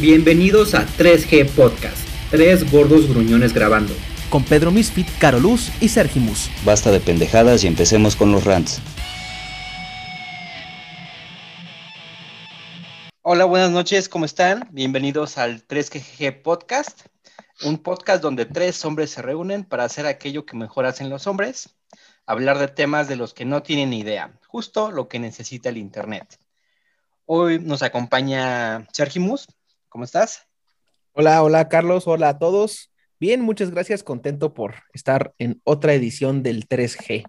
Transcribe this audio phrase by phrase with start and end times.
[0.00, 3.94] Bienvenidos a 3G Podcast, tres gordos gruñones grabando.
[4.28, 6.50] Con Pedro Misfit, Caroluz y Sergimus.
[6.66, 8.82] Basta de pendejadas y empecemos con los rants.
[13.22, 14.68] Hola, buenas noches, ¿cómo están?
[14.70, 17.06] Bienvenidos al 3GG Podcast,
[17.62, 21.74] un podcast donde tres hombres se reúnen para hacer aquello que mejor hacen los hombres,
[22.26, 26.38] hablar de temas de los que no tienen idea, justo lo que necesita el Internet.
[27.24, 29.48] Hoy nos acompaña Sergimus,
[29.96, 30.46] ¿Cómo estás?
[31.14, 32.92] Hola, hola Carlos, hola a todos.
[33.18, 37.24] Bien, muchas gracias, contento por estar en otra edición del 3G.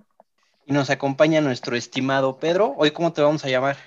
[0.66, 2.73] Y nos acompaña nuestro estimado Pedro.
[2.76, 3.77] Hoy, ¿cómo te vamos a llamar?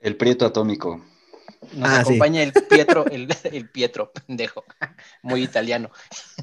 [0.00, 1.04] El Prieto Atómico.
[1.74, 4.64] Nos ah, acompaña el Pietro, el, el, Pietro, pendejo,
[5.22, 5.92] muy italiano.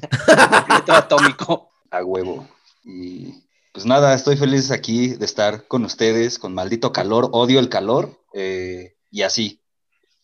[0.00, 1.70] el Pietro Atómico.
[1.90, 2.48] A huevo.
[2.82, 7.68] Y pues nada, estoy feliz aquí de estar con ustedes, con maldito calor, odio el
[7.68, 9.60] calor, eh, y así,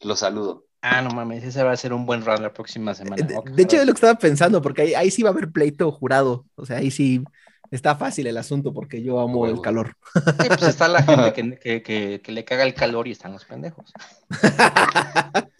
[0.00, 0.69] los saludo.
[0.82, 3.26] Ah, no mames, ese va a ser un buen round la próxima semana.
[3.26, 6.46] De, hecho, es lo que estaba pensando, porque ahí, sí va a haber pleito jurado.
[6.54, 7.22] O sea, ahí sí
[7.70, 9.94] está fácil el asunto, porque yo amo el calor.
[10.14, 13.92] Sí, pues está la gente que, le caga el calor y están los pendejos.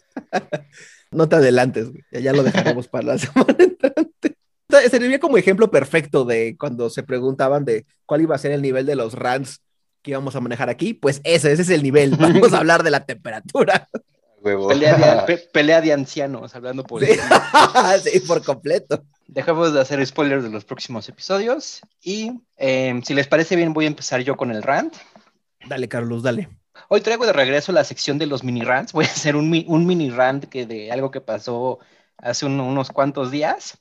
[1.11, 4.37] no te adelantes, Ya, lo dejaremos para la semana entrante.
[4.89, 8.87] Sería como ejemplo perfecto de cuando se preguntaban de cuál iba a ser el nivel
[8.87, 9.61] de los rants
[10.01, 10.95] que íbamos a manejar aquí.
[10.95, 12.15] Pues ese, ese es el nivel.
[12.17, 13.87] Vamos a hablar de la temperatura.
[15.53, 18.19] Pelea de, ancianos, hablando por sí.
[18.27, 19.03] por completo.
[19.27, 23.85] Dejamos de hacer spoilers de los próximos episodios y em, si les parece bien voy
[23.85, 24.95] a empezar yo con el rant.
[25.67, 26.49] Dale, Carlos, dale.
[26.89, 28.93] Hoy traigo de regreso la sección de los mini rants.
[28.93, 31.79] Voy a hacer un, mini rant que de algo que pasó
[32.17, 33.77] hace unos cuantos días.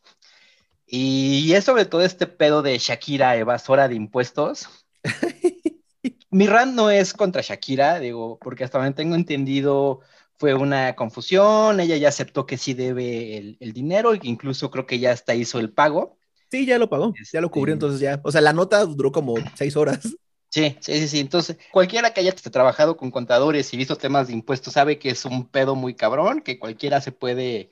[0.86, 4.68] Y es sobre todo este pedo de Shakira, evasora de impuestos.
[6.30, 10.00] Mi rant no es contra Shakira, digo, porque hasta donde tengo entendido,
[10.40, 14.86] fue una confusión, ella ya aceptó que sí debe el, dinero y que incluso creo
[14.86, 16.16] que ya hasta hizo el pago.
[16.50, 19.12] Sí, ya lo pagó, ya lo cubrió, este, entonces ya, o sea, la nota duró
[19.12, 20.00] como seis horas.
[20.52, 21.20] Sí, sí, sí, sí.
[21.20, 25.24] Entonces, cualquiera que haya trabajado con contadores y visto temas de impuestos sabe que es
[25.24, 27.70] un pedo muy cabrón, que cualquiera se puede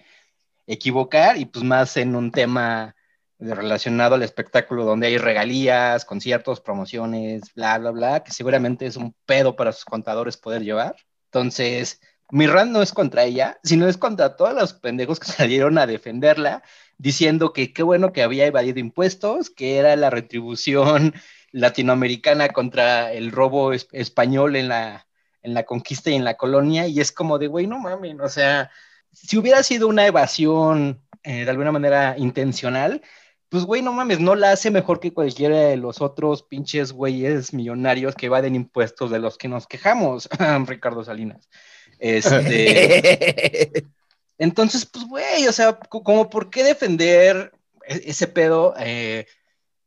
[0.65, 2.95] equivocar y pues más en un tema
[3.41, 9.13] relacionado al espectáculo donde hay regalías, conciertos, promociones, bla, bla, bla, que seguramente es un
[9.27, 10.95] pedo para sus contadores poder llevar.
[11.33, 12.01] Entonces,
[12.31, 15.87] mi rant no es contra ella, sino es contra todos los pendejos que salieron a
[15.87, 16.63] defenderla,
[16.99, 21.15] diciendo que qué bueno que había evadido impuestos, que era la retribución
[21.53, 25.07] latinoamericana contra el robo español en la,
[25.43, 28.29] en la conquista y en la colonia, y es como de, güey, no mames, o
[28.29, 28.71] sea,
[29.13, 33.03] si hubiera sido una evasión eh, de alguna manera intencional,
[33.49, 37.55] pues güey, no mames, no la hace mejor que cualquiera de los otros pinches güeyes
[37.55, 40.29] millonarios que evaden impuestos de los que nos quejamos,
[40.67, 41.49] Ricardo Salinas.
[41.99, 43.73] Este,
[44.39, 47.53] entonces, pues, güey, o sea, como por qué defender
[47.87, 48.75] e-, ese pedo.
[48.79, 49.27] Eh,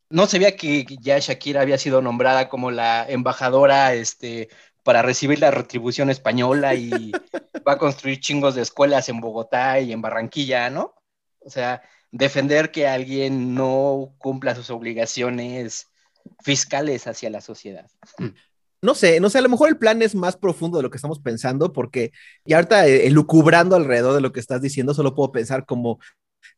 [0.10, 4.50] no sabía que ya Shakira había sido nombrada como la embajadora este,
[4.84, 6.90] para recibir la retribución española y
[7.68, 10.96] va a construir chingos de escuelas en Bogotá y en Barranquilla, ¿no?
[11.40, 15.90] O sea, defender que alguien no cumpla sus obligaciones
[16.44, 17.90] fiscales hacia la sociedad.
[18.82, 20.98] No sé, no sé, a lo mejor el plan es más profundo de lo que
[20.98, 22.12] estamos pensando, porque
[22.46, 26.00] y ahorita eh, lucubrando alrededor de lo que estás diciendo, solo puedo pensar como,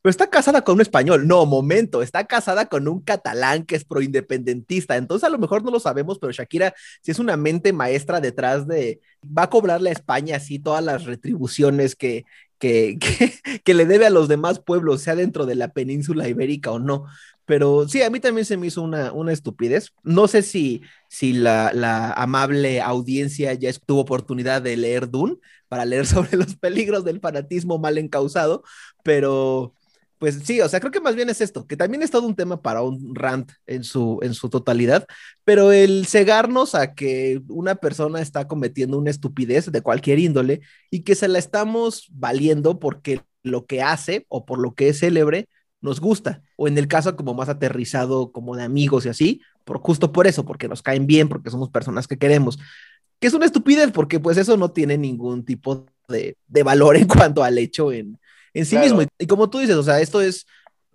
[0.02, 1.28] pero está casada con un español.
[1.28, 4.98] No, momento, está casada con un catalán que es proindependentista.
[4.98, 8.68] Entonces a lo mejor no lo sabemos, pero Shakira si es una mente maestra detrás
[8.68, 12.26] de, va a cobrarle a España así todas las retribuciones que,
[12.64, 12.98] que,
[13.66, 17.06] que le debe a los demás pueblos, sea dentro de la península ibérica o no.
[17.46, 19.92] Pero sí, a mí también se me hizo una, una estupidez.
[20.04, 25.36] No sé si, si la, la, amable audiencia ya tuvo oportunidad de leer Dune
[25.68, 28.64] para leer sobre los peligros del fanatismo mal encausado,
[29.04, 29.74] pero
[30.24, 32.38] pues sí, o sea, creo que más bien es esto, que también es todo un
[32.38, 35.06] tema para un rant en su, en su totalidad,
[35.44, 41.02] pero el cegarnos a que una persona está cometiendo una estupidez de cualquier índole y
[41.02, 45.50] que se la estamos valiendo porque lo que hace o por lo que es célebre
[45.82, 49.80] nos gusta, o en el caso como más aterrizado, como de amigos y así, por
[49.80, 52.60] justo por eso, porque nos caen bien, porque somos personas que queremos.
[53.20, 57.44] Que es una estupidez, porque pues eso no tiene ningún tipo de, valor en cuanto
[57.44, 58.18] al hecho en,
[58.54, 59.02] en sí mismo.
[59.18, 60.46] Y, como tú dices, o sea, esto es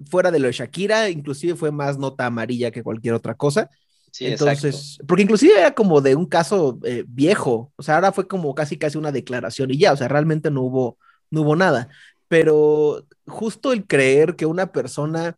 [0.07, 3.69] fuera de lo de Shakira, inclusive fue más nota amarilla que cualquier otra cosa.
[4.11, 8.27] Sí, Entonces, porque inclusive era como de un caso eh, viejo, o sea, ahora fue
[8.27, 10.99] como casi casi una declaración y ya, o sea, realmente no hubo,
[11.31, 11.89] no hubo nada
[12.29, 15.37] pero justo el creer que una persona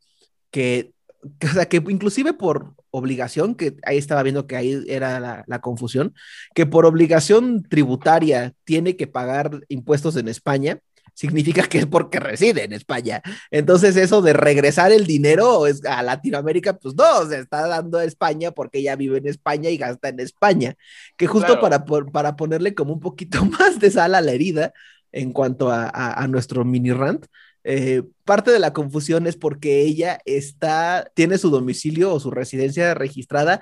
[0.50, 5.60] que, o sea, que inclusive por obligación, que ahí estaba viendo que ahí era la,
[5.60, 6.12] confusión,
[6.54, 10.80] que por obligación tributaria tiene que pagar impuestos en España,
[11.20, 13.20] significa que es porque reside en España.
[13.50, 18.52] Entonces, eso de regresar el dinero a Latinoamérica, pues no, se está dando a España
[18.52, 20.76] porque ella vive en España y gasta en España.
[21.18, 24.72] Que justo para, para ponerle como un poquito más de sal a la herida
[25.12, 27.26] en cuanto a, nuestro mini rant.
[27.64, 32.94] Eh, parte de la confusión es porque ella está, tiene su domicilio o su residencia
[32.94, 33.60] registrada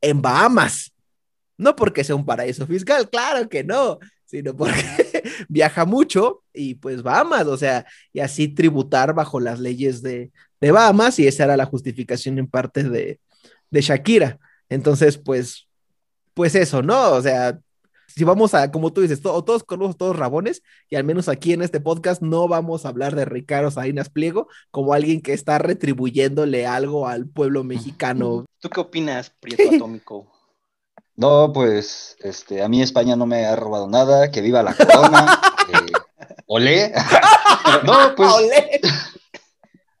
[0.00, 0.92] en Bahamas.
[1.58, 3.98] No porque sea un paraíso fiscal, claro que no,
[4.30, 4.80] sino porque
[5.48, 10.30] viaja mucho y pues Bahamas, o sea, y así tributar bajo las leyes de,
[10.60, 13.18] de Bahamas y esa era la justificación en parte de,
[13.70, 14.38] de Shakira.
[14.68, 15.66] Entonces, pues,
[16.32, 17.10] pues eso, ¿no?
[17.10, 17.58] O sea,
[18.06, 21.62] si vamos a, como tú dices, todos conocemos todos rabones, y al menos aquí en
[21.62, 26.68] este podcast no vamos a hablar de Ricardo Salinas Pliego como alguien que está retribuyéndole
[26.68, 28.46] algo al pueblo mexicano.
[28.60, 30.30] ¿Tú qué opinas, Prieto Atómico?
[31.16, 35.40] No, pues, este, a mí España no me ha robado nada, que viva la corona.
[35.72, 35.92] eh,
[36.46, 36.92] olé.
[37.84, 38.32] no, pues.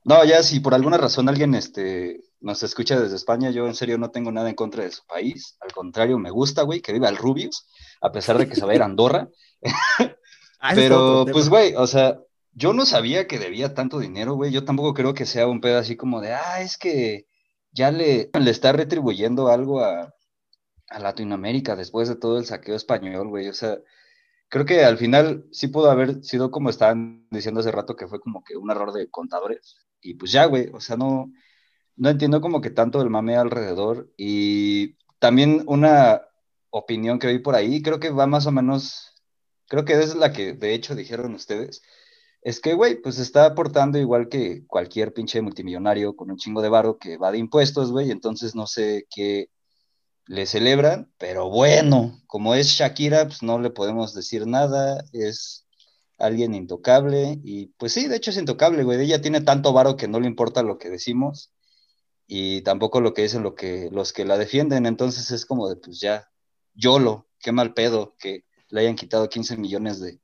[0.02, 3.98] No, ya si por alguna razón alguien este, nos escucha desde España, yo en serio
[3.98, 5.56] no tengo nada en contra de su país.
[5.60, 7.66] Al contrario, me gusta, güey, que viva el Rubius,
[8.00, 9.28] a pesar de que se va a ir a Andorra.
[10.58, 12.18] Ah, Pero, pues, güey, o sea,
[12.54, 14.50] yo no sabía que debía tanto dinero, güey.
[14.52, 17.26] Yo tampoco creo que sea un pedo así como de, ah, es que
[17.70, 20.12] ya le, le está retribuyendo algo a,
[20.90, 23.48] a Latinoamérica después de todo el saqueo español, güey.
[23.48, 23.78] O sea,
[24.48, 28.20] creo que al final sí pudo haber sido como estaban diciendo hace rato que fue
[28.20, 29.78] como que un error de contadores.
[30.02, 31.32] Y pues ya, güey, o sea, no,
[31.96, 34.12] no entiendo como que tanto el mame alrededor.
[34.16, 36.22] Y también una
[36.70, 39.14] opinión que vi por ahí, creo que va más o menos,
[39.68, 41.82] creo que es la que de hecho dijeron ustedes.
[42.42, 46.70] Es que, güey, pues está aportando igual que cualquier pinche multimillonario con un chingo de
[46.70, 49.50] varo que va de impuestos, güey, entonces no sé qué
[50.26, 55.66] le celebran, pero bueno, como es Shakira, pues no le podemos decir nada, es
[56.18, 60.06] alguien intocable y pues sí, de hecho es intocable, güey, ella tiene tanto varo que
[60.06, 61.52] no le importa lo que decimos
[62.26, 65.76] y tampoco lo que dicen lo que, los que la defienden, entonces es como de
[65.76, 66.30] pues ya,
[66.74, 70.20] YOLO, qué mal pedo que le hayan quitado 15 millones de,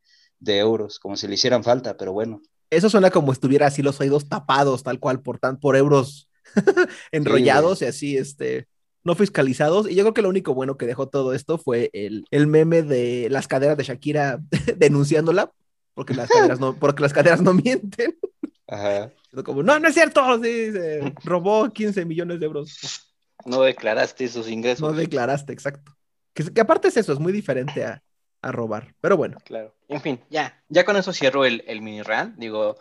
[0.59, 2.41] euros, como si le hicieran falta, pero bueno.
[2.71, 6.29] Eso suena como estuviera así los oídos tapados, tal cual, por, tan, por euros
[7.11, 8.69] enrollados y así, este,
[9.06, 9.88] no fiscalizados.
[9.88, 12.82] Y yo creo que lo único bueno que dejó todo esto fue el, el meme
[12.82, 14.41] de las caderas de Shakira
[14.76, 15.53] denunciándola,
[15.94, 18.19] porque las caderas no, porque las caderas no mienten.
[18.67, 19.12] Ajá.
[19.44, 23.14] Como, no, no es cierto, sí, se robó 15 millones de euros.
[23.44, 24.81] No declaraste esos ingresos.
[24.81, 25.97] No declaraste, exacto.
[26.32, 28.02] Que, que aparte es eso, es muy diferente a,
[28.43, 28.93] a, robar.
[29.00, 29.38] Pero bueno.
[29.44, 29.73] Claro.
[29.88, 32.37] En fin, ya, ya con eso cierro el, el mini rant.
[32.38, 32.76] Digo,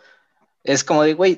[0.66, 1.36] es como de, güey,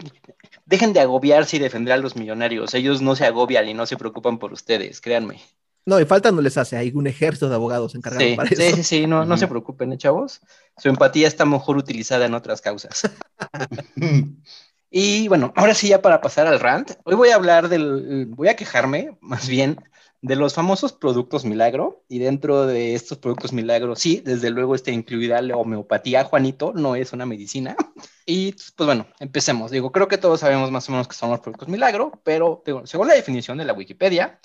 [0.66, 2.74] dejen de agobiarse y defender a los millonarios.
[2.74, 5.40] Ellos no se agobian y no se preocupan por ustedes, créanme.
[5.86, 8.60] No, y falta no les hace, hay un ejército de abogados encargados para eso.
[8.60, 10.42] Sí, sí, sí, no, no se preocupen, ¿eh, chavos?
[10.76, 13.10] Su empatía está mejor utilizada en otras causas.
[14.90, 18.48] y bueno, ahora sí, ya para pasar al rant, hoy voy a hablar del, voy
[18.48, 19.78] a quejarme, más bien,
[20.20, 22.04] de los famosos productos milagro.
[22.08, 26.96] Y dentro de estos productos milagro, sí, desde luego está incluida la homeopatía, Juanito, no
[26.96, 27.76] es una medicina.
[28.30, 29.70] Y pues bueno, empecemos.
[29.70, 33.08] Digo, creo que todos sabemos más o menos qué son los productos milagro, pero según
[33.08, 34.38] la definición de la Wikipedia,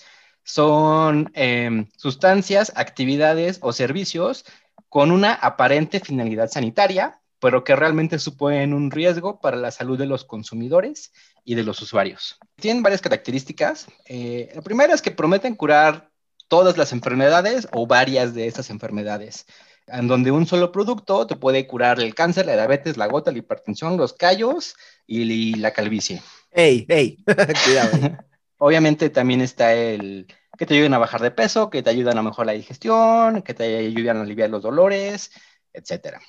[0.44, 4.46] son em, sustancias, actividades o servicios
[4.88, 10.06] con una aparente finalidad sanitaria, pero que realmente suponen un riesgo para la salud de
[10.06, 11.12] los consumidores
[11.44, 12.38] y de los usuarios.
[12.56, 13.88] Tienen varias características.
[14.06, 16.10] Eh, la primera es que prometen curar
[16.48, 19.46] todas las enfermedades o varias de estas enfermedades
[19.88, 23.40] en donde un solo producto te puede curar el cáncer, la diabetes, la gota, la
[23.40, 26.22] hipertensión, los callos y, la calvicie.
[26.52, 27.18] ¡Ey, ey!
[27.66, 28.18] Cuidado.
[28.58, 32.22] Obviamente también está el que te ayudan a bajar de peso, que te ayudan a
[32.22, 35.32] mejorar la digestión, que te ayudan a aliviar los dolores,
[35.74, 36.20] etc.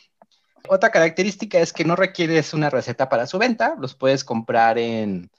[0.68, 5.30] Otra característica es que no requieres una receta para su venta, los puedes comprar en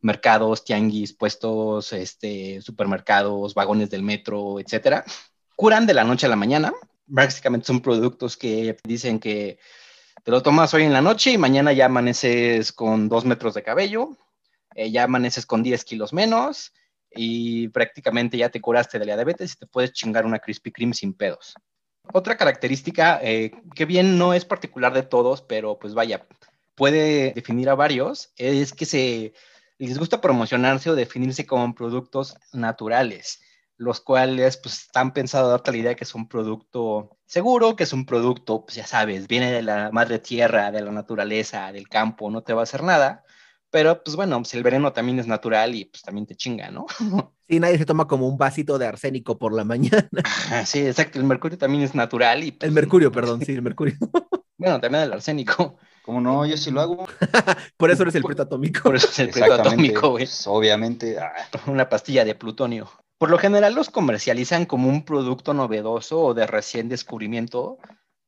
[0.00, 5.04] mercados, tianguis, puestos, este, supermercados, vagones del metro, etc.
[5.54, 6.72] Curan de la noche a la mañana,
[7.06, 9.58] básicamente son productos que dicen que
[10.24, 13.62] te lo tomas hoy en la noche y mañana ya amaneces con dos metros de
[13.62, 14.16] cabello,
[14.74, 16.72] eh, ya amaneces con 10 kilos menos
[17.10, 20.94] y prácticamente ya te curaste de la diabetes y te puedes chingar una Krispy Kreme
[20.94, 21.54] sin pedos.
[22.12, 26.26] Otra característica eh, que bien no es particular de todos, pero pues vaya,
[26.74, 29.34] puede definir a varios, es que se
[29.78, 33.40] les gusta promocionarse o definirse como productos naturales
[33.82, 37.84] los cuales pues están pensados a darte la idea que es un producto seguro, que
[37.84, 41.88] es un producto, pues ya sabes, viene de la madre tierra, de la naturaleza, del
[41.88, 43.24] campo, no te va a hacer nada.
[43.70, 46.86] Pero pues bueno, pues el veneno también es natural y pues también te chinga, ¿no?
[47.52, 50.08] Sí, nadie se toma como un vasito de arsénico por la mañana.
[50.64, 52.52] sí, exacto, el mercurio también es natural y...
[52.52, 53.94] Pues, el mercurio, perdón, sí, el mercurio.
[54.56, 55.76] bueno, también el arsénico.
[56.02, 56.46] ¿Cómo no?
[56.46, 57.06] Yo sí lo hago.
[57.76, 58.84] Por eso eres el prieto atómico.
[58.84, 60.24] Por eso es el prieto atómico, güey.
[60.24, 61.18] Pues, obviamente.
[61.18, 61.30] ah,
[61.66, 62.90] Una pastilla de plutonio.
[63.18, 67.76] Por lo general los comercializan como un producto novedoso o de recién descubrimiento,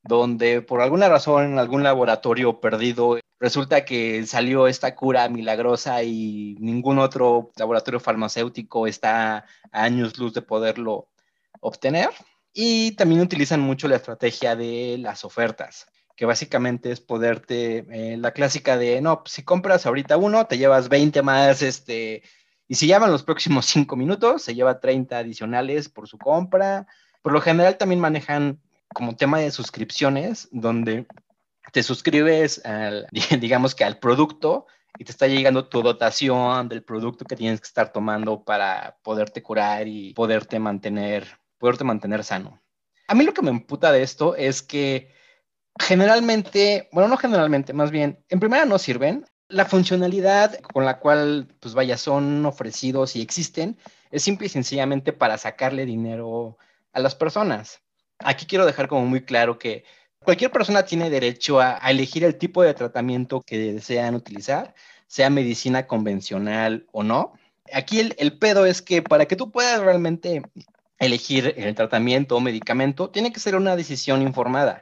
[0.04, 6.98] donde por alguna razón algún laboratorio perdido resulta que salió esta cura milagrosa y ningún
[6.98, 11.08] otro laboratorio farmacéutico está a años luz de poderlo
[11.60, 12.10] obtener.
[12.52, 18.30] Y también utilizan mucho la estrategia de las ofertas, que básicamente es poderte, eh, la
[18.30, 22.22] clásica de, no, pues, si compras ahorita uno, te llevas 20 más, este,
[22.68, 26.86] y si llaman los próximos 5 minutos, se lleva 30 adicionales por su compra.
[27.22, 28.60] Por lo general también manejan
[28.94, 31.06] como tema de suscripciones, donde
[31.72, 33.06] te suscribes, al,
[33.40, 34.66] digamos que al producto
[34.98, 39.42] y te está llegando tu dotación del producto que tienes que estar tomando para poderte
[39.42, 42.62] curar y poderte mantener, poderte mantener sano.
[43.08, 45.12] A mí lo que me emputa de esto es que
[45.78, 49.26] generalmente, bueno, no generalmente, más bien, en primera no sirven.
[49.48, 53.76] La funcionalidad con la cual, pues vaya, son ofrecidos y existen
[54.14, 56.56] es simple y sencillamente para sacarle dinero
[56.92, 57.82] a las personas.
[58.18, 59.84] Aquí quiero dejar como muy claro que
[60.20, 64.74] cualquier persona tiene derecho a, elegir el tipo de tratamiento que desean utilizar,
[65.06, 67.34] sea medicina convencional o no.
[67.72, 70.42] Aquí el, el pedo es que para que tú puedas realmente
[70.98, 74.80] elegir el tratamiento o medicamento, tiene que ser una decisión informada.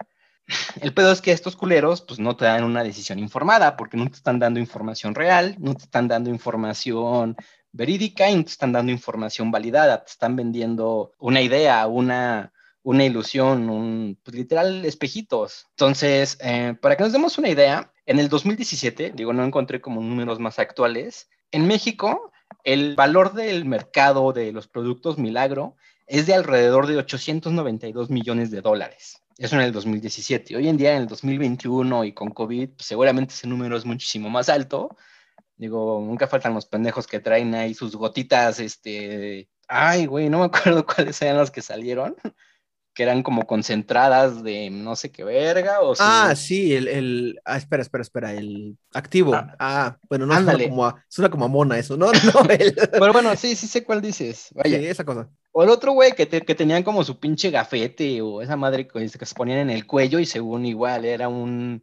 [0.81, 4.09] El pedo es que estos culeros pues no te dan una decisión informada porque no
[4.09, 7.37] te están dando información real, no te están dando información
[7.73, 13.05] verídica y no te están dando información validada, te están vendiendo una idea, una, una
[13.05, 15.67] ilusión, un, pues, literal espejitos.
[15.71, 20.01] Entonces, eh, para que nos demos una idea, en el 2017, digo, no encontré como
[20.01, 22.33] números más actuales, en México
[22.65, 28.61] el valor del mercado de los productos Milagro es de alrededor de 892 millones de
[28.61, 29.23] dólares.
[29.39, 30.57] Eso en el 2017.
[30.57, 34.29] Hoy en día, en el 2021 y con COVID, pues, seguramente ese número es muchísimo
[34.29, 34.97] más alto.
[35.57, 39.49] Digo, nunca faltan los pendejos que traen ahí sus gotitas, este...
[39.69, 42.17] Ay, güey, no me acuerdo cuáles eran las que salieron
[42.95, 45.81] que eran como concentradas de no sé qué verga.
[45.81, 47.41] O Ah, sí, el, el...
[47.45, 49.35] Ah, espera, espera, espera, el activo.
[49.35, 49.57] Ah.
[49.59, 50.69] Ah, bueno, no suena Ándale.
[50.69, 51.97] como, a, suena como a mona eso.
[51.97, 52.75] No, no, el...
[52.93, 54.49] Pero bueno, sí, sí sé cuál dices.
[54.55, 54.79] Vaya.
[54.79, 55.29] Sí, esa cosa.
[55.53, 58.87] O el otro güey que, te- que tenían como su pinche gafete o esa madre
[58.89, 61.83] que, que se ponían en el cuello y según igual era un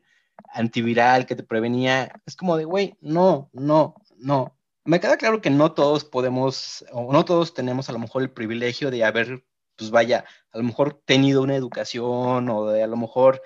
[0.54, 2.12] antiviral que te prevenía.
[2.26, 4.56] Es como de, güey, no, no, no.
[4.86, 8.32] Me queda claro que no todos podemos, o no todos tenemos a lo mejor el
[8.32, 9.44] privilegio de haber,
[9.80, 13.42] pues vaya, a lo mejor tenido una educación o a lo mejor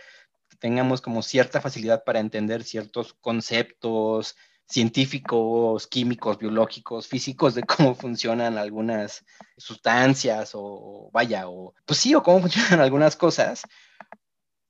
[0.60, 4.36] tengamos como cierta facilidad para entender ciertos conceptos
[4.68, 9.24] científicos, químicos, biológicos, físicos de cómo funcionan algunas
[9.58, 13.63] sustancias o vaya, o pues sí, o cómo funcionan algunas cosas,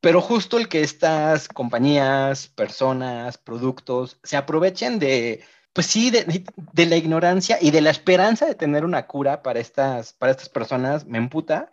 [0.02, 6.86] pero justo el que estas compañías, personas, productos se aprovechen de, pues sí, de, de
[6.86, 11.06] la ignorancia y de la esperanza de tener una cura para estas, para estas personas,
[11.06, 11.72] me emputa,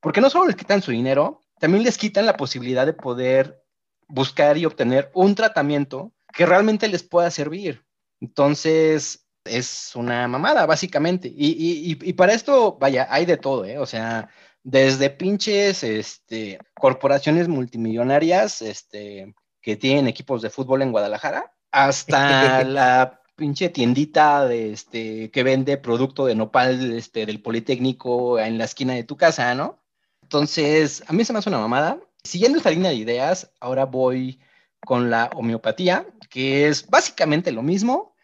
[0.00, 3.62] porque no solo les quitan su dinero, también les quitan la posibilidad de poder
[4.08, 7.84] buscar y obtener un tratamiento que realmente les pueda servir.
[8.20, 11.28] Entonces, es una mamada, básicamente.
[11.28, 13.78] Y, y, y, y para esto, vaya, hay de todo, ¿eh?
[13.78, 14.28] O sea,
[14.62, 23.20] desde pinches este, corporaciones multimillonarias este, que tienen equipos de fútbol en Guadalajara, hasta la
[23.36, 28.94] pinche tiendita de, este, que vende producto de nopal este, del Politécnico en la esquina
[28.94, 29.78] de tu casa, ¿no?
[30.22, 32.00] Entonces, a mí se me hace una mamada.
[32.24, 34.40] Siguiendo esta línea de ideas, ahora voy
[34.84, 38.14] con la homeopatía, que es básicamente lo mismo,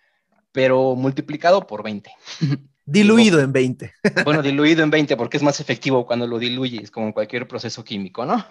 [0.51, 2.11] pero multiplicado por 20.
[2.85, 3.93] Diluido en 20.
[4.25, 7.85] Bueno, diluido en 20 porque es más efectivo cuando lo diluyes, como en cualquier proceso
[7.85, 8.45] químico, ¿no?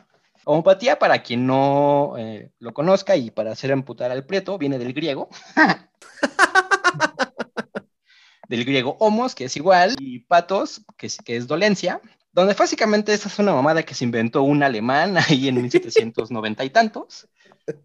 [0.46, 4.94] Homeopatía, para quien no eh, lo conozca y para hacer amputar al prieto, viene del
[4.94, 5.30] griego.
[8.48, 12.02] del griego homos, que es igual, y patos, que es, que es dolencia,
[12.34, 16.70] donde básicamente esta es una mamada que se inventó un alemán ahí en 1790 y
[16.70, 17.28] tantos,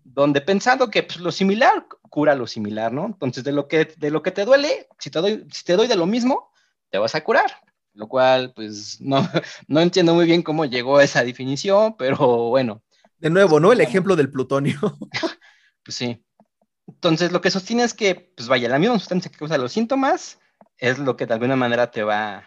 [0.04, 3.06] donde pensando que pues, lo similar cura lo similar, ¿no?
[3.06, 5.86] Entonces, de lo que, de lo que te duele, si te, doy, si te doy
[5.86, 6.50] de lo mismo,
[6.90, 7.62] te vas a curar.
[7.96, 9.16] Lo cual, pues, no,
[9.68, 12.16] no entiendo muy bien cómo llegó a esa definición, pero
[12.48, 12.82] bueno.
[13.18, 13.72] De nuevo, ¿no?
[13.72, 14.78] El ejemplo del plutonio.
[15.82, 16.20] Pues sí.
[16.88, 20.40] Entonces, lo que sostiene es que, pues vaya, la misma sustancia que causa los síntomas
[20.78, 22.42] es lo que de alguna manera te va,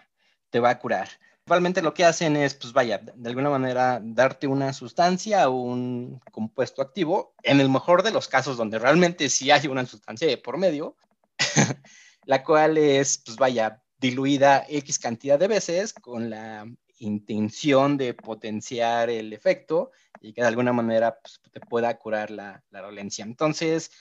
[0.50, 1.08] te va a curar.
[1.50, 6.20] Principalmente lo que hacen es, pues vaya, de alguna manera darte una sustancia o un
[6.32, 10.38] compuesto activo, en el mejor de los casos donde realmente sí hay una sustancia de
[10.38, 10.98] por medio,
[12.26, 16.66] la cual es, pues vaya, diluida X cantidad de veces con la
[17.00, 19.92] intención de potenciar el efecto
[20.22, 23.24] y que de alguna manera pues, te pueda curar la, la dolencia.
[23.24, 23.92] Entonces,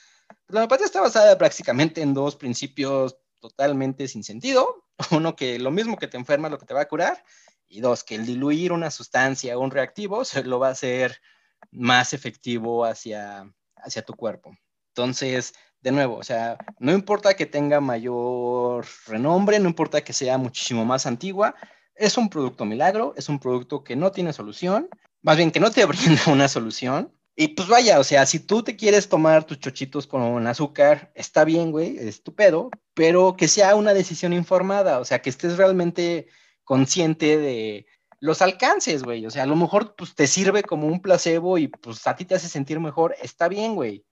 [0.47, 4.85] la homeopatía está basada prácticamente en dos principios totalmente sin sentido.
[5.11, 7.23] Uno, que lo mismo que te enferma, lo que te va a curar.
[7.67, 11.21] Y dos, que el diluir una sustancia o un reactivo se lo va a hacer
[11.71, 14.57] más efectivo hacia, hacia tu cuerpo.
[14.89, 20.37] Entonces, de nuevo, o sea, no importa que tenga mayor renombre, no importa que sea
[20.37, 21.55] muchísimo más antigua,
[21.95, 24.89] es un producto milagro, es un producto que no tiene solución,
[25.21, 27.13] más bien que no te brinda una solución.
[27.35, 31.45] Y pues vaya, o sea, si tú te quieres tomar tus chochitos con azúcar, está
[31.45, 32.21] bien, güey, es
[32.93, 36.27] pero que sea una decisión informada, o sea, que estés realmente
[36.65, 37.85] consciente de
[38.19, 39.25] los alcances, güey.
[39.25, 42.25] O sea, a lo mejor pues, te sirve como un placebo y pues a ti
[42.25, 44.05] te hace sentir mejor, está bien, güey.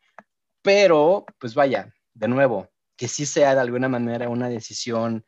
[0.67, 5.25] Pero, pues vaya, de nuevo, que sí sea de alguna manera una decisión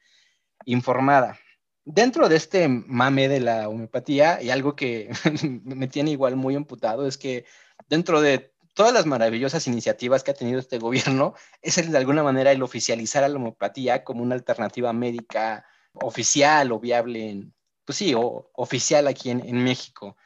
[0.65, 1.39] informada.
[1.85, 5.09] Dentro de este mame de la homeopatía, y algo que
[5.63, 7.45] me tiene igual muy imputado, es que
[7.87, 12.51] dentro de todas las maravillosas iniciativas que ha tenido este gobierno, es de alguna manera
[12.51, 17.47] el oficializar a la homeopatía como una alternativa médica oficial o viable,
[17.85, 20.17] pues sí, o, oficial aquí en, en México.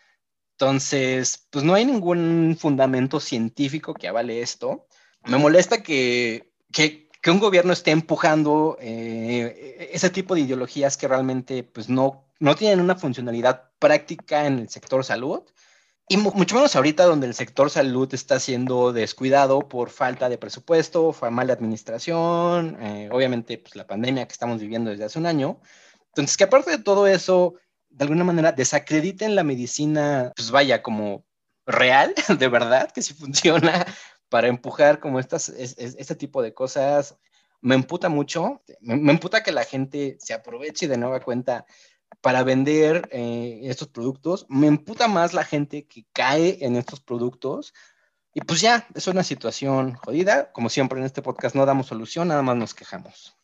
[0.57, 4.87] Entonces, pues no hay ningún fundamento científico que avale esto.
[5.25, 11.63] Me molesta que, que, un gobierno esté empujando eh, ese tipo de ideologías que realmente
[11.63, 15.43] pues no, no tienen una funcionalidad práctica en el sector salud
[16.09, 21.15] y mucho menos ahorita donde el sector salud está siendo descuidado por falta de presupuesto,
[21.31, 25.61] mala administración, eh, obviamente pues la pandemia que estamos viviendo desde hace un año.
[26.07, 27.55] Entonces, que aparte de todo eso,
[27.89, 31.25] de alguna manera desacrediten la medicina, pues vaya, como
[31.65, 33.85] real, de verdad, que sí funciona
[34.33, 37.19] para empujar como estas, este tipo de cosas,
[37.61, 41.67] me emputa mucho, me, me emputa que la gente se aproveche de nueva cuenta
[42.19, 44.47] para vender eh, estos productos.
[44.49, 47.75] Me emputa más la gente que cae en estos productos.
[48.33, 50.51] Y pues ya, es una situación jodida.
[50.51, 53.37] Como siempre en este podcast no damos solución, nada más nos quejamos.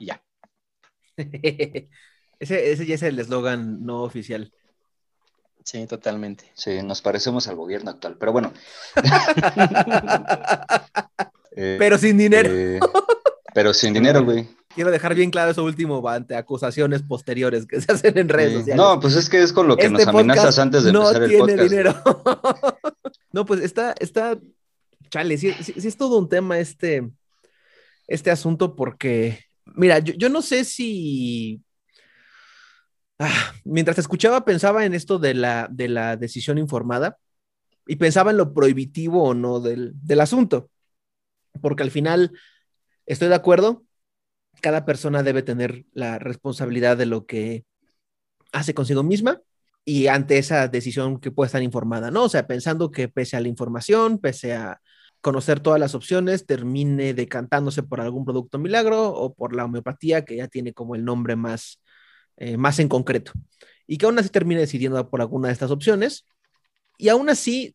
[0.00, 0.24] Y ya.
[1.16, 4.52] ese, ese ya es el eslogan no oficial.
[5.70, 6.50] Sí, totalmente.
[6.54, 8.52] Sí, nos parecemos al gobierno actual, pero bueno.
[11.54, 12.50] pero sin dinero.
[12.52, 12.80] Eh,
[13.54, 17.92] pero sin dinero, güey quiero dejar bien claro eso último ante acusaciones posteriores que se
[17.92, 18.76] hacen en redes sociales.
[18.76, 21.32] No, pues es que es con lo que este nos amenazas antes de empezar el
[21.32, 21.40] podcast.
[21.40, 22.02] No tiene dinero.
[23.32, 24.38] no, pues está, está,
[25.10, 27.08] chale, sí, es todo un tema este,
[28.06, 31.62] este asunto porque, mira, yo, no sé si...
[33.22, 37.18] Ah, mientras escuchaba pensaba en esto de la, de la decisión informada
[37.86, 40.70] y pensaba en lo prohibitivo o no del, del asunto,
[41.60, 42.32] porque al final
[43.04, 43.84] estoy de acuerdo,
[44.62, 47.66] cada persona debe tener la responsabilidad de lo que
[48.52, 49.42] hace consigo misma
[49.84, 52.24] y ante esa decisión que pueda estar informada, ¿no?
[52.24, 54.80] O sea, pensando que pese a la información, pese a
[55.20, 60.36] conocer todas las opciones, termine decantándose por algún producto milagro o por la homeopatía, que
[60.36, 61.79] ya tiene como el nombre más,
[62.40, 63.32] eh, más en concreto.
[63.86, 66.26] Y que aún así termine decidiendo por alguna de estas opciones.
[66.98, 67.74] Y aún así,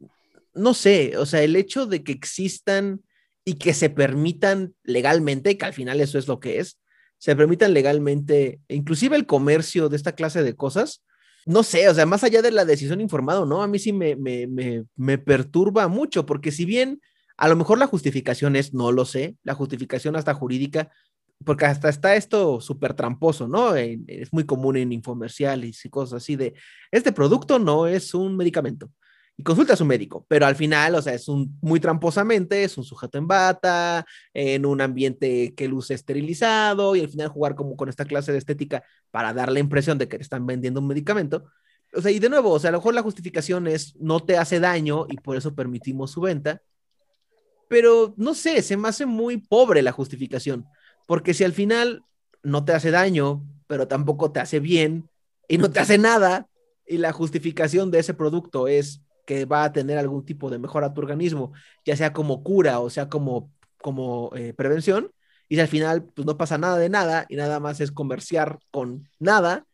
[0.53, 3.01] no sé, o sea, el hecho de que existan
[3.45, 6.79] y que se permitan legalmente, que al final eso es lo que es,
[7.19, 11.03] se permitan legalmente, inclusive el comercio de esta clase de cosas,
[11.45, 13.61] no sé, o sea, más allá de la decisión informada, ¿no?
[13.61, 14.47] A mí sí me, me,
[14.95, 17.01] me, perturba mucho, porque si bien
[17.37, 20.91] a lo mejor la justificación es, no lo sé, la justificación hasta jurídica,
[21.43, 23.75] porque hasta está esto súper tramposo, ¿no?
[23.75, 26.53] es muy común en infomerciales y cosas así de,
[26.91, 28.89] este producto no es un medicamento
[29.37, 32.77] y consulta a su médico, pero al final, o sea, es un muy tramposamente, es
[32.77, 37.75] un sujeto en bata, en un ambiente que luce esterilizado y al final jugar como
[37.75, 40.87] con esta clase de estética para dar la impresión de que te están vendiendo un
[40.87, 41.45] medicamento.
[41.93, 44.37] O sea, y de nuevo, o sea, a lo mejor la justificación es no te
[44.37, 46.61] hace daño y por eso permitimos su venta,
[47.67, 50.65] pero no sé, se me hace muy pobre la justificación,
[51.05, 52.03] porque si al final
[52.43, 55.09] no te hace daño, pero tampoco te hace bien
[55.47, 56.47] y no te hace nada,
[56.87, 60.87] y la justificación de ese producto es que va a tener algún tipo de mejora
[60.87, 65.11] a tu organismo, ya sea como cura o sea como, como eh, prevención,
[65.47, 68.59] y si al final pues no pasa nada de nada y nada más es comerciar
[68.71, 69.65] con nada,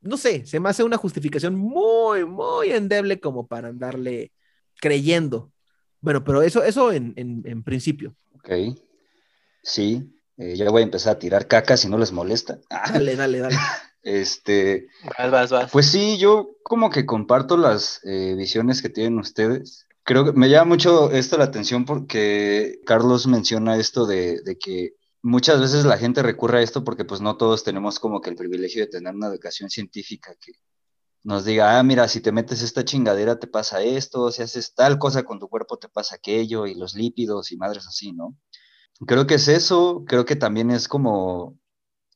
[0.00, 4.32] no sé, se me hace una justificación muy, muy endeble como para andarle
[4.80, 5.50] creyendo.
[6.00, 8.14] Bueno, pero eso, eso en, en, principio.
[8.34, 8.76] Ok.
[9.62, 12.58] Sí, eh, ya voy a empezar a tirar caca si no les molesta.
[12.92, 13.56] Dale, dale, dale.
[14.02, 14.88] Este,
[15.72, 19.86] pues sí, yo como que comparto las eh, visiones que tienen ustedes.
[20.02, 24.90] Creo que me llama mucho esto la atención porque Carlos menciona esto de, que
[25.22, 28.36] muchas veces la gente recurre a esto porque pues no todos tenemos como que el
[28.36, 30.52] privilegio de tener una educación científica que,
[31.24, 34.98] nos diga, ah, mira, si te metes esta chingadera te pasa esto, si haces tal
[34.98, 38.36] cosa con tu cuerpo te pasa aquello, y los lípidos y madres así, ¿no?
[39.06, 41.58] Creo que es eso, creo que también es como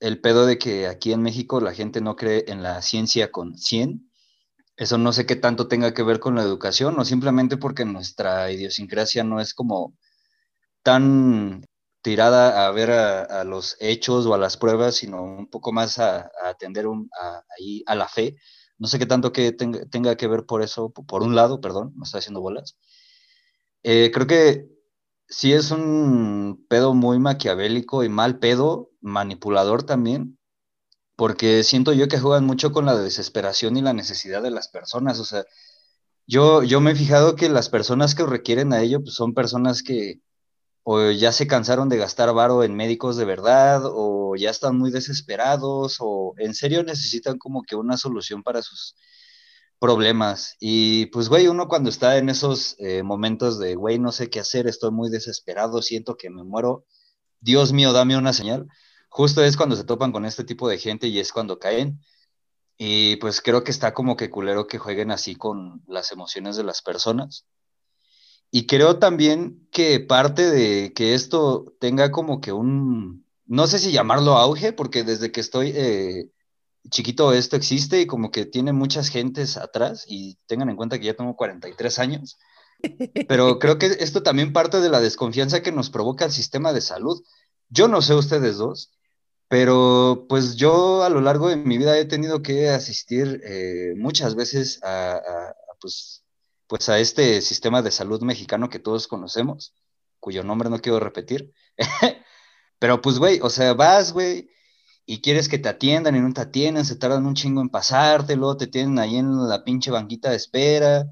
[0.01, 3.57] el pedo de que aquí en México la gente no cree en la ciencia con
[3.59, 4.11] 100.
[4.77, 8.53] Eso no sé qué tanto tenga que ver con la educación o simplemente porque nuestra
[8.53, 9.95] idiosincrasia no es como
[10.83, 11.65] tan
[12.03, 16.31] tirada a ver a, los hechos o a las pruebas, sino un poco más a,
[16.45, 16.87] atender
[17.21, 18.37] a, ahí a la fe.
[18.79, 22.05] No sé qué tanto que tenga, que ver por eso, por un lado, perdón, me
[22.05, 22.77] está haciendo bolas.
[23.83, 24.78] Eh, creo que
[25.29, 30.39] sí es un pedo muy maquiavélico y mal pedo, manipulador también,
[31.17, 35.21] porque siento yo que juegan mucho con la desesperación y la necesidad de las personas.
[35.21, 35.45] O sea,
[36.27, 39.83] yo, yo me he fijado que las personas que requieren a ello pues son personas
[39.83, 40.21] que
[40.91, 44.91] o ya se cansaron de gastar varo en médicos de verdad, o ya están muy
[44.91, 48.97] desesperados, o en serio necesitan como que una solución para sus
[49.79, 50.57] problemas.
[50.61, 54.41] Y pues, güey, uno cuando está en esos eh, momentos de, güey, no sé qué
[54.41, 56.85] hacer, estoy muy desesperado, siento que me muero,
[57.41, 58.67] Dios mío, dame una señal.
[59.09, 62.01] Justo es cuando se topan con este tipo de gente y es cuando caen.
[62.77, 66.65] Y pues creo que está como que culero que jueguen así con las emociones de
[66.65, 67.47] las personas.
[68.51, 73.93] Y creo también que parte de que esto tenga como que un, no sé si
[73.93, 76.31] llamarlo auge, porque desde que estoy eh,
[76.91, 81.07] chiquito esto existe y como que tiene muchas gentes atrás y tengan en cuenta que
[81.07, 82.39] ya tengo 43 años.
[83.29, 86.81] Pero creo que esto también parte de la desconfianza que nos provoca el sistema de
[86.81, 87.23] salud.
[87.69, 88.93] Yo no sé ustedes dos,
[89.49, 94.35] pero pues yo a lo largo de mi vida he tenido que asistir eh, muchas
[94.35, 95.21] veces a,
[95.81, 96.25] pues,
[96.67, 99.75] pues a este sistema de salud mexicano que todos conocemos,
[100.21, 101.53] cuyo nombre no quiero repetir.
[102.79, 104.51] Pero pues, güey, o sea, vas, güey,
[105.11, 108.59] y quieres que te atiendan y no te atienden, se tardan un chingo en pasártelo,
[108.59, 111.07] te tienen ahí en la pinche banquita de espera,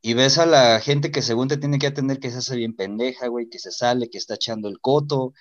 [0.00, 2.76] y ves a la gente que según te tiene que atender que se hace bien
[2.76, 5.34] pendeja, güey, que se sale, que está echando el coto,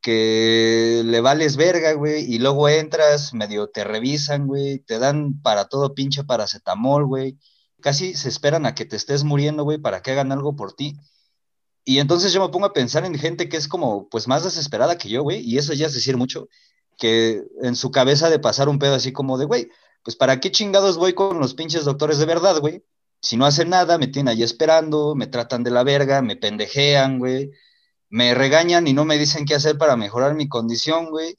[0.00, 5.66] que le vales verga, güey, y luego entras, medio te revisan, güey, te dan para
[5.68, 7.38] todo pinche paracetamol, güey,
[7.82, 10.96] casi se esperan a que te estés muriendo, güey, para que hagan algo por ti.
[11.84, 14.96] Y entonces yo me pongo a pensar en gente que es como, pues, más desesperada
[14.96, 16.48] que yo, güey, y eso ya es decir mucho,
[17.00, 19.70] que en su cabeza de pasar un pedo así como de, güey,
[20.04, 22.84] pues, ¿para qué chingados voy con los pinches doctores de verdad, güey?
[23.22, 27.18] Si no hacen nada, me tienen ahí esperando, me tratan de la verga, me pendejean,
[27.18, 27.50] güey,
[28.10, 31.38] me regañan y no me dicen qué hacer para mejorar mi condición, güey.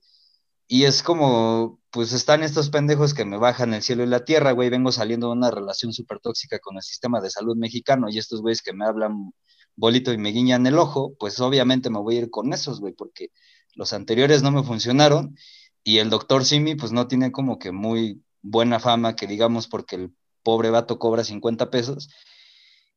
[0.67, 4.51] Y es como, pues están estos pendejos que me bajan el cielo y la tierra,
[4.53, 8.17] güey, vengo saliendo de una relación súper tóxica con el sistema de salud mexicano y
[8.17, 9.31] estos güeyes que me hablan
[9.75, 12.93] bolito y me guiñan el ojo, pues obviamente me voy a ir con esos, güey,
[12.93, 13.29] porque
[13.75, 15.35] los anteriores no me funcionaron
[15.83, 19.95] y el doctor Simi, pues no tiene como que muy buena fama, que digamos, porque
[19.95, 22.09] el pobre vato cobra 50 pesos.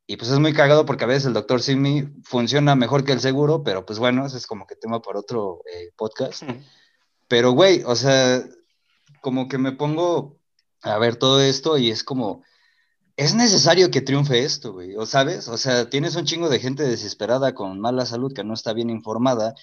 [0.07, 3.19] Y pues es muy cagado porque a veces el doctor Simi funciona mejor que el
[3.19, 6.43] seguro, pero pues bueno, ese es como que tema para otro eh, podcast.
[7.27, 8.43] Pero, güey, o sea,
[9.21, 10.37] como que me pongo
[10.83, 12.43] a ver todo esto y es como,
[13.17, 16.83] es necesario que triunfe esto, güey, o sabes, o sea, tienes un chingo de gente
[16.83, 19.55] desesperada con mala salud que no está bien informada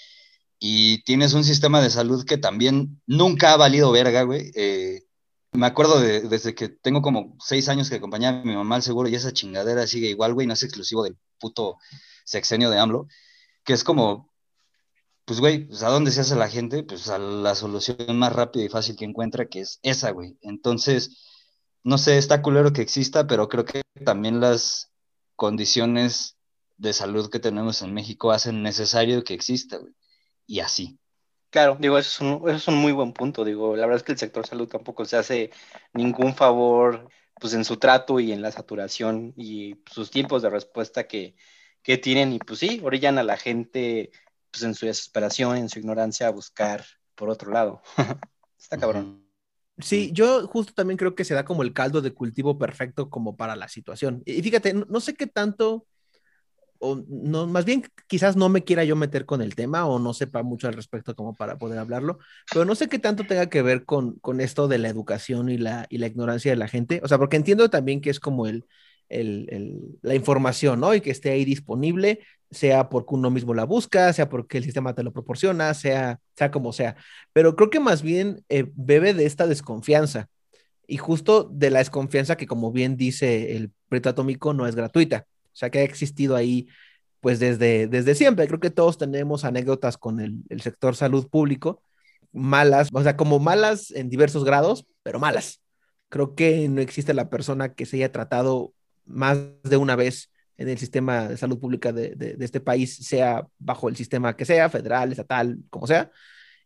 [0.65, 4.53] y tienes un sistema de salud que también nunca ha valido verga, güey.
[4.55, 5.03] Eh,
[5.51, 8.85] me acuerdo de, desde que tengo como seis años que acompañaba a mi mamá al
[8.85, 11.79] seguro y esa chingadera sigue igual, güey, no es exclusivo del puto
[12.25, 13.09] sexenio de AMLO,
[13.65, 14.33] que es como,
[15.25, 16.85] pues, güey, pues, ¿a dónde se hace la gente?
[16.85, 20.39] Pues a la solución más rápida y fácil que encuentra, que es esa, güey.
[20.43, 21.27] Entonces,
[21.83, 24.93] no sé, está culero que exista, pero creo que también las
[25.35, 26.37] condiciones
[26.77, 29.93] de salud que tenemos en México hacen necesario que exista, güey.
[30.53, 30.99] Y así.
[31.49, 33.43] Claro, digo, eso es, un, eso es un muy buen punto.
[33.43, 35.51] Digo, la verdad es que el sector salud tampoco se hace
[35.95, 37.09] ningún favor
[37.41, 41.37] pues en su trato y en la saturación y sus tiempos de respuesta que,
[41.83, 44.11] que tienen y pues sí, orillan a la gente
[44.51, 46.85] pues en su desesperación, en su ignorancia, a buscar
[47.15, 47.81] por otro lado.
[48.59, 49.27] Está cabrón.
[49.79, 53.39] Sí, yo justo también creo que se da como el caldo de cultivo perfecto como
[53.39, 54.23] para la situación.
[54.27, 55.87] Y fíjate, no, sé qué tanto,
[56.83, 60.13] o no, más bien quizás no me quiera yo meter con el tema o no
[60.15, 62.19] sepa mucho al respecto como para poder hablarlo,
[62.53, 65.59] pero no sé qué tanto tenga que ver con, con esto de la educación y
[65.59, 67.01] la, y la ignorancia de la gente.
[67.05, 68.67] O sea, porque entiendo también que es como el,
[69.09, 70.95] la información, ¿no?
[70.95, 74.95] Y que esté ahí disponible, sea porque uno mismo la busca, sea porque el sistema
[74.95, 76.97] te lo proporciona, sea, sea como sea.
[77.33, 80.29] Pero creo que más bien eh, bebe de esta desconfianza
[80.87, 85.27] y justo de la desconfianza que, como bien dice el preto atómico, no es gratuita.
[85.53, 86.69] O sea, que ha existido ahí
[87.21, 88.49] pues desde, desde siempre.
[88.49, 91.83] Creo que todos tenemos anécdotas con el, el sector salud público,
[92.33, 95.63] malas, o sea, como malas en diversos grados, pero malas.
[96.09, 98.75] Creo que no existe la persona que se haya tratado
[99.07, 103.89] más de una vez en el sistema de salud pública de, este país, sea bajo
[103.89, 106.11] el sistema que sea, federal, estatal, como sea,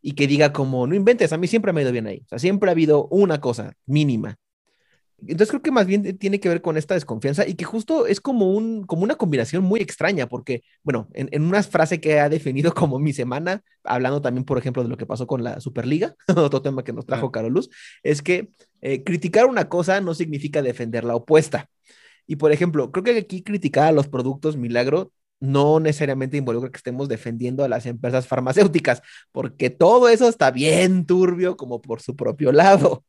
[0.02, 2.22] y que diga como, no inventes, a mí siempre me ha ido bien ahí.
[2.24, 4.38] O sea, siempre ha habido una cosa mínima
[5.22, 8.20] entonces creo que más bien tiene que ver con esta desconfianza y que justo es
[8.20, 12.72] como, un, como una combinación muy extraña, porque, bueno, en, una frase que ha definido
[12.74, 16.62] como mi semana, hablando también, por ejemplo, de lo que pasó con la Superliga, otro
[16.62, 17.70] tema que nos trajo Carolus,
[18.02, 18.50] es que
[18.82, 21.68] eh, criticar una cosa no significa defender la opuesta.
[22.26, 26.78] Y, por ejemplo, creo que aquí criticar a los productos milagro no necesariamente involucra que
[26.78, 29.02] estemos defendiendo a las empresas farmacéuticas,
[29.32, 33.04] porque todo eso está bien turbio como por su propio lado.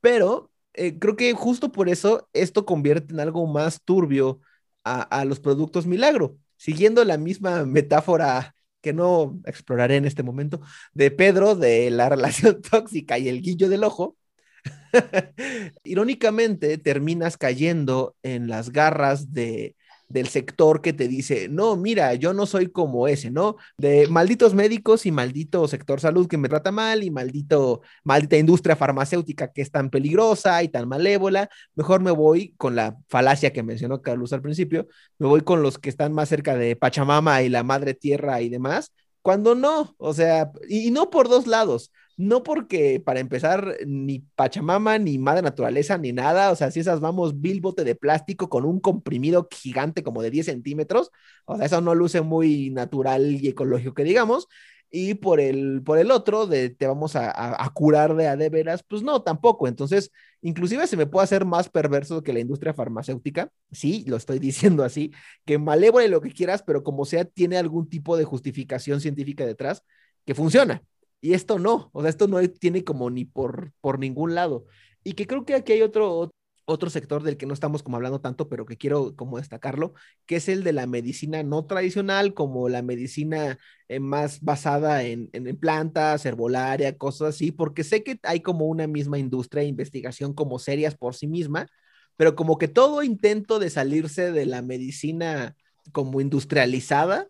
[0.00, 4.40] Pero eh, creo que justo por eso esto convierte en algo más turbio
[4.84, 10.60] a, los productos milagro, siguiendo la misma metáfora que no exploraré en este momento,
[10.94, 14.16] de Pedro de la relación tóxica y el guillo del ojo,
[15.84, 19.76] irónicamente terminas cayendo en las garras de
[20.08, 23.56] del sector que te dice, no, mira, yo no soy como ese, ¿no?
[23.76, 28.76] De malditos médicos y maldito sector salud que me trata mal y maldito, maldita industria
[28.76, 33.62] farmacéutica que es tan peligrosa y tan malévola, mejor me voy con la falacia que
[33.62, 37.48] mencionó Carlos al principio, me voy con los que están más cerca de Pachamama y
[37.48, 38.92] la madre tierra y demás,
[39.22, 44.98] cuando no, o sea, y, no por dos lados, no porque para empezar ni Pachamama,
[44.98, 48.64] ni Madre Naturaleza, ni nada, o sea, si esas vamos, vil bote de plástico con
[48.64, 51.12] un comprimido gigante como de 10 centímetros,
[51.46, 54.48] o sea, eso no luce muy natural y ecológico que digamos,
[54.90, 58.82] y por el, por el otro, de te vamos a, curar de a de veras,
[58.82, 59.68] pues no, tampoco.
[59.68, 64.38] Entonces, inclusive se me puede hacer más perverso que la industria farmacéutica, sí, lo estoy
[64.40, 65.12] diciendo así,
[65.44, 69.46] que malévola y lo que quieras, pero como sea, tiene algún tipo de justificación científica
[69.46, 69.84] detrás
[70.24, 70.82] que funciona.
[71.20, 74.66] Y esto no, o sea, esto no tiene como ni por, por ningún lado.
[75.04, 76.30] Y que creo que aquí hay otro,
[76.64, 79.94] otro sector del que no estamos como hablando tanto, pero que quiero como destacarlo,
[80.26, 85.30] que es el de la medicina no tradicional, como la medicina eh, más basada en,
[85.32, 90.34] en, plantas, herbolaria, cosas así, porque sé que hay como una misma industria de investigación
[90.34, 91.68] como serias por sí misma,
[92.16, 95.56] pero como que todo intento de salirse de la medicina
[95.92, 97.28] como industrializada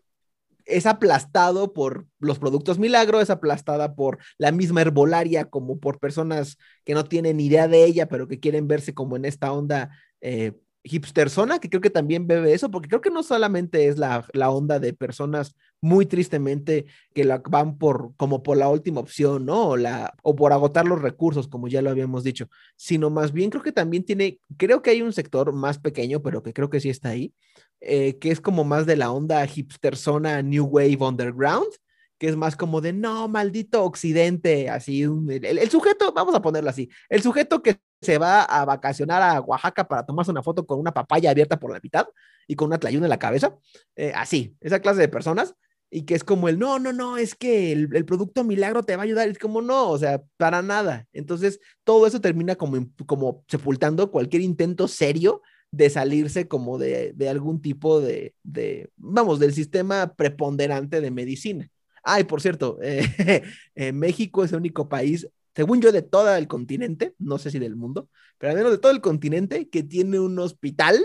[0.68, 6.58] es aplastado por los productos milagro, es aplastada por la misma herbolaria, como por personas
[6.84, 10.52] que no tienen idea de ella, pero que quieren verse como en esta onda eh,
[10.82, 14.50] hipsterzona, que creo que también bebe eso, porque creo que no solamente es la, la,
[14.50, 19.68] onda de personas muy tristemente que la van por como por la última opción, ¿no?
[19.68, 23.50] O, la, o por agotar los recursos, como ya lo habíamos dicho, sino más bien
[23.50, 26.80] creo que también tiene, creo que hay un sector más pequeño, pero que creo que
[26.80, 27.34] sí está ahí,
[27.80, 31.68] eh, que es como más de la onda hipsterzona New Wave Underground,
[32.18, 36.90] que es más como de no, maldito occidente, así, el, sujeto, vamos a ponerlo así,
[37.08, 40.92] el sujeto que se va a vacacionar a Oaxaca para tomarse una foto con una
[40.92, 42.06] papaya abierta por la mitad
[42.46, 43.56] y con una tlayuna en la cabeza,
[43.96, 45.54] eh, así, esa clase de personas,
[45.90, 48.96] y que es como el no, no, no, es que el, el, producto milagro te
[48.96, 51.06] va a ayudar, es como no, o sea, para nada.
[51.12, 57.60] Entonces, todo eso termina como, como sepultando cualquier intento serio de salirse como de, algún
[57.60, 58.34] tipo de,
[58.96, 61.70] vamos, del sistema preponderante de medicina.
[62.02, 63.42] Ay, por cierto, eh,
[63.74, 67.58] eh, México es el único país, según yo, de todo el continente, no sé si
[67.58, 71.04] del mundo, pero al menos de todo el continente, que tiene un hospital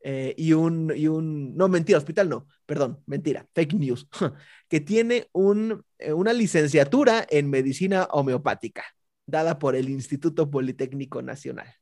[0.00, 4.08] eh, y, un, y un, no, mentira, hospital no, perdón, mentira, fake news,
[4.68, 8.82] que tiene un, una licenciatura en medicina homeopática,
[9.26, 11.72] dada por el Instituto Politécnico Nacional.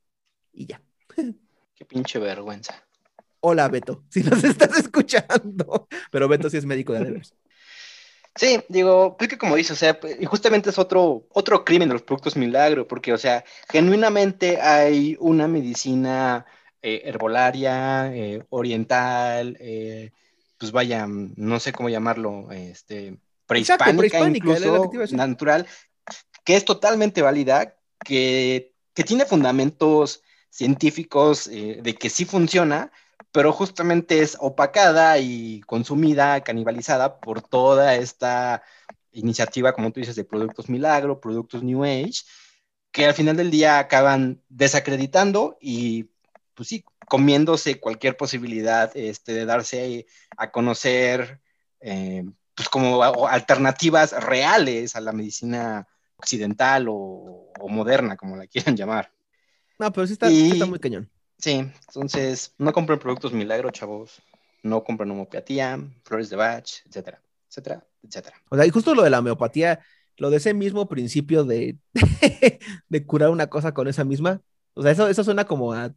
[0.53, 0.83] Y ya.
[1.75, 2.87] Qué pinche vergüenza.
[3.41, 5.89] Hola, Beto, si nos estás escuchando.
[6.13, 7.35] Pero Beto sí es médico de Adevers.
[8.37, 11.95] Sí, digo, pues que como dice, o sea, y justamente es otro, otro crimen de
[11.95, 16.47] los productos milagro, porque, o sea, genuinamente hay una medicina
[16.81, 20.13] eh, herbolaria, eh, oriental, eh,
[20.57, 25.67] pues vaya, no sé cómo llamarlo, este, prehispánica, incluso, natural,
[26.45, 32.93] que es totalmente válida, que, que tiene fundamentos científicos de que sí funciona,
[33.33, 38.63] pero justamente es opacada y consumida, canibalizada por toda esta
[39.13, 42.23] iniciativa, como tú dices, de productos milagro, productos New Age,
[42.91, 46.11] que al final del día acaban desacreditando y,
[46.55, 51.41] pues sí, comiéndose cualquier posibilidad este, de darse a conocer,
[51.81, 59.13] eh, pues como alternativas reales a la medicina occidental o moderna, como la quieran llamar.
[59.79, 61.09] No, pero sí está, está muy cañón.
[61.41, 64.23] Sí, entonces no compren productos milagro, chavos.
[64.63, 68.37] No compren homeopatía, flores de Bach, etcétera, etcétera, etcétera.
[68.51, 69.81] O sea, y justo lo de la homeopatía,
[70.19, 71.79] lo de ese mismo principio de,
[72.89, 74.43] de curar una cosa con esa misma,
[74.75, 75.95] O sea, eso, eso suena como a...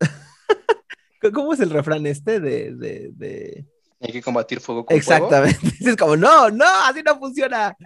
[1.32, 2.72] ¿Cómo es el refrán este de...
[2.74, 3.66] de,
[4.00, 5.72] Hay que combatir fuego con Exactamente.
[5.80, 7.76] Es como, no, no, así no funciona.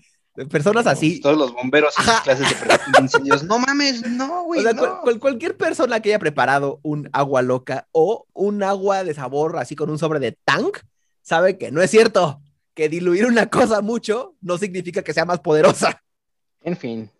[0.47, 1.21] Personas así.
[1.21, 3.43] Todos los bomberos en sus clases de incendios.
[3.43, 4.65] No mames, no, güey.
[5.19, 9.91] cualquier persona que haya preparado un agua loca o un agua de sabor así con
[9.91, 10.79] un sobre de tank,
[11.23, 12.41] sabe que no es cierto.
[12.75, 16.01] Que diluir una cosa mucho no significa que sea más poderosa.
[16.63, 17.11] En fin.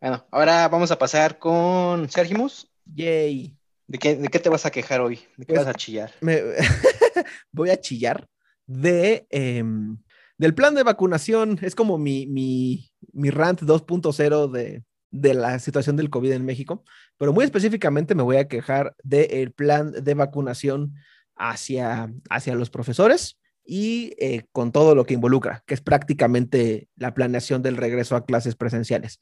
[0.00, 2.68] Bueno, ahora vamos a pasar con Sergimus.
[2.86, 3.54] Yay.
[3.86, 5.16] ¿De qué, ¿De qué, te vas a quejar hoy?
[5.36, 6.12] ¿De qué pues, vas a chillar?
[7.52, 8.28] Voy a chillar
[8.66, 9.98] de em,
[10.40, 11.58] del plan de vacunación.
[11.60, 16.82] Es como mi, mi, mi rant 2.0 de, de la situación del COVID en México,
[17.18, 20.94] pero muy específicamente me voy a quejar del plan de vacunación
[21.36, 27.12] hacia, hacia los profesores y eh, con todo lo que involucra, que es prácticamente la
[27.12, 29.20] planeación del regreso a clases presenciales.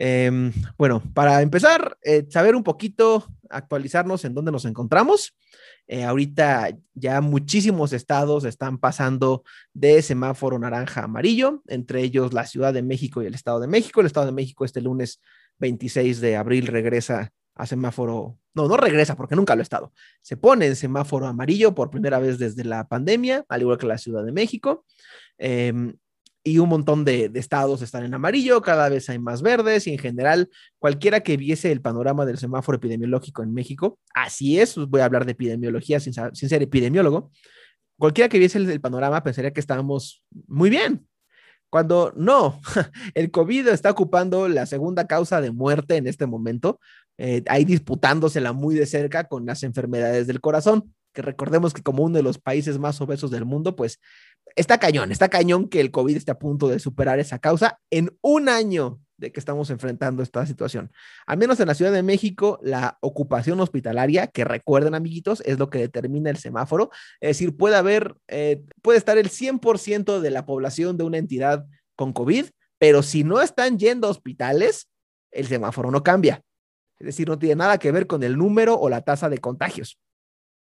[0.00, 5.36] Em, bueno, para empezar, eh, saber un poquito, actualizarnos en dónde nos encontramos.
[5.88, 12.46] Eh, ahorita ya muchísimos estados están pasando de semáforo naranja a amarillo, entre ellos la
[12.46, 14.00] Ciudad de México y el Estado de México.
[14.00, 15.20] El Estado de México este lunes
[15.58, 19.92] 26 de abril regresa a semáforo, no, no regresa porque nunca lo ha estado.
[20.22, 23.98] Se pone en semáforo amarillo por primera vez desde la pandemia, al igual que la
[23.98, 24.84] Ciudad de México.
[25.38, 25.94] Em,
[26.48, 29.98] y un montón de, estados están en amarillo, cada vez hay más verdes y en
[29.98, 35.04] general cualquiera que viese el panorama del semáforo epidemiológico en México, así es, voy a
[35.04, 37.30] hablar de epidemiología sin, ser epidemiólogo,
[37.98, 41.06] cualquiera que viese el, panorama pensaría que estábamos muy bien,
[41.70, 42.60] cuando no,
[43.14, 46.80] el COVID está ocupando la segunda causa de muerte en este momento,
[47.18, 52.04] eh, ahí disputándosela muy de cerca con las enfermedades del corazón, que recordemos que como
[52.04, 53.98] uno de los países más obesos del mundo, pues
[54.54, 58.16] está cañón, está cañón que el COVID esté a punto de superar esa causa en
[58.20, 60.92] un año de que estamos enfrentando esta situación.
[61.26, 65.70] Al menos en la Ciudad de México, la ocupación hospitalaria, que recuerden amiguitos, es lo
[65.70, 66.88] que determina el semáforo.
[67.20, 71.66] Es decir, puede haber, eh, puede estar el 100% de la población de una entidad
[71.96, 72.44] con COVID,
[72.78, 74.88] pero si no están yendo a hospitales,
[75.32, 76.44] el semáforo no cambia.
[77.00, 79.98] Es decir, no tiene nada que ver con el número o la tasa de contagios.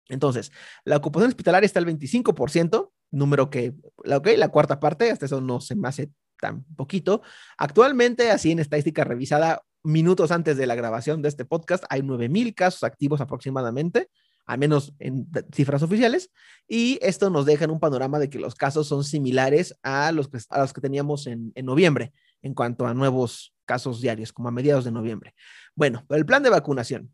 [0.10, 0.52] Entonces,
[0.86, 3.74] la ocupación hospitalaria está al 25%, número que,
[4.14, 7.22] okay, la cuarta parte, hasta eso no se me hace tan poquito.
[7.58, 12.54] Actualmente, así en estadística revisada, minutos antes de la grabación de este podcast, hay 9.000
[12.54, 14.10] casos activos aproximadamente,
[14.46, 16.32] al menos en cifras oficiales,
[16.68, 20.30] y esto nos deja en un panorama de que los casos son similares a los
[20.30, 24.48] que, a los que teníamos en, en noviembre en cuanto a nuevos casos diarios, como
[24.48, 25.34] a mediados de noviembre.
[25.76, 27.12] Bueno, el plan de vacunación.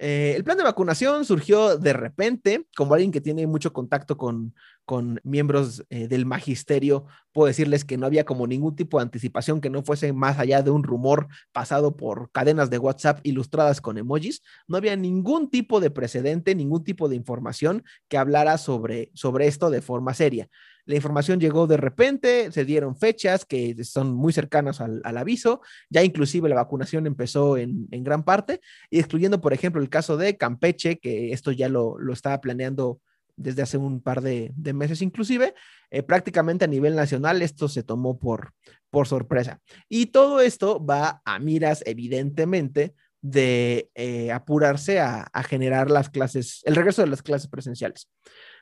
[0.00, 4.54] Eh, el plan de vacunación surgió de repente, como alguien que tiene mucho contacto con,
[4.88, 9.60] con miembros eh, del magisterio, puedo decirles que no había como ningún tipo de anticipación
[9.60, 13.98] que no fuese más allá de un rumor pasado por cadenas de WhatsApp ilustradas con
[13.98, 14.40] emojis.
[14.66, 19.68] No había ningún tipo de precedente, ningún tipo de información que hablara sobre, sobre esto
[19.68, 20.48] de forma seria.
[20.86, 26.02] La información llegó de repente, se dieron fechas que son muy cercanas al, aviso, ya
[26.02, 30.98] inclusive la vacunación empezó en, gran parte, y excluyendo, por ejemplo, el caso de Campeche,
[30.98, 33.02] que esto ya lo, estaba planeando
[33.38, 35.54] desde hace un par de, meses inclusive,
[35.90, 38.52] eh, prácticamente a nivel nacional esto se tomó por,
[38.90, 39.60] por sorpresa.
[39.88, 46.76] Y todo esto va a miras, evidentemente, de eh, apurarse a, generar las clases, el
[46.76, 48.08] regreso de las clases presenciales,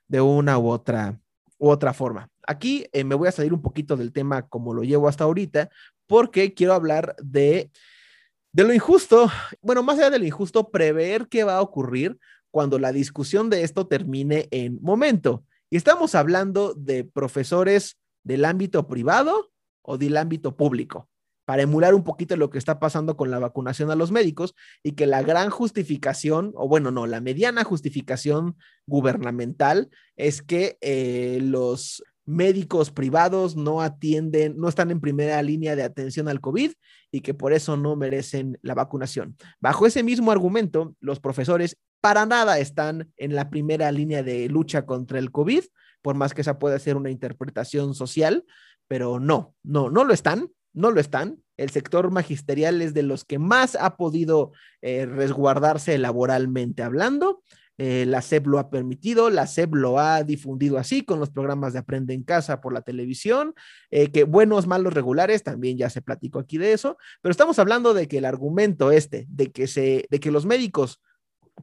[0.07, 1.19] de una u otra
[1.59, 2.29] u otra forma.
[2.47, 5.71] Aquí eh, me voy a salir un poquito del tema como lo llevo hasta ahorita,
[6.07, 7.71] porque quiero hablar de,
[8.53, 9.31] de lo injusto,
[9.63, 12.19] bueno, más allá de lo injusto, prever qué va a ocurrir
[12.57, 15.45] cuando la discusión de esto termine en momento.
[15.69, 21.07] Y estamos hablando de profesores del ámbito privado o del ámbito público
[21.45, 24.93] para emular un poquito lo que está pasando con la vacunación a los médicos y
[24.93, 32.03] que la gran justificación, o bueno, no, la mediana justificación gubernamental es que eh, los
[32.25, 36.73] médicos privados no atienden, no están en primera línea de atención al COVID
[37.13, 39.37] y que por eso no merecen la vacunación.
[39.61, 41.77] Bajo ese mismo argumento, los profesores
[42.07, 45.65] para nada están en la primera línea de lucha contra el COVID,
[46.03, 48.45] por más que esa pueda ser una interpretación social,
[48.87, 51.43] pero no, no, no lo están no lo están.
[51.57, 54.53] El sector magisterial es de los que más ha podido
[54.83, 57.43] eh, resguardarse laboralmente hablando.
[57.79, 61.73] Eh, la SEP lo ha permitido, la SEP lo ha difundido así con los programas
[61.73, 63.55] de Aprende en Casa por la televisión,
[63.91, 67.93] eh, que buenos, malos, regulares, también ya se platicó aquí de eso, pero estamos hablando
[67.93, 71.03] de que el argumento este, de que, se, de que los médicos,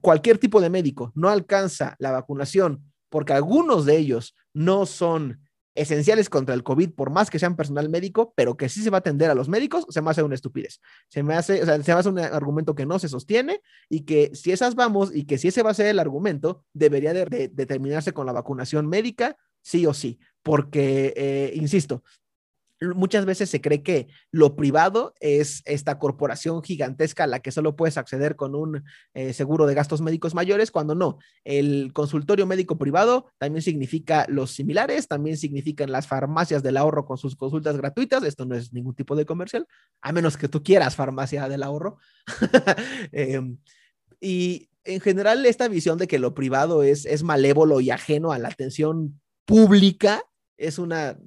[0.02, 5.40] cualquier tipo de médico, no alcanza la vacunación porque algunos de ellos no son
[5.76, 8.98] esenciales contra el COVID, por más que sean personal médico, pero que sí se va
[8.98, 10.80] a atender a los médicos, se me hace una estupidez.
[11.10, 14.02] Se me hace, o sea, se me hace un argumento que no se sostiene y
[14.02, 17.50] que si esas vamos y que si ese va a ser el argumento, debería de,
[17.54, 22.04] determinarse con la vacunación médica, sí o sí, porque, eh, insisto,
[22.96, 27.76] muchas veces se cree que lo privado es esta corporación gigantesca a la que solo
[27.76, 31.20] puedes acceder con un eh, seguro de gastos médicos mayores, cuando no.
[31.44, 37.18] El consultorio médico privado también significa los similares, también significan las farmacias del ahorro con
[37.18, 38.24] sus consultas gratuitas.
[38.24, 39.68] Esto no es ningún tipo de comercial,
[40.02, 41.98] a menos que tú quieras farmacia del ahorro.
[43.12, 43.58] Em,
[44.20, 48.40] y en general, esta visión de que lo privado es, es malévolo y ajeno a
[48.40, 50.24] la atención pública
[50.58, 51.18] es una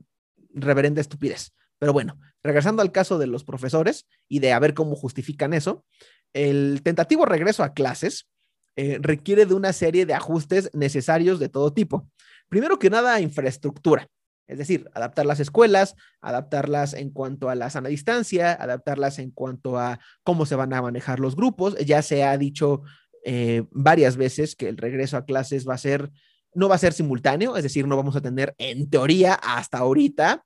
[0.56, 1.52] reverenda estupidez.
[1.78, 5.84] Pero bueno, regresando al caso de los profesores y de a ver cómo justifican eso,
[6.32, 8.28] el tentativo regreso a clases
[8.76, 12.10] eh, requiere de una serie de ajustes necesarios de todo tipo.
[12.48, 14.08] Primero que nada, infraestructura.
[14.46, 19.78] Es decir, adaptar las escuelas, adaptarlas en cuanto a la sana distancia, adaptarlas en cuanto
[19.78, 21.76] a cómo se van a manejar los grupos.
[21.78, 22.82] Ya se ha dicho
[23.24, 26.12] eh, varias veces que el regreso a clases va a ser
[26.56, 30.42] no va a ser simultáneo, es decir, no vamos a tener en teoría hasta ahorita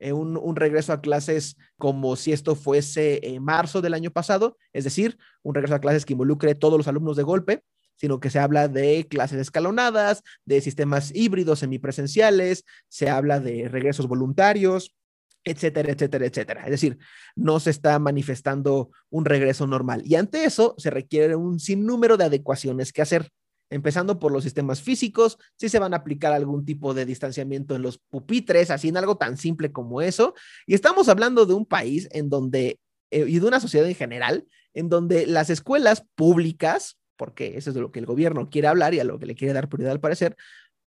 [0.00, 4.84] eh, un, regreso a clases como si esto fuese en marzo del año pasado, es
[4.84, 7.62] decir, un regreso a clases que involucre todos los alumnos de golpe,
[7.94, 14.08] sino que se habla de clases escalonadas, de sistemas híbridos semipresenciales, se habla de regresos
[14.08, 14.96] voluntarios,
[15.44, 16.64] etcétera, etcétera, etcétera.
[16.64, 16.98] Es decir,
[17.36, 20.02] no se está manifestando un regreso normal.
[20.04, 23.30] Y ante eso se requiere un sinnúmero de adecuaciones que hacer
[23.74, 27.82] empezando por los sistemas físicos, si se van a aplicar algún tipo de distanciamiento en
[27.82, 30.34] los pupitres, así en algo tan simple como eso.
[30.64, 32.78] Y estamos hablando de un país en donde,
[33.10, 37.74] eh, y de una sociedad en general, en donde las escuelas públicas, porque eso es
[37.74, 39.92] de lo que el gobierno quiere hablar y a lo que le quiere dar prioridad
[39.92, 40.36] al parecer,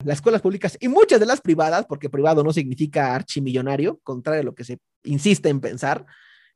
[0.04, 4.44] las escuelas públicas y muchas de las privadas, porque privado no significa archimillonario, contrario a
[4.44, 6.06] lo que se insiste en pensar,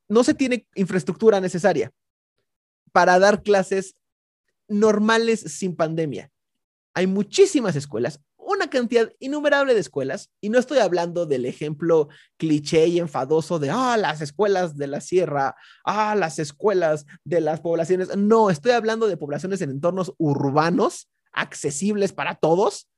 [0.09, 1.93] no se tiene infraestructura necesaria
[2.91, 3.95] para dar clases
[4.69, 6.31] normales sin pandemia.
[6.95, 12.09] Hay muchísimas escuelas, una cantidad innumerable de escuelas, y no estoy hablando del ejemplo
[12.39, 15.55] cliché y enfadoso de, ah, las escuelas de la sierra,
[15.85, 18.16] ah, las escuelas de las poblaciones.
[18.16, 22.89] No, estoy hablando de poblaciones en entornos urbanos, accesibles para todos,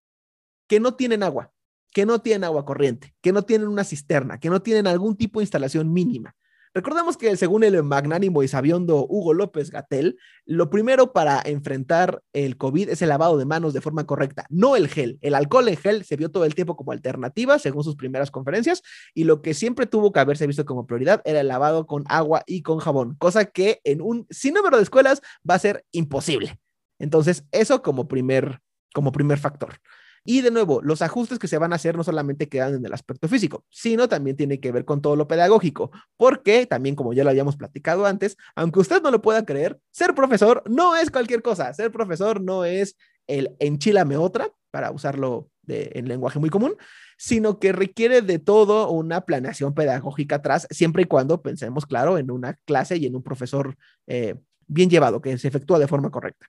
[0.69, 1.53] que no tienen agua,
[1.93, 5.41] que no tienen agua corriente, que no tienen una cisterna, que no tienen algún tipo
[5.41, 6.37] de instalación mínima.
[6.73, 10.17] Recordemos que según el magnánimo y sabiondo Hugo López Gatel,
[10.47, 14.77] lo primero para enfrentar el COVID es el lavado de manos de forma correcta, no
[14.77, 15.19] el gel.
[15.21, 18.83] El alcohol en gel se vio todo el tiempo como alternativa, según sus primeras conferencias,
[19.15, 22.45] y lo que siempre tuvo que haberse visto como prioridad era el lavado con agua
[22.47, 26.61] y con jabón, cosa que en un sinnúmero de escuelas va a ser imposible.
[27.01, 28.61] Entonces, eso como primer,
[28.95, 29.81] como primer factor.
[30.25, 32.93] Y de nuevo, los ajustes que se van a hacer no solamente quedan en el
[32.93, 37.25] aspecto físico, sino también tiene que ver con todo lo pedagógico, porque también, como ya
[37.25, 41.43] lo habíamos platicado antes, aunque usted no lo pueda creer, ser profesor no es cualquier
[41.43, 41.73] cosa.
[41.73, 42.97] Ser profesor no es
[43.27, 46.77] el enchilame otra, para usarlo en lenguaje muy común,
[47.17, 52.31] sino que requiere de todo una planeación pedagógica atrás, siempre y cuando pensemos, claro, en
[52.31, 56.47] una clase y en un profesor eh, bien llevado, que se efectúa de forma correcta.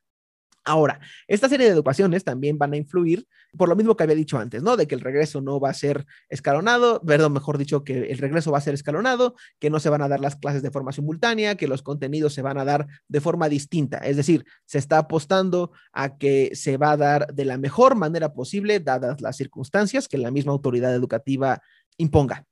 [0.64, 3.26] Ahora, esta serie de educaciones también van a influir
[3.58, 4.78] por lo mismo que había dicho antes, ¿no?
[4.78, 8.52] De que el regreso no va a ser escalonado, perdón, mejor dicho, que el regreso
[8.52, 11.56] va a ser escalonado, que no se van a dar las clases de forma simultánea,
[11.56, 13.98] que los contenidos se van a dar de forma distinta.
[13.98, 18.34] Es decir, se está apostando a que se va a dar de la mejor manera
[18.34, 21.62] posible, dadas las circunstancias que la misma autoridad educativa
[21.98, 22.46] imponga.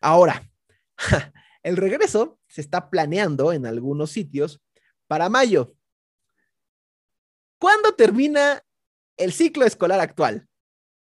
[0.00, 0.42] Ahora,
[1.62, 4.60] el regreso se está planeando en algunos sitios
[5.06, 5.76] para mayo
[7.64, 8.62] ¿Cuándo termina
[9.16, 10.46] el ciclo escolar actual?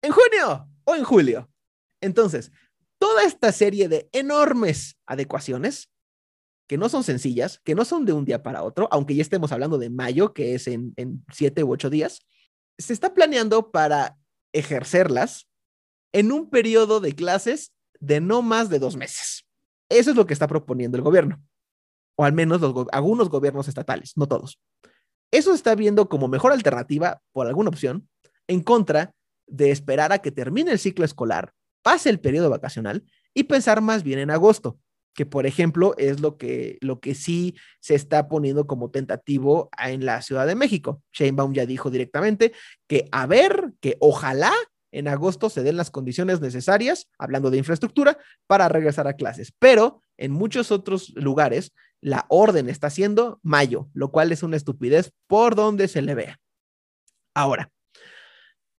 [0.01, 1.51] ¿En junio o en julio?
[2.01, 2.51] Entonces,
[2.97, 5.91] toda esta serie de enormes adecuaciones,
[6.67, 9.51] que no son sencillas, que no son de un día para otro, aunque ya estemos
[9.51, 10.95] hablando de mayo, que es en,
[11.31, 12.25] siete u ocho días,
[12.79, 14.17] se está planeando para
[14.51, 15.47] ejercerlas
[16.11, 19.45] en un periodo de clases de no más de dos meses.
[19.89, 21.39] Eso es lo que está proponiendo el gobierno,
[22.15, 24.59] o al menos algunos gobiernos estatales, no todos.
[25.31, 28.07] Eso está viendo como mejor alternativa, por alguna opción,
[28.47, 29.13] en contra
[29.47, 34.03] de esperar a que termine el ciclo escolar, pase el periodo vacacional y pensar más
[34.03, 34.79] bien en agosto,
[35.13, 40.05] que por ejemplo es lo que, lo que sí se está poniendo como tentativo en
[40.05, 41.01] la Ciudad de México.
[41.13, 42.53] Sheinbaum ya dijo directamente
[42.87, 44.53] que a ver, que ojalá
[44.91, 48.17] en agosto se den las condiciones necesarias, hablando de infraestructura,
[48.47, 49.53] para regresar a clases.
[49.59, 55.11] Pero en muchos otros lugares la orden está siendo mayo, lo cual es una estupidez
[55.27, 56.39] por donde se le vea.
[57.33, 57.71] Ahora,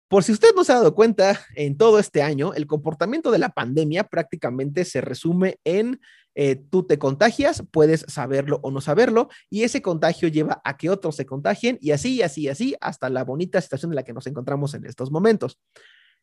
[0.09, 3.39] Por si usted no se ha dado cuenta, en todo este año, el comportamiento de
[3.39, 5.99] la pandemia prácticamente se resume en
[6.33, 10.89] eh, tú te contagias, puedes saberlo o no saberlo, y ese contagio lleva a que
[10.89, 14.27] otros se contagien, y así, así, así, hasta la bonita situación en la que nos
[14.27, 15.59] encontramos en estos momentos.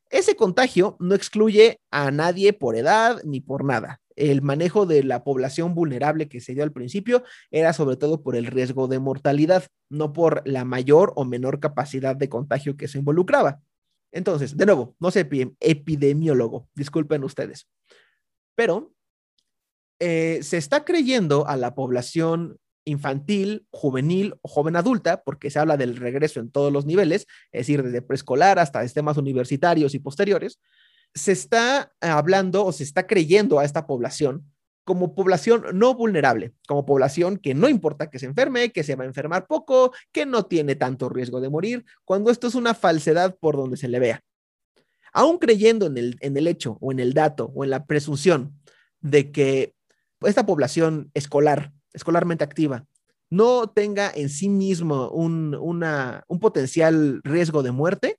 [0.08, 4.00] Ese contagio no excluye a nadie por edad ni por nada.
[4.16, 8.36] El manejo de la población vulnerable que se dio al principio era sobre todo por
[8.36, 12.98] el riesgo de mortalidad, no por la mayor o menor capacidad de contagio que se
[12.98, 13.60] involucraba.
[14.12, 17.68] Entonces, de nuevo, no soy epidemiólogo, disculpen ustedes,
[18.54, 18.94] pero
[19.98, 25.76] eh, se está creyendo a la población infantil, juvenil o joven adulta, porque se habla
[25.76, 30.60] del regreso en todos los niveles, es decir, desde preescolar hasta sistemas universitarios y posteriores,
[31.14, 34.54] se está hablando o se está creyendo a esta población
[34.84, 39.04] como población no vulnerable, como población que no importa que se enferme, que se va
[39.04, 43.36] a enfermar poco, que no tiene tanto riesgo de morir, cuando esto es una falsedad
[43.40, 44.22] por donde se le vea.
[45.12, 48.60] Aún creyendo en el, en el hecho o en el dato o en la presunción
[49.00, 49.74] de que
[50.20, 52.84] esta población escolar, escolarmente activa,
[53.30, 58.18] no tenga en sí mismo un, un potencial riesgo de muerte,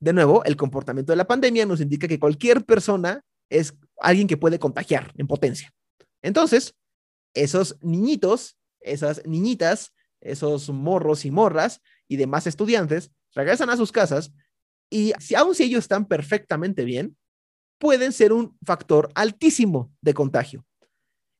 [0.00, 4.36] de nuevo, el comportamiento de la pandemia nos indica que cualquier persona es alguien que
[4.36, 5.72] puede contagiar en potencia.
[6.22, 6.74] Entonces,
[7.34, 14.32] esos niñitos, esas niñitas, esos morros y morras y demás estudiantes regresan a sus casas
[14.90, 17.16] y si, aun si ellos están perfectamente bien,
[17.78, 20.64] pueden ser un factor altísimo de contagio.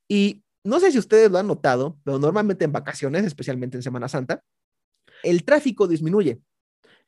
[0.09, 4.09] Y no sé si ustedes lo han notado, pero normalmente en vacaciones, especialmente en Semana
[4.09, 4.43] Santa,
[5.23, 6.41] el tráfico disminuye.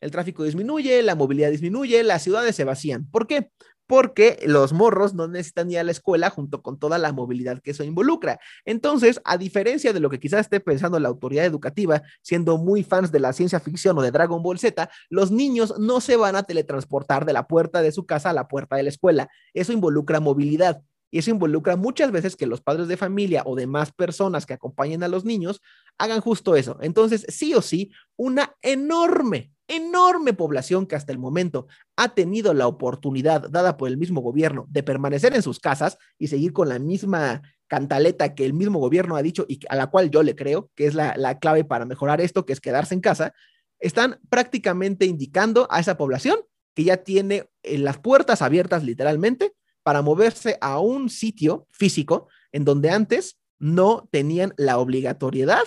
[0.01, 3.11] El tráfico disminuye, la movilidad disminuye, las ciudades se vacían.
[3.11, 3.51] ¿Por qué?
[3.86, 7.70] Porque los morros no necesitan ir a la escuela junto con toda la movilidad que
[7.70, 8.38] eso involucra.
[8.66, 13.11] Entonces, a diferencia de lo que quizás esté pensando la autoridad educativa, siendo muy fans
[13.11, 16.42] de la ciencia ficción o de Dragon Ball Z, los niños no se van a
[16.42, 19.30] teletransportar de la puerta de su casa a la puerta de la escuela.
[19.55, 20.82] Eso involucra movilidad.
[21.11, 25.03] Y eso involucra muchas veces que los padres de familia o demás personas que acompañen
[25.03, 25.62] a los niños
[25.96, 26.78] hagan justo eso.
[26.82, 31.66] Entonces, sí o sí, una enorme, enorme población que hasta el momento
[31.97, 36.29] ha tenido la oportunidad dada por el mismo gobierno de permanecer en sus casas y
[36.29, 40.11] seguir con la misma cantaleta que el mismo gobierno ha dicho y a la cual
[40.11, 43.01] yo le creo que es la, la clave para mejorar esto, que es quedarse en
[43.01, 43.35] casa,
[43.79, 46.39] están prácticamente indicando a esa población
[46.75, 49.53] que ya tiene eh, las puertas abiertas literalmente
[49.83, 55.64] para moverse a un sitio físico en donde antes no tenían la obligatoriedad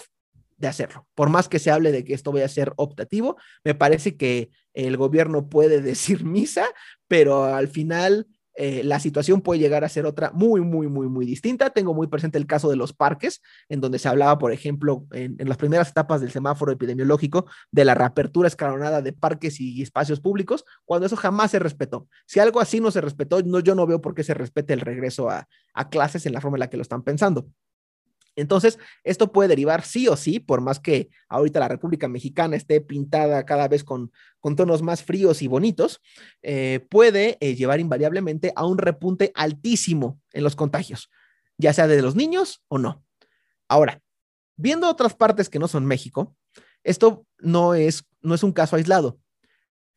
[0.62, 1.07] de hacerlo.
[1.16, 4.51] Por más que se hable de que esto vaya a ser optativo, me parece que
[4.74, 6.66] el gobierno puede decir misa,
[7.07, 11.26] pero al final eh, la situación puede llegar a ser otra muy, muy, muy, muy
[11.26, 11.70] distinta.
[11.70, 15.38] Tengo muy presente el caso de los parques, en donde se hablaba, por ejemplo, en,
[15.39, 20.66] las primeras etapas del semáforo epidemiológico, de la reapertura escalonada de parques y espacios públicos,
[20.86, 22.07] cuando eso jamás se respetó.
[22.26, 25.30] Si algo así no se respetó, yo no veo por qué se respete el regreso
[25.30, 25.47] a
[25.89, 27.47] clases en la forma en la que lo están pensando.
[28.36, 32.79] Entonces, esto puede derivar sí o sí, por más que ahorita la República Mexicana esté
[32.82, 34.11] pintada cada vez con,
[34.55, 36.01] tonos más fríos y bonitos,
[36.41, 41.09] eh, puede eh, llevar invariablemente a un repunte altísimo en los contagios,
[41.57, 43.03] ya sea de los niños o no.
[43.67, 44.01] Ahora,
[44.55, 46.36] viendo otras partes que no son México,
[46.84, 49.19] esto no es, no es un caso aislado.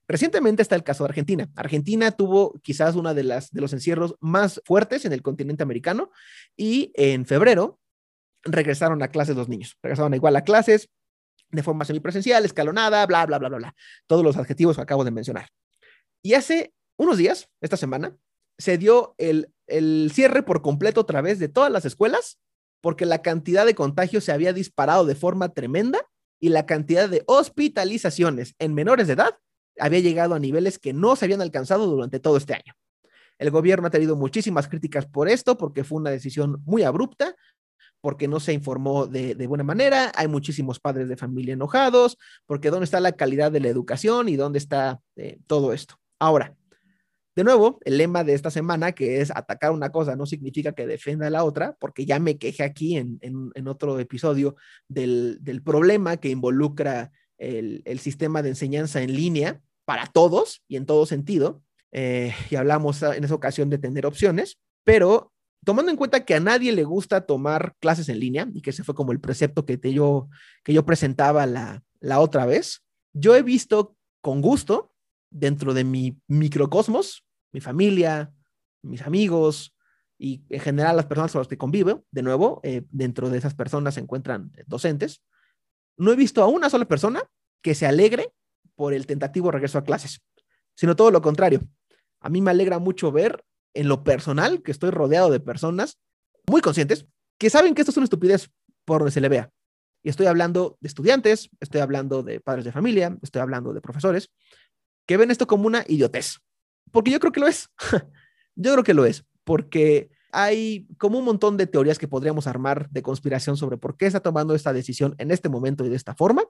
[0.06, 1.48] Recientemente está el caso de Argentina.
[1.56, 6.10] Argentina tuvo quizás uno de, las, de los encierros más fuertes en el continente americano
[6.56, 7.80] y en febrero
[8.44, 10.88] regresaron a clases los niños, regresaron igual a clases
[11.50, 13.74] de forma semipresencial, escalonada, bla, bla, bla, bla, bla,
[14.06, 15.48] todos los adjetivos que acabo de mencionar.
[16.22, 18.16] Y hace unos días, esta semana,
[18.58, 22.38] se dio el, el cierre por completo a través de todas las escuelas
[22.84, 26.06] porque la cantidad de contagios se había disparado de forma tremenda
[26.38, 29.38] y la cantidad de hospitalizaciones en menores de edad
[29.78, 32.74] había llegado a niveles que no se habían alcanzado durante todo este año.
[33.38, 37.34] El gobierno ha tenido muchísimas críticas por esto, porque fue una decisión muy abrupta,
[38.04, 42.84] porque no se informó de, buena manera, hay muchísimos padres de familia enojados, porque dónde
[42.84, 45.94] está la calidad de la educación y dónde está eh, todo esto.
[46.18, 46.54] Ahora,
[47.34, 50.86] de nuevo, el lema de esta semana, que es atacar una cosa, no significa que
[50.86, 54.54] defienda la otra, porque ya me quejé aquí en, otro episodio
[54.86, 61.06] del, problema que involucra el, sistema de enseñanza en línea para todos y en todo
[61.06, 61.62] sentido.
[61.90, 65.32] Eh, y hablamos en esa ocasión de tener opciones, pero
[65.64, 68.84] tomando en cuenta que a nadie le gusta tomar clases en línea y que ese
[68.84, 70.28] fue como el precepto que, yo,
[70.62, 74.92] que yo presentaba la, la otra vez, yo he visto con gusto
[75.30, 78.32] dentro de mi microcosmos, mi familia,
[78.82, 79.74] mis amigos
[80.18, 83.54] y en general las personas con las que convivo, de nuevo, eh, dentro de esas
[83.54, 85.22] personas se encuentran docentes,
[85.96, 87.22] no he visto a una sola persona
[87.62, 88.32] que se alegre
[88.74, 90.20] por el tentativo regreso a clases.
[90.76, 91.60] sino todo lo contrario.
[92.20, 93.44] A mí me alegra mucho ver
[93.74, 95.98] en lo personal que estoy rodeado de personas
[96.46, 97.06] muy conscientes
[97.38, 98.50] que saben que esto es una estupidez
[98.84, 99.50] por donde se le vea.
[100.02, 104.30] Y estoy hablando de estudiantes, estoy hablando de padres de familia, estoy hablando de profesores,
[105.06, 106.38] que ven esto como una idiotez.
[106.92, 107.70] Porque yo creo que lo es.
[108.54, 112.90] yo creo que lo es, porque hay como un montón de teorías que podríamos armar
[112.90, 116.14] de conspiración sobre por qué está tomando esta decisión en este momento y de esta
[116.14, 116.44] forma,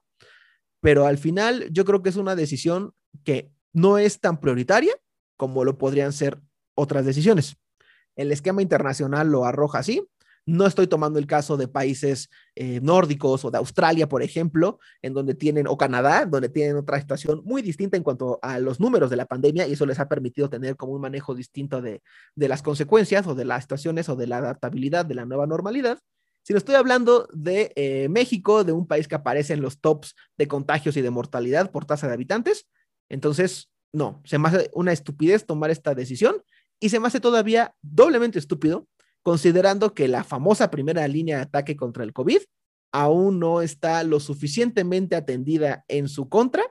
[0.80, 2.92] pero al final yo creo que es una decisión
[3.24, 4.94] que no es tan prioritaria
[5.36, 6.40] como lo podrían ser
[6.74, 7.56] otras decisiones.
[8.16, 10.06] El esquema internacional lo arroja así,
[10.46, 15.14] no estoy tomando el caso de países eh, nórdicos o de Australia, por ejemplo, en
[15.14, 19.08] donde tienen, o Canadá, donde tienen otra situación muy distinta en cuanto a los números
[19.08, 22.02] de la pandemia y eso les ha permitido tener como un manejo distinto de,
[22.36, 25.98] las consecuencias o de las situaciones o de la adaptabilidad de la nueva normalidad.
[26.42, 30.14] Si no estoy hablando de eh, México, de un país que aparece en los tops
[30.36, 32.66] de contagios y de mortalidad por tasa de habitantes,
[33.08, 36.42] entonces, no, se me hace una estupidez tomar esta decisión
[36.80, 38.86] y se me hace todavía doblemente estúpido
[39.22, 42.42] considerando que la famosa primera línea de ataque contra el COVID
[42.92, 46.62] aún no está lo suficientemente atendida en su contra.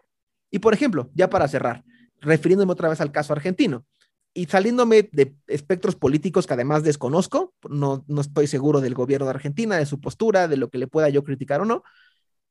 [0.52, 1.84] Y por ejemplo, ya para cerrar,
[2.22, 3.86] refiriéndome otra vez al caso argentino
[4.34, 9.32] y saliéndome de espectros políticos que además desconozco, no, no estoy seguro del gobierno de
[9.32, 11.84] Argentina, de su postura, de lo que le pueda yo criticar o no,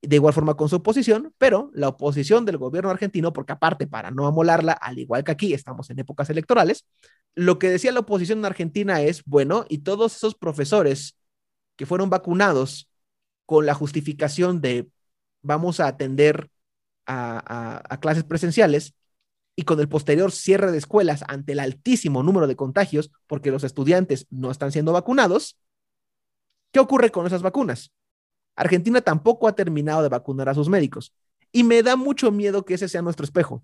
[0.00, 4.10] de igual forma con su oposición, pero la oposición del gobierno argentino, porque aparte, para
[4.10, 6.86] no amolarla, al igual que aquí estamos en épocas electorales,
[7.34, 11.16] lo que decía la oposición en Argentina es, bueno, y todos esos profesores
[11.76, 12.88] que fueron vacunados
[13.46, 14.88] con la justificación de
[15.42, 16.50] vamos a atender
[17.06, 18.94] a, clases presenciales
[19.56, 23.64] y con el posterior cierre de escuelas ante el altísimo número de contagios, porque los
[23.64, 25.58] estudiantes no están siendo vacunados,
[26.70, 27.92] ¿qué ocurre con esas vacunas?
[28.56, 31.12] Argentina tampoco ha terminado de vacunar a sus médicos.
[31.52, 33.62] Y me da mucho miedo que ese sea nuestro espejo.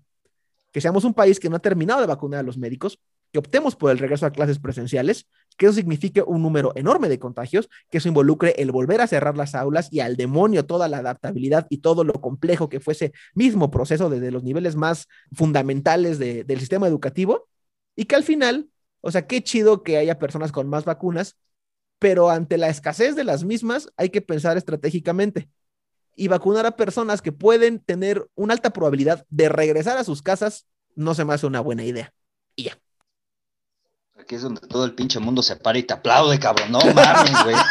[0.71, 2.99] Que seamos un país que no ha terminado de vacunar a los médicos,
[3.31, 5.27] que optemos por el regreso a clases presenciales,
[5.57, 9.37] que eso signifique un número enorme de contagios, que eso involucre el volver a cerrar
[9.37, 13.11] las aulas y al demonio toda la adaptabilidad y todo lo complejo que fue ese
[13.35, 17.47] mismo proceso desde los niveles más fundamentales del sistema educativo,
[17.95, 18.69] y que al final,
[19.01, 21.35] o sea, qué chido que haya personas con más vacunas,
[21.99, 25.49] pero ante la escasez de las mismas hay que pensar estratégicamente
[26.15, 30.65] y vacunar a personas que pueden tener una alta probabilidad de regresar a sus casas
[30.95, 32.13] no se me hace una buena idea.
[34.29, 36.71] Aquí es donde todo el pinche mundo se para y te aplaude, cabrón.
[36.71, 37.55] No mames, güey.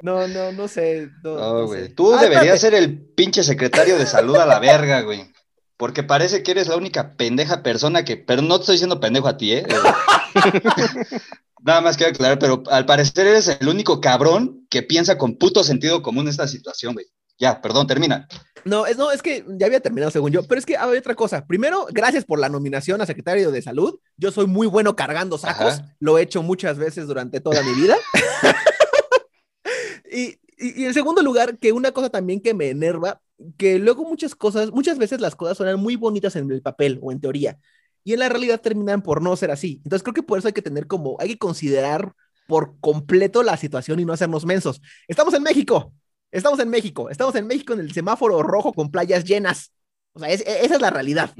[0.00, 1.08] No, no, no sé.
[1.22, 1.66] No.
[1.94, 5.32] Tú ah, deberías ser el pinche secretario de salud a la verga, güey.
[5.78, 8.18] Porque parece que eres la única pendeja persona que.
[8.18, 9.66] Pero no te estoy diciendo pendejo a ti, ¿eh?
[11.62, 15.64] Nada más quiero aclarar, pero al parecer eres el único cabrón que piensa con puto
[15.64, 17.06] sentido común esta situación, güey.
[17.38, 18.28] Ya, perdón, termina.
[18.64, 21.14] No, es, no, es que ya había terminado según yo, pero es que hay otra
[21.14, 21.46] cosa.
[21.46, 23.98] Primero, gracias por la nominación a secretario de salud.
[24.16, 27.96] Yo soy muy bueno cargando sacos, lo he hecho muchas veces durante toda mi vida.
[30.10, 33.20] y, y, en segundo lugar, que una cosa también que me enerva,
[33.58, 37.12] que luego muchas cosas, muchas veces las cosas suenan muy bonitas en el papel o
[37.12, 37.58] en teoría,
[38.04, 39.80] y en la realidad terminan por no ser así.
[39.84, 42.14] Entonces creo que por eso hay que tener como, hay que considerar
[42.46, 44.80] por completo la situación y no hacernos mensos.
[45.08, 45.92] Estamos en México,
[46.38, 49.72] estamos en México, estamos en México en el semáforo rojo con playas llenas.
[50.12, 51.34] O sea, esa es la realidad.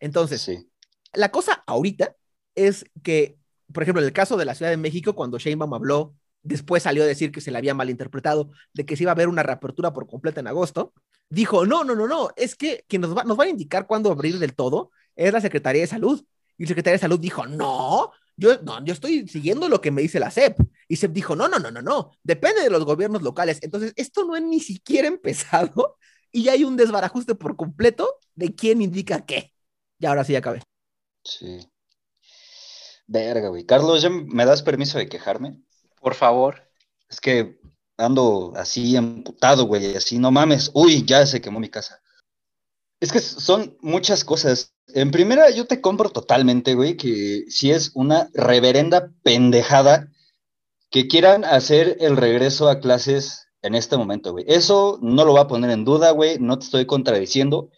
[0.00, 0.70] Entonces, sí.
[1.12, 2.14] la cosa ahorita
[2.54, 3.36] es que,
[3.72, 7.02] por ejemplo, en el caso de la Ciudad de México, cuando Sheinbaum habló, después salió
[7.02, 9.92] a decir que se le había malinterpretado, de que se iba a haber una reapertura
[9.92, 10.92] por completo en agosto,
[11.28, 14.10] dijo, no, no, no, no, es que quien nos va, nos va a indicar cuándo
[14.10, 16.22] abrir del todo es la Secretaría de Salud.
[16.56, 20.00] Y el Secretaría de Salud dijo, no, yo, no, yo estoy siguiendo lo que me
[20.00, 20.58] dice la SEP.
[20.86, 23.58] Y SEP dijo, no, no, no, no, no, depende de los gobiernos locales.
[23.62, 25.98] Entonces, esto no es ni siquiera empezado
[26.30, 29.52] y ya hay un desbarajuste por completo de quién indica qué.
[29.98, 30.62] Y ahora sí acabé.
[31.24, 31.68] Sí.
[33.08, 33.64] Verga, güey.
[33.64, 35.60] Carlos, ¿ya me das permiso de quejarme?
[36.00, 36.70] Por favor.
[37.08, 37.58] Es que
[37.96, 40.70] ando así emputado, güey, así, no mames.
[40.74, 42.00] Uy, ya se quemó mi casa.
[43.00, 44.74] Es que son muchas cosas.
[44.94, 50.10] En primera, yo te compro totalmente, güey, que si es una reverenda pendejada
[50.90, 54.44] que quieran hacer el regreso a clases en este momento, güey.
[54.48, 57.70] Eso no lo va a poner en duda, güey, no te estoy contradiciendo,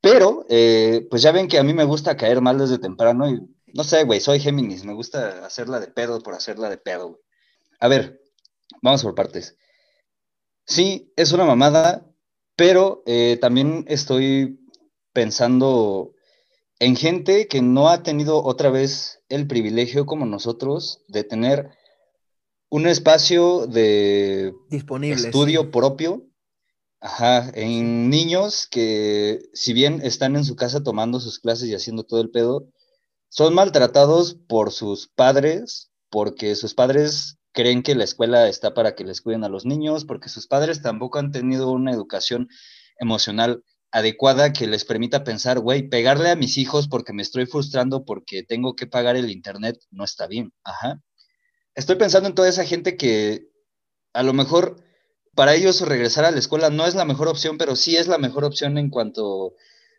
[0.00, 3.40] pero eh, pues ya ven que a mí me gusta caer mal desde temprano y
[3.74, 7.20] no sé, güey, soy Géminis, me gusta hacerla de pedo por hacerla de pedo, güey.
[7.80, 8.22] A ver,
[8.82, 9.56] vamos por partes.
[10.66, 12.06] Sí, es una mamada,
[12.56, 14.60] pero eh, también estoy
[15.12, 16.12] pensando
[16.78, 21.70] en gente que no ha tenido otra vez el privilegio como nosotros de tener
[22.70, 26.28] un espacio de Disponible, estudio propio
[27.00, 32.02] Ajá, en niños que si bien están en su casa tomando sus clases y haciendo
[32.02, 32.66] todo el pedo,
[33.28, 39.04] son maltratados por sus padres, porque sus padres creen que la escuela está para que
[39.04, 42.48] les cuiden a los niños, porque sus padres tampoco han tenido una educación
[42.98, 48.04] emocional adecuada que les permita pensar, güey, pegarle a mis hijos porque me estoy frustrando
[48.04, 50.52] porque tengo que pagar el internet no está bien.
[50.64, 51.00] Ajá.
[51.74, 53.48] Estoy pensando en toda esa gente que
[54.12, 54.82] a lo mejor
[55.34, 58.18] para ellos regresar a la escuela no es la mejor opción, pero sí es la
[58.18, 59.54] mejor opción en cuanto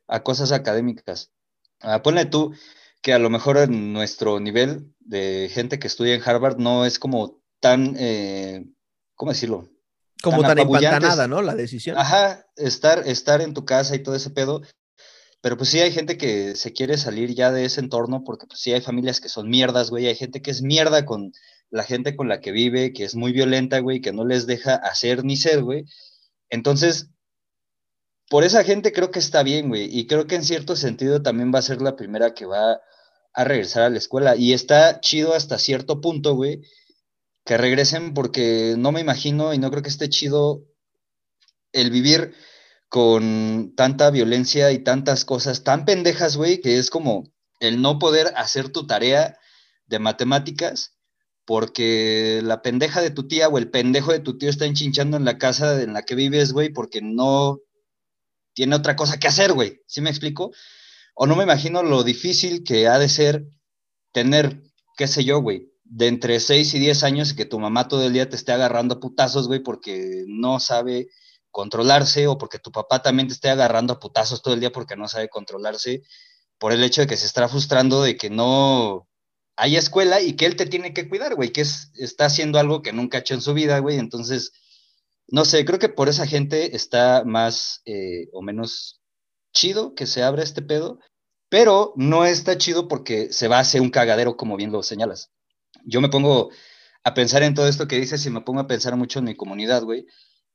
[0.07, 1.31] a cosas académicas.
[1.79, 2.53] Ah, ponle tú
[3.01, 6.99] que a lo mejor en nuestro nivel de gente que estudia en Harvard no es
[6.99, 8.65] como tan, eh,
[9.15, 9.69] ¿cómo decirlo?
[10.21, 11.41] Como tan, tan ¿no?
[11.41, 11.97] La decisión.
[11.97, 14.61] Ajá, estar, estar en tu casa y todo ese pedo.
[15.41, 18.59] Pero pues sí hay gente que se quiere salir ya de ese entorno porque pues
[18.59, 20.07] sí hay familias que son mierdas, güey.
[20.07, 21.31] Hay gente que es mierda con
[21.69, 24.75] la gente con la que vive, que es muy violenta, güey, que no les deja
[24.75, 25.85] hacer ni ser, güey.
[26.49, 27.09] Entonces,
[28.29, 29.87] por esa gente creo que está bien, güey.
[29.97, 32.81] Y creo que en cierto sentido también va a ser la primera que va
[33.33, 34.35] a regresar a la escuela.
[34.35, 36.61] Y está chido hasta cierto punto, güey,
[37.45, 40.63] que regresen porque no me imagino y no creo que esté chido
[41.71, 42.33] el vivir
[42.89, 48.33] con tanta violencia y tantas cosas tan pendejas, güey, que es como el no poder
[48.35, 49.37] hacer tu tarea
[49.85, 50.95] de matemáticas
[51.45, 55.25] porque la pendeja de tu tía o el pendejo de tu tío está enchinchando en
[55.25, 57.59] la casa en la que vives, güey, porque no
[58.53, 59.81] tiene otra cosa que hacer, güey.
[59.87, 60.51] ¿Sí me explico?
[61.15, 63.47] O no me imagino lo difícil que ha de ser
[64.11, 64.61] tener,
[64.95, 68.05] qué sé yo, güey, de entre 6 y 10 años y que tu mamá todo
[68.05, 71.07] el día te esté agarrando a putazos, güey, porque no sabe
[71.51, 74.95] controlarse o porque tu papá también te esté agarrando a putazos todo el día porque
[74.95, 76.03] no sabe controlarse,
[76.59, 79.07] por el hecho de que se está frustrando de que no
[79.55, 82.81] hay escuela y que él te tiene que cuidar, güey, que es, está haciendo algo
[82.81, 83.97] que nunca ha hecho en su vida, güey.
[83.97, 84.51] Entonces,
[85.27, 89.01] no sé, creo que por esa gente está más eh, o menos
[89.53, 90.99] chido que se abra este pedo,
[91.49, 95.31] pero no está chido porque se va a hacer un cagadero, como bien lo señalas.
[95.89, 96.49] Yo me pongo
[97.03, 99.35] a pensar en todo esto que dices y me pongo a pensar mucho en mi
[99.35, 100.05] comunidad, güey.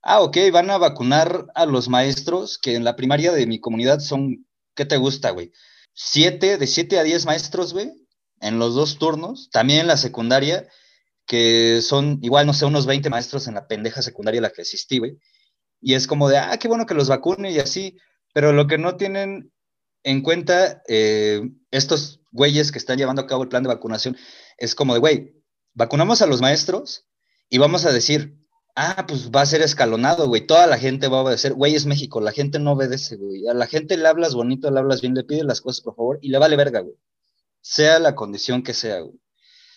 [0.03, 4.01] Ah, ok, van a vacunar a los maestros que en la primaria de mi comunidad
[4.01, 5.53] son, ¿qué te gusta, güey?
[5.95, 7.91] Siete, de siete a diez maestros, güey,
[8.41, 10.69] en los dos turnos, también en la secundaria,
[11.27, 14.99] que son igual, no sé, unos 20 maestros en la pendeja secundaria la que asistí,
[14.99, 15.19] güey.
[15.81, 17.97] Y es como de, ah, qué bueno que los vacune y así,
[18.35, 19.53] pero lo que no tienen
[20.03, 24.17] en cuenta eh, estos güeyes que están llevando a cabo el plan de vacunación
[24.59, 27.07] es como de, güey, vacunamos a los maestros
[27.49, 28.37] y vamos a decir,
[28.77, 31.87] ah, pues va a ser escalonado, güey, toda la gente va a obedecer, güey, es
[31.87, 35.15] México, la gente no obedece, güey, a la gente le hablas bonito, le hablas bien,
[35.15, 36.97] le pide las cosas, por favor, y le vale verga, güey
[37.65, 39.03] sea la condición que sea,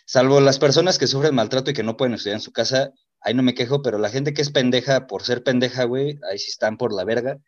[0.06, 3.34] Salvo las personas que sufren maltrato y que no pueden estudiar en su casa, ahí
[3.34, 6.50] no me quejo, pero la gente que es pendeja por ser pendeja, güey, ahí sí
[6.50, 7.40] están por la verga.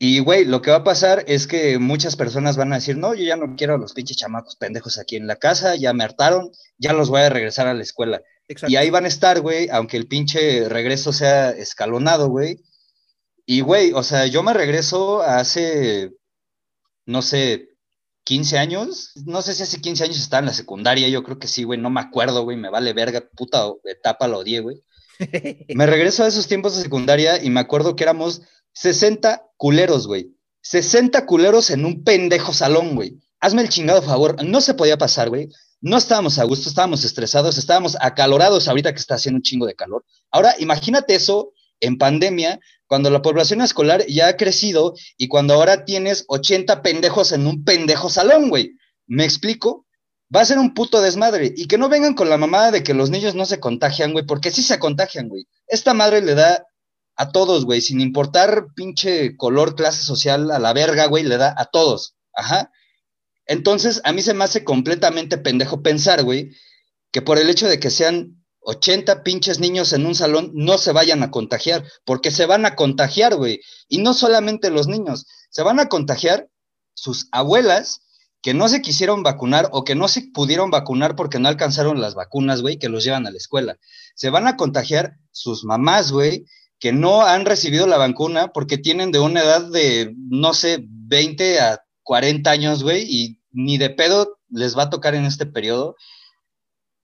[0.00, 3.14] Y, güey, lo que va a pasar es que muchas personas van a decir, no,
[3.14, 6.04] yo ya no quiero a los pinches chamacos pendejos aquí en la casa, ya me
[6.04, 8.22] hartaron, ya los voy a regresar a la escuela.
[8.68, 12.60] Y ahí van a estar, güey, aunque el pinche regreso sea escalonado, güey.
[13.44, 16.12] Y, güey, o sea, yo me regreso hace,
[17.04, 17.70] no sé,
[18.22, 21.48] 15 años, no sé si hace 15 años estaba en la secundaria, yo creo que
[21.48, 24.82] sí, güey, no me acuerdo, güey, me vale verga, puta etapa lo odié, güey.
[25.74, 28.42] Me regreso a esos tiempos de secundaria y me acuerdo que éramos
[28.80, 30.30] 60 culeros, güey.
[30.60, 33.18] 60 culeros en un pendejo salón, güey.
[33.40, 35.48] Hazme el chingado favor, no se podía pasar, güey.
[35.80, 39.74] No estábamos a gusto, estábamos estresados, estábamos acalorados ahorita que está haciendo un chingo de
[39.74, 40.04] calor.
[40.30, 45.84] Ahora, imagínate eso en pandemia, cuando la población escolar ya ha crecido y cuando ahora
[45.84, 48.76] tienes 80 pendejos en un pendejo salón, güey.
[49.08, 49.86] ¿Me explico?
[50.34, 51.52] Va a ser un puto desmadre.
[51.56, 54.24] Y que no vengan con la mamada de que los niños no se contagian, güey,
[54.24, 55.48] porque sí se contagian, güey.
[55.66, 56.67] Esta madre le da
[57.18, 61.52] a todos, güey, sin importar pinche color, clase social, a la verga, güey, le da
[61.58, 62.14] a todos.
[62.32, 62.70] Ajá.
[63.44, 66.52] Entonces, a mí se me hace completamente pendejo pensar, güey,
[67.10, 70.92] que por el hecho de que sean 80 pinches niños en un salón no se
[70.92, 73.60] vayan a contagiar, porque se van a contagiar, güey.
[73.88, 76.48] Y no solamente los niños, se van a contagiar
[76.94, 78.02] sus abuelas
[78.42, 82.14] que no se quisieron vacunar o que no se pudieron vacunar porque no alcanzaron las
[82.14, 83.76] vacunas, güey, que los llevan a la escuela.
[84.14, 86.44] Se van a contagiar sus mamás, güey,
[86.80, 91.60] que no han recibido la vacuna porque tienen de una edad de, no sé, 20
[91.60, 95.96] a 40 años, güey, y ni de pedo les va a tocar en este periodo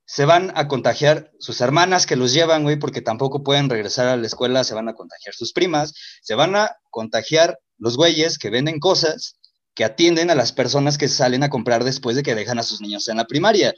[0.06, 4.16] se van a contagiar sus hermanas que los llevan, güey, porque tampoco pueden regresar a
[4.16, 8.50] la escuela, se van a contagiar sus primas, se van a contagiar los güeyes que
[8.50, 9.38] venden cosas,
[9.74, 12.80] que atienden a las personas que salen a comprar después de que dejan a sus
[12.80, 13.74] niños en la primaria.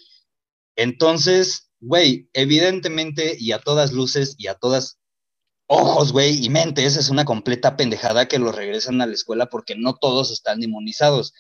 [0.75, 4.99] Entonces, güey, evidentemente y a todas luces y a todas
[5.67, 9.75] ojos, güey, y mentes, es una completa pendejada que los regresan a la escuela porque
[9.77, 11.35] no todos están inmunizados.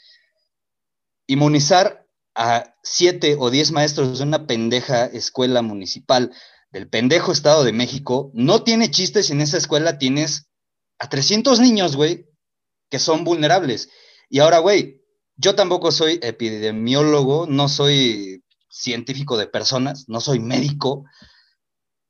[1.26, 6.32] Inmunizar a siete o diez maestros de una pendeja escuela municipal
[6.70, 10.50] del pendejo Estado de México no tiene chistes en esa escuela tienes
[10.98, 12.26] a 300 niños, güey,
[12.90, 13.90] que son vulnerables.
[14.28, 15.02] Y ahora, güey,
[15.36, 21.04] yo tampoco soy epidemiólogo, no soy científico de personas, no soy médico,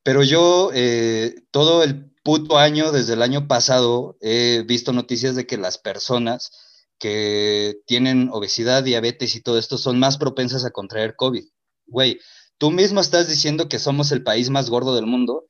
[0.06, 5.48] pero yo eh, todo el puto año, desde el año pasado, he visto noticias de
[5.48, 6.52] que las personas
[7.00, 11.42] que tienen obesidad, diabetes y todo esto son más propensas a contraer COVID.
[11.88, 12.20] Güey,
[12.56, 15.44] tú mismo estás diciendo que somos el país más gordo del mundo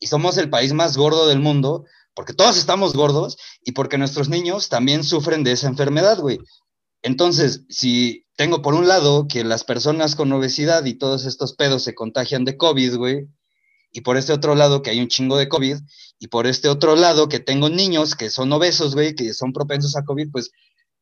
[0.00, 4.28] y somos el país más gordo del mundo porque todos estamos gordos y porque nuestros
[4.28, 6.40] niños también sufren de esa enfermedad, güey.
[7.02, 11.84] Entonces, si tengo por un lado que las personas con obesidad y todos estos pedos
[11.84, 13.28] se contagian de COVID, güey,
[13.92, 15.78] y por este otro lado que hay un chingo de COVID,
[16.18, 19.96] y por este otro lado que tengo niños que son obesos, güey, que son propensos
[19.96, 20.50] a COVID, pues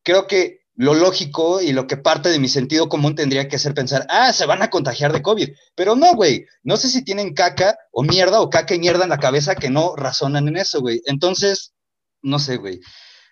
[0.03, 3.73] creo que lo lógico y lo que parte de mi sentido común tendría que ser
[3.73, 5.49] pensar, ah, se van a contagiar de COVID.
[5.75, 9.09] Pero no, güey, no sé si tienen caca o mierda o caca y mierda en
[9.09, 11.01] la cabeza que no razonan en eso, güey.
[11.05, 11.73] Entonces,
[12.21, 12.79] no sé, güey.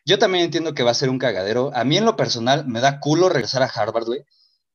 [0.05, 1.71] Yo también entiendo que va a ser un cagadero.
[1.73, 4.23] A mí en lo personal me da culo regresar a Harvard, güey.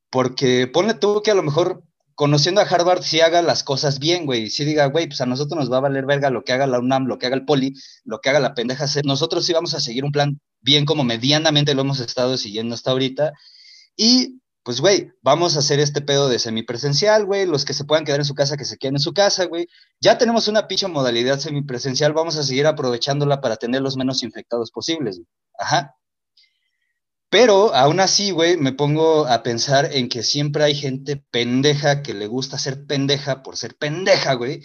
[0.09, 1.83] Porque ponle tú que a lo mejor
[2.15, 4.49] conociendo a Harvard, sí haga las cosas bien, güey.
[4.49, 6.79] Sí diga, güey, pues a nosotros nos va a valer verga lo que haga la
[6.79, 8.85] UNAM, lo que haga el Poli, lo que haga la pendeja.
[9.03, 12.91] Nosotros sí vamos a seguir un plan bien como medianamente lo hemos estado siguiendo hasta
[12.91, 13.33] ahorita.
[13.95, 17.45] Y pues, güey, vamos a hacer este pedo de semipresencial, güey.
[17.45, 19.67] Los que se puedan quedar en su casa, que se queden en su casa, güey.
[19.99, 24.71] Ya tenemos una pinche modalidad semipresencial, vamos a seguir aprovechándola para tener los menos infectados
[24.71, 25.21] posibles.
[25.57, 25.95] Ajá.
[27.33, 32.13] Pero aún así, güey, me pongo a pensar en que siempre hay gente pendeja que
[32.13, 34.63] le gusta ser pendeja por ser pendeja, güey,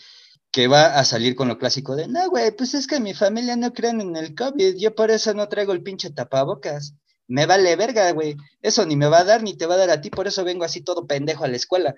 [0.52, 3.56] que va a salir con lo clásico de, no, güey, pues es que mi familia
[3.56, 6.92] no creen en el COVID, yo por eso no traigo el pinche tapabocas.
[7.26, 8.36] Me vale verga, güey.
[8.60, 10.44] Eso ni me va a dar ni te va a dar a ti, por eso
[10.44, 11.94] vengo así todo pendejo a la escuela.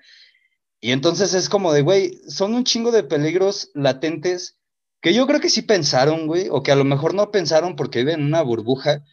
[0.79, 4.57] Y entonces es como de, güey, son un chingo de peligros latentes
[5.01, 7.99] que yo creo que sí pensaron, güey, o que a lo mejor no pensaron porque
[7.99, 9.03] viven en una burbuja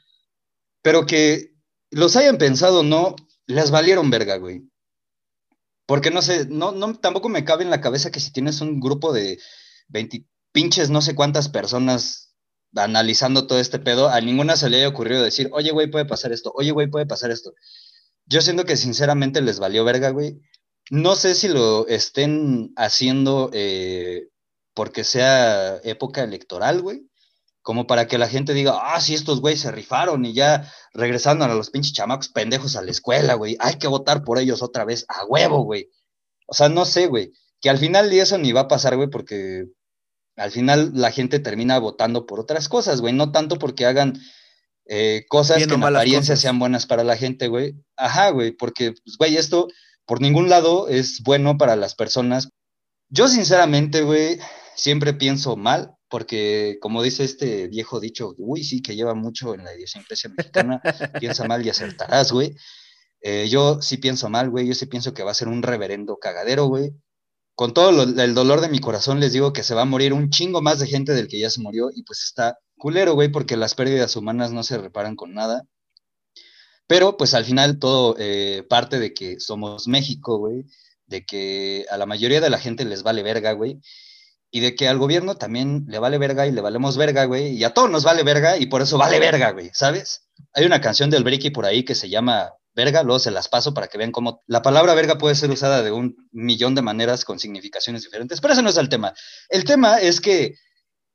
[0.82, 1.54] pero que
[1.90, 3.16] los hayan pensado no,
[3.46, 4.68] les valieron verga, güey.
[5.86, 8.78] Porque no sé, no, no, tampoco me cabe en la cabeza que si tienes un
[8.78, 9.38] grupo de
[9.88, 12.34] 20 pinches no sé cuántas personas
[12.74, 16.32] analizando todo este pedo, a ninguna se le haya ocurrido decir, oye, güey, puede pasar
[16.32, 17.54] esto, oye, güey, puede pasar esto.
[18.26, 20.40] Yo siento que sinceramente les valió verga, güey.
[20.90, 24.28] No sé si lo estén haciendo eh,
[24.74, 27.07] porque sea época electoral, güey
[27.68, 31.44] como para que la gente diga, ah, sí, estos güeyes se rifaron y ya regresando
[31.44, 34.86] a los pinches chamacos pendejos a la escuela, güey, hay que votar por ellos otra
[34.86, 35.90] vez, a huevo, güey.
[36.46, 39.10] O sea, no sé, güey, que al final de eso ni va a pasar, güey,
[39.10, 39.66] porque
[40.36, 44.18] al final la gente termina votando por otras cosas, güey, no tanto porque hagan
[44.86, 47.74] eh, cosas que en apariencia sean buenas para la gente, güey.
[47.98, 49.68] Ajá, güey, porque, pues, güey, esto
[50.06, 52.48] por ningún lado es bueno para las personas.
[53.10, 54.38] Yo, sinceramente, güey,
[54.74, 59.64] siempre pienso mal porque como dice este viejo dicho, uy, sí, que lleva mucho en
[59.64, 60.80] la idiosincrasia mexicana,
[61.20, 62.56] piensa mal y acertarás, güey.
[63.20, 66.18] Eh, yo sí pienso mal, güey, yo sí pienso que va a ser un reverendo
[66.18, 66.92] cagadero, güey.
[67.54, 70.30] Con todo el dolor de mi corazón les digo que se va a morir un
[70.30, 73.56] chingo más de gente del que ya se murió y pues está culero, güey, porque
[73.56, 75.64] las pérdidas humanas no se reparan con nada.
[76.86, 80.64] Pero pues al final todo eh, parte de que somos México, güey,
[81.06, 83.80] de que a la mayoría de la gente les vale verga, güey
[84.50, 87.64] y de que al gobierno también le vale verga y le valemos verga, güey, y
[87.64, 90.28] a todos nos vale verga y por eso vale verga, güey, ¿sabes?
[90.54, 93.74] Hay una canción del Breaky por ahí que se llama verga, luego se las paso
[93.74, 97.24] para que vean cómo la palabra verga puede ser usada de un millón de maneras
[97.24, 99.12] con significaciones diferentes, pero ese no es el tema.
[99.48, 100.54] El tema es que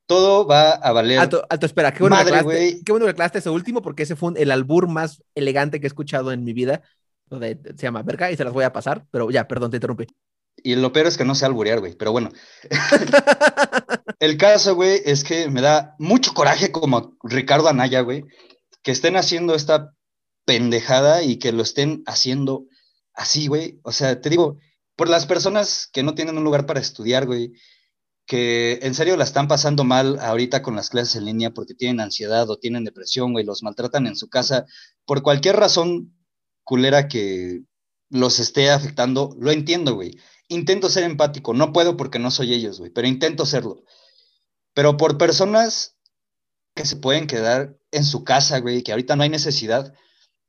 [0.05, 1.19] todo va a valer.
[1.19, 4.51] Alto, alto espera, qué bueno, que qué bueno que eso último, porque ese fue el
[4.51, 6.81] albur más elegante que he escuchado en mi vida.
[7.27, 10.05] Donde se llama verga y se las voy a pasar, pero ya, perdón, te interrumpí.
[10.57, 12.29] Y lo peor es que no sé alburear, güey, pero bueno.
[14.19, 18.23] el caso, güey, es que me da mucho coraje como Ricardo Anaya, güey,
[18.81, 19.93] que estén haciendo esta
[20.45, 22.65] pendejada y que lo estén haciendo
[23.13, 23.79] así, güey.
[23.83, 24.57] O sea, te digo,
[24.95, 27.51] por las personas que no tienen un lugar para estudiar, güey,
[28.25, 31.99] que en serio la están pasando mal ahorita con las clases en línea porque tienen
[31.99, 34.65] ansiedad o tienen depresión, güey, los maltratan en su casa
[35.05, 36.15] por cualquier razón
[36.63, 37.63] culera que
[38.09, 40.17] los esté afectando, lo entiendo, güey
[40.47, 43.83] intento ser empático, no puedo porque no soy ellos, güey, pero intento serlo.
[44.73, 45.97] Pero por personas
[46.75, 49.93] que se pueden quedar en su casa, güey, que ahorita no hay necesidad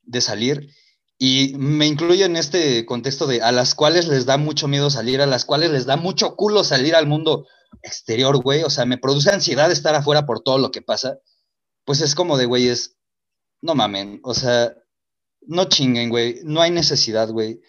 [0.03, 0.70] de salir,
[1.18, 5.20] y me incluyo en este contexto de a las cuales les da mucho miedo salir,
[5.20, 7.47] a las cuales les da mucho culo salir al mundo
[7.82, 11.18] exterior, güey, o sea, me produce ansiedad estar afuera por todo lo que pasa,
[11.84, 12.97] pues es como de, güey, es,
[13.61, 14.74] no mamen, o sea,
[15.42, 17.61] no chinguen, güey, no hay necesidad, güey.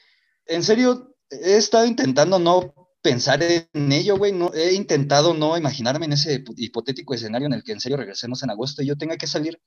[0.45, 6.05] En serio, he estado intentando no pensar en ello, güey, no, he intentado no imaginarme
[6.05, 9.17] en ese hipotético escenario en el que en serio regresemos en agosto y yo tenga
[9.17, 9.61] que salir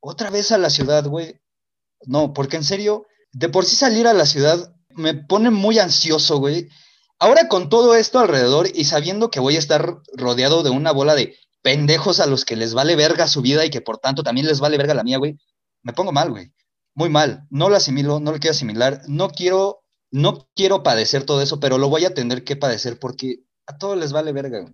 [0.00, 1.40] otra vez a la ciudad, güey.
[2.06, 6.38] No, porque en serio, de por sí salir a la ciudad me pone muy ansioso,
[6.38, 6.68] güey.
[7.18, 11.14] Ahora con todo esto alrededor y sabiendo que voy a estar rodeado de una bola
[11.14, 14.46] de pendejos a los que les vale verga su vida y que por tanto también
[14.46, 15.38] les vale verga la mía, güey,
[15.82, 16.52] me pongo mal, güey.
[16.94, 17.46] Muy mal.
[17.50, 19.02] No lo asimilo, no lo quiero asimilar.
[19.08, 19.83] No quiero,
[20.14, 23.98] no quiero padecer todo eso, pero lo voy a tener que padecer porque a todos
[23.98, 24.72] les vale verga, güey.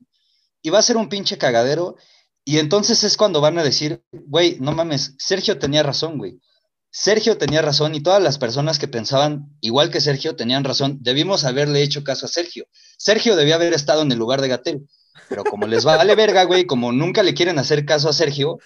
[0.61, 1.97] Y va a ser un pinche cagadero.
[2.45, 6.43] Y entonces es cuando van a decir, güey, no mames, Sergio tenía razón, güey.
[6.91, 10.99] Sergio tenía razón y todas las personas que pensaban igual que Sergio tenían razón.
[11.01, 12.67] Debimos haberle hecho caso a Sergio.
[12.99, 14.89] Sergio debía haber estado en el lugar de Gatel.
[15.31, 18.13] Pero como les va a valer verga, güey, como nunca le quieren hacer caso a
[18.13, 18.59] Sergio,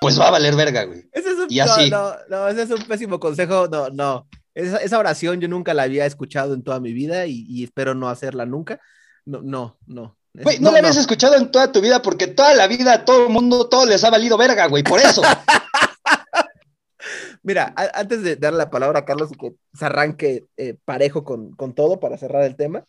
[0.00, 1.10] pues va a valer verga, güey.
[1.12, 1.90] Ese es un, y así.
[1.90, 3.68] No, no, ese es un pésimo consejo.
[3.68, 4.26] No, no.
[4.54, 8.46] Esa, oración yo nunca la había escuchado en toda mi vida y, espero no hacerla
[8.46, 8.80] nunca.
[9.24, 10.16] No, no, no.
[10.34, 13.26] Güey, no, la habías escuchado en toda tu vida porque toda la vida, a todo
[13.26, 15.22] el mundo, todo les ha valido verga, güey, por eso.
[17.42, 21.52] Mira, antes de darle la palabra a Carlos y que se arranque eh, parejo con,
[21.52, 22.84] con, todo para cerrar el tema,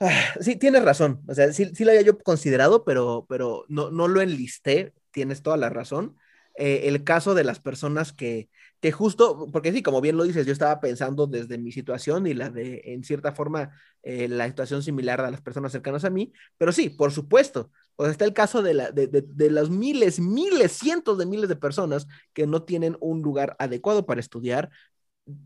[0.00, 1.22] ah, sí, tienes razón.
[1.28, 4.92] O sea, sí, sí, lo había yo considerado, pero, pero no, no lo enlisté.
[5.10, 6.16] Tienes toda la razón.
[6.56, 8.48] Eh, el caso de las personas que,
[8.80, 12.34] que justo, porque sí, como bien lo dices, yo estaba pensando desde mi situación y
[12.34, 13.70] la de, en cierta forma,
[14.02, 18.06] eh, la situación similar a las personas cercanas a mí, pero sí, por supuesto, o
[18.06, 22.06] está el caso de, la, de, de, los miles, miles, cientos de miles de personas
[22.32, 24.70] que no tienen un lugar adecuado para estudiar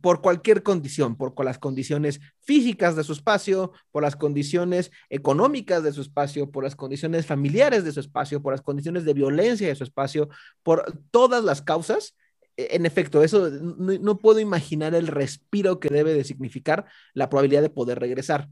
[0.01, 5.93] por cualquier condición, por las condiciones físicas de su espacio, por las condiciones económicas de
[5.93, 9.75] su espacio, por las condiciones familiares de su espacio, por las condiciones de violencia de
[9.75, 10.29] su espacio,
[10.63, 12.15] por todas las causas.
[12.57, 17.63] E, en efecto, eso no, puedo imaginar el respiro que debe de significar la probabilidad
[17.63, 18.49] de poder regresar.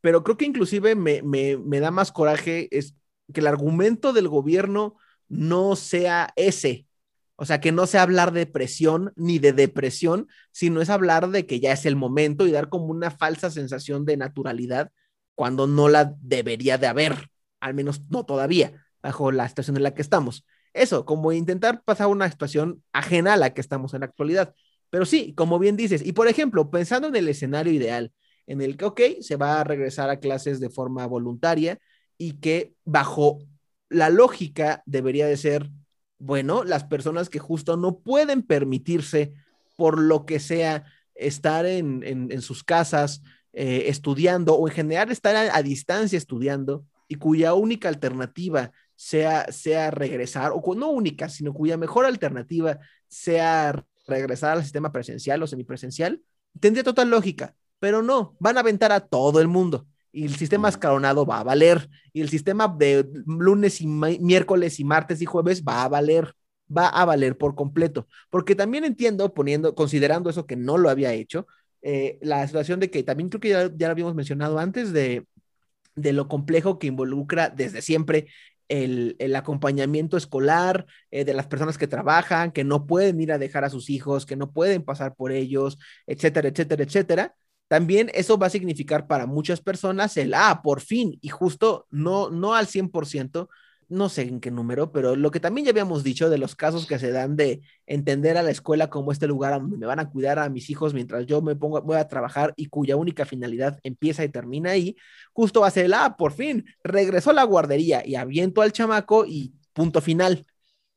[0.00, 2.94] Pero creo que inclusive me, me, me da más coraje es
[3.32, 4.96] que el argumento del gobierno
[5.28, 6.86] no sea ese.
[7.36, 11.46] O sea, que no sea hablar de presión ni de depresión, sino es hablar de
[11.46, 14.90] que ya es el momento y dar como una falsa sensación de naturalidad
[15.34, 17.28] cuando no la debería de haber,
[17.60, 20.46] al menos no todavía, bajo la situación en la que estamos.
[20.76, 24.54] Eso, como intentar pasar una situación ajena a la que estamos en la actualidad.
[24.90, 28.12] Pero sí, como bien dices, y por ejemplo, pensando en el escenario ideal,
[28.46, 31.78] en el que, ok, se va a regresar a clases de forma voluntaria,
[32.18, 33.38] y que bajo
[33.88, 35.70] la lógica debería de ser,
[36.18, 39.32] bueno, las personas que justo no pueden permitirse,
[39.76, 43.22] por lo que sea, estar en, sus casas
[43.52, 49.90] eh, estudiando o en general estar a, distancia estudiando y cuya única alternativa sea, sea
[49.90, 56.22] regresar, o no única, sino cuya mejor alternativa sea regresar al sistema presencial o semipresencial,
[56.58, 59.86] tendría total lógica, pero no, van a aventar a todo el mundo
[60.16, 61.90] y el sistema escalonado va a valer.
[62.14, 66.32] Y el sistema de lunes y miércoles y martes y jueves va a valer,
[66.74, 68.08] va a valer por completo.
[68.30, 71.46] Porque también entiendo, poniendo, considerando eso que no lo había hecho,
[71.82, 75.26] eh, la situación de que también creo que ya, ya lo habíamos mencionado antes de,
[75.96, 78.28] de lo complejo que involucra desde siempre
[78.68, 83.38] el, el, acompañamiento escolar eh, de las personas que trabajan, que no pueden ir a
[83.38, 87.34] dejar a sus hijos, que no pueden pasar por ellos, etcétera, etcétera, etcétera.
[87.68, 92.30] También eso va a significar para muchas personas el, ah, por fin, y justo no,
[92.30, 93.48] no al 100%,
[93.88, 96.86] no sé en qué número, pero lo que también ya habíamos dicho de los casos
[96.86, 100.10] que se dan de entender a la escuela como este lugar donde me van a
[100.10, 103.78] cuidar a mis hijos mientras yo me pongo, voy a trabajar y cuya única finalidad
[103.82, 104.96] empieza y termina ahí,
[105.32, 108.72] justo va a ser el, ah, por fin, regresó a la guardería y aviento al
[108.72, 110.44] chamaco y punto final.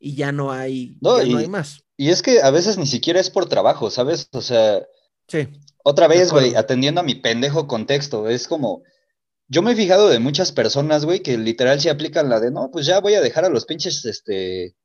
[0.01, 1.83] Y ya no hay, no, no hay más.
[1.97, 4.29] Y es que a veces ni siquiera es por trabajo, ¿sabes?
[4.31, 4.81] O sea,
[5.27, 5.49] sí.
[5.83, 8.83] Otra vez, güey, atendiendo a mi pendejo contexto, es como,
[9.50, 12.70] yo me he fijado de muchas personas, güey, que literal se aplican la de, no,
[12.72, 14.76] pues ya voy a dejar a los pinches, este,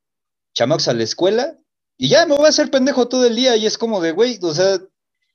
[0.55, 1.59] chamacos a la escuela
[1.99, 4.39] y ya me voy a hacer pendejo todo el día y es como de, güey,
[4.41, 4.81] o sea,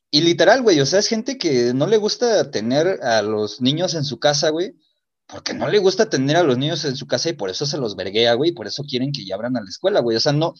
[0.10, 3.94] y literal, güey, o sea, es gente que no le gusta tener a los niños
[3.94, 4.74] en su casa, güey,
[5.28, 7.78] porque no le gusta tener a los niños en su casa y por eso se
[7.78, 10.32] los verguea, güey, por eso quieren que ya abran a la escuela, güey, o sea,
[10.34, 10.56] no,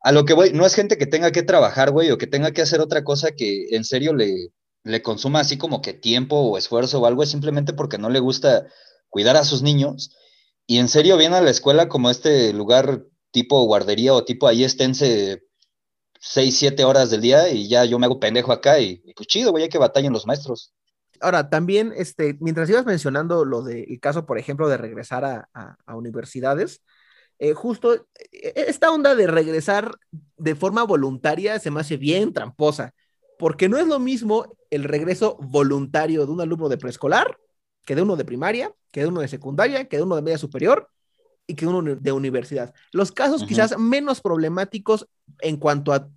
[0.00, 2.52] a lo que voy, no es gente que tenga que trabajar, güey, o que tenga
[2.52, 4.50] que hacer otra cosa que en serio le,
[4.84, 8.20] le consuma así como que tiempo o esfuerzo o algo, es simplemente porque no le
[8.20, 8.66] gusta
[9.08, 10.16] cuidar a sus niños.
[10.66, 14.64] Y en serio viene a la escuela como este lugar tipo guardería o tipo ahí
[14.64, 15.42] esténse
[16.20, 19.50] seis, siete horas del día y ya yo me hago pendejo acá y, pues chido,
[19.50, 20.74] güey, hay que batallen los maestros.
[21.20, 26.82] Ahora, también, este, mientras ibas mencionando lo del caso, por ejemplo, de regresar a, universidades,
[27.38, 29.96] eh, justo eh, esta onda de regresar
[30.36, 32.94] de forma voluntaria se me hace bien tramposa,
[33.38, 37.38] porque no es lo mismo el regreso voluntario de un alumno de preescolar
[37.84, 40.36] que de uno de primaria, que de uno de secundaria, que de uno de media
[40.36, 40.90] superior
[41.46, 42.74] y que de uno de universidad.
[42.92, 45.08] Los casos quizás menos problemáticos
[45.40, 46.08] en cuanto a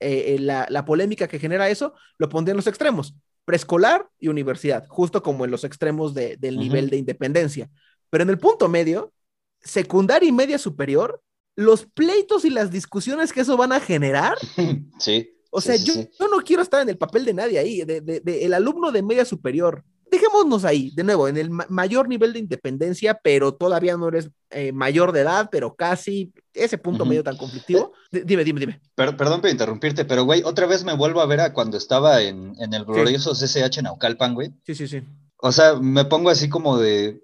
[0.00, 3.14] eh, la, la, polémica que genera eso, lo pondría en los extremos
[3.46, 7.70] preescolar y universidad, justo como en los extremos del nivel de independencia.
[8.10, 9.12] Pero en el punto medio,
[9.60, 11.22] secundaria y media superior,
[11.54, 14.36] los pleitos y las discusiones que eso van a generar.
[14.98, 15.35] Sí.
[15.50, 18.44] O sea, yo, yo, no quiero estar en el papel de nadie ahí, de, de,
[18.44, 23.18] el alumno de media superior dejémonos ahí, de nuevo, en el mayor nivel de independencia,
[23.22, 27.92] pero todavía no eres eh, mayor de edad, pero casi ese punto medio tan conflictivo.
[28.10, 28.80] dime, dime, dime.
[28.94, 32.54] perdón por interrumpirte, pero güey, otra vez me vuelvo a ver a cuando estaba en,
[32.58, 34.52] en el glorioso CCH Naucalpan, güey.
[34.64, 35.02] Sí, sí, sí.
[35.38, 37.22] O sea, me pongo así como de.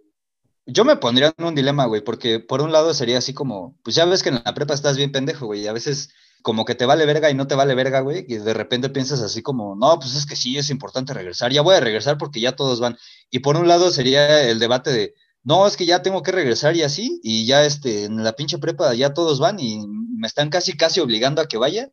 [0.67, 3.97] Yo me pondría en un dilema, güey, porque por un lado sería así como, pues
[3.97, 6.11] ya ves que en la prepa estás bien pendejo, güey, y a veces
[6.43, 9.21] como que te vale verga y no te vale verga, güey, y de repente piensas
[9.21, 12.41] así como, no, pues es que sí, es importante regresar, ya voy a regresar porque
[12.41, 12.97] ya todos van.
[13.31, 15.15] Y por un lado sería el debate de,
[15.45, 18.59] no, es que ya tengo que regresar y así, y ya este, en la pinche
[18.59, 21.91] prepa ya todos van y me están casi, casi obligando a que vaya,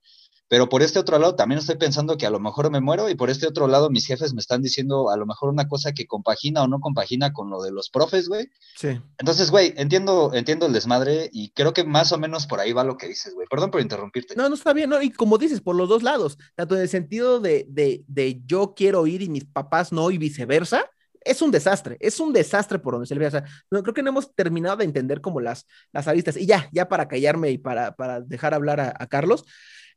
[0.50, 3.16] pero por este otro lado también estoy pensando que a lo mejor me muero y
[3.16, 6.08] por este otro lado mis jefes me están diciendo a lo mejor una cosa que
[6.08, 8.50] compagina o no compagina con lo de los profes, güey.
[8.76, 9.00] Sí.
[9.20, 12.84] Entonces, güey, entiendo, entiendo el desmadre y creo que más o menos por ahí va
[12.84, 13.47] lo que dices, güey.
[13.47, 14.36] Perdón por interrumpirte.
[14.36, 15.02] No, no está bien, ¿no?
[15.02, 18.74] Y como dices, por los dos lados, tanto en el sentido de, de, de yo
[18.76, 20.89] quiero ir y mis papás no y viceversa,
[21.22, 23.28] es un desastre, es un desastre por donde se le vea.
[23.28, 26.38] O sea, no, creo que no hemos terminado de entender como las, las aristas.
[26.38, 29.45] Y ya, ya para callarme y para, para dejar hablar a, a Carlos,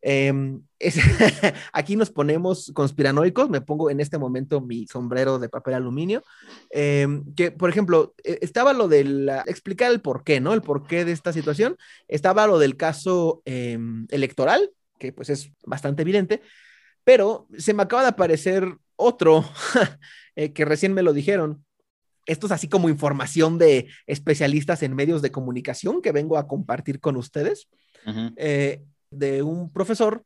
[0.03, 0.63] Em,
[1.73, 6.23] aquí nos ponemos conspiranoicos, me pongo en este momento mi sombrero de papel aluminio,
[6.71, 9.01] em, que por ejemplo, e, estaba lo de
[9.47, 10.53] explicar el porqué, ¿no?
[10.53, 11.77] El porqué de esta situación,
[12.09, 16.43] estaba lo del caso em, electoral, que pues es bastante evidente,
[17.05, 19.45] pero se me acaba de aparecer otro
[20.37, 21.65] eh, que recién me lo dijeron.
[22.25, 27.01] Esto es así como información de especialistas en medios de comunicación que vengo a compartir
[27.01, 27.69] con ustedes
[29.13, 30.25] de un profesor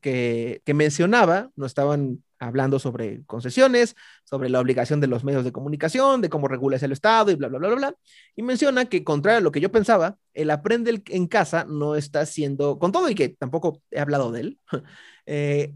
[0.00, 6.22] que, mencionaba, no estaban hablando sobre concesiones, sobre la obligación de los medios de comunicación,
[6.22, 7.94] de cómo regula el Estado y bla, bla, bla, bla, bla.
[8.34, 12.24] Y menciona que, contrario a lo que yo pensaba, el aprende en casa no está
[12.26, 14.58] siendo, con todo y que tampoco he hablado de él,
[15.26, 15.74] eh,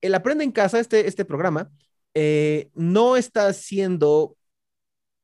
[0.00, 1.70] el aprende en casa, este, este programa,
[2.14, 4.36] eh, no está siendo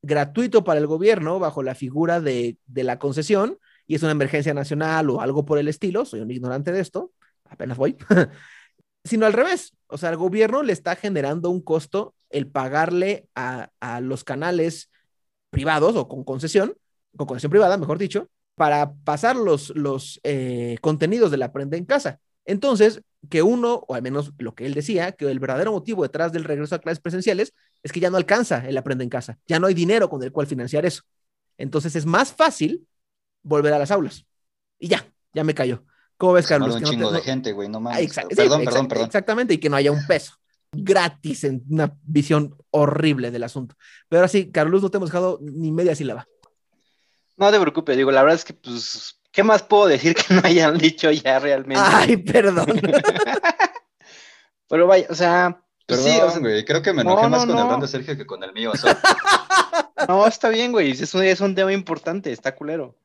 [0.03, 4.55] gratuito para el gobierno bajo la figura de, de la concesión, y es una emergencia
[4.55, 7.13] nacional o algo por el estilo, soy un ignorante de esto,
[7.49, 7.97] apenas voy,
[9.05, 13.69] sino al revés, o sea, el gobierno le está generando un costo el pagarle a,
[14.01, 14.91] los canales
[15.51, 16.75] privados o con concesión,
[17.17, 21.85] con concesión privada, mejor dicho, para pasar los, los eh, contenidos de la Aprende en
[21.85, 22.21] casa.
[22.45, 26.33] Entonces, que uno, o al menos lo que él decía, que el verdadero motivo detrás
[26.33, 29.59] del regreso a clases presenciales es que ya no alcanza el Aprende en casa, ya
[29.59, 31.03] no hay dinero con el cual financiar eso.
[31.59, 32.87] Entonces es más fácil
[33.43, 34.27] volver a las aulas.
[34.79, 35.85] Y ya, ya me cayó.
[36.17, 36.77] ¿Cómo ves, Carlos?
[36.77, 38.15] un chingo de gente, güey, no mames.
[38.15, 39.07] perdón, perdón, perdón.
[39.07, 40.35] Exactamente, y que no haya un peso
[40.73, 43.77] gratis en una visión horrible del asunto.
[44.09, 46.27] Pero ahora sí, Carlos, no te hemos dejado ni media sílaba.
[47.37, 50.41] No te preocupes, digo, la verdad es que, pues, ¿qué más puedo decir que no
[50.45, 51.83] hayan dicho ya realmente?
[51.85, 52.67] Ay, perdón.
[54.69, 55.59] Pero vaya, o sea.
[55.87, 58.73] Pues perdón, güey, creo que me enojé más con el Sergio que con el mío.
[60.09, 62.97] no, está bien, güey, es un, es un tema importante, está culero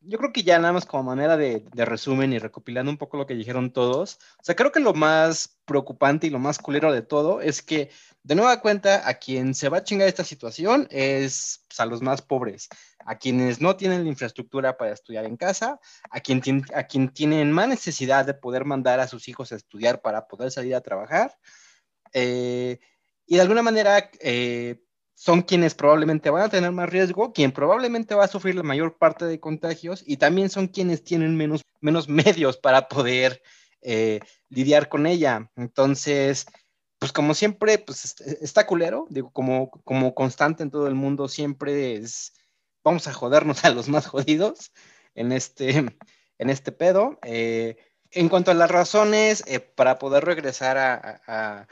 [0.00, 3.26] yo creo que ya nada más como manera de, resumen y recopilando un poco lo
[3.26, 7.02] que dijeron todos, o sea, creo que lo más preocupante y lo más culero de
[7.02, 7.90] todo es que,
[8.22, 12.02] de nueva cuenta, a quien se va a chingar esta situación es pues, a los
[12.02, 12.68] más pobres,
[13.04, 15.80] a quienes no tienen la infraestructura para estudiar en casa,
[16.10, 20.00] a quien, a quien tienen más necesidad de poder mandar a sus hijos a estudiar
[20.00, 21.36] para poder salir a trabajar.
[22.12, 22.78] Eh,
[23.26, 24.82] y de alguna manera, eh,
[25.18, 28.98] son quienes probablemente van a tener más riesgo, quien probablemente va a sufrir la mayor
[28.98, 32.08] parte de contagios y también son quienes tienen menos, menos
[32.46, 33.42] medios para poder
[33.82, 35.50] eh, lidiar con ella.
[35.56, 36.46] Entonces,
[37.00, 41.96] pues como siempre, pues está culero, digo, como, como constante en todo el mundo, siempre
[41.96, 42.32] es,
[42.84, 44.70] vamos a jodernos a los más jodidos
[45.16, 45.70] en este,
[46.38, 47.18] en este pedo.
[47.24, 47.76] Eh,
[48.12, 51.66] en cuanto a las razones eh, para poder regresar a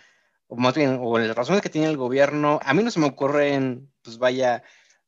[0.48, 3.06] o más bien, o las razones que tiene el gobierno, a mí no se me
[3.06, 4.62] ocurren, pues vaya,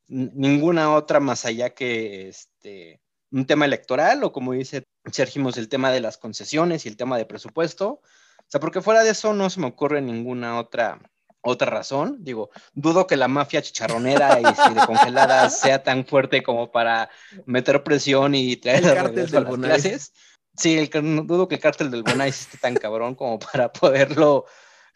[0.09, 3.01] ninguna otra más allá que este,
[3.31, 7.19] un tema electoral o como dice Sergio, el tema de las concesiones y el tema
[7.19, 8.01] de presupuesto.
[8.39, 10.98] O sea, porque fuera de eso no se me ocurre ninguna otra
[11.40, 12.16] otra razón.
[12.20, 17.10] Digo, dudo que la mafia chicharronera y de congelada sea tan fuerte como para
[17.47, 20.12] meter presión y traer el cártel de las clases.
[20.56, 20.90] Sí, el,
[21.27, 24.47] dudo que el cártel del Bonais esté tan cabrón como para poderlo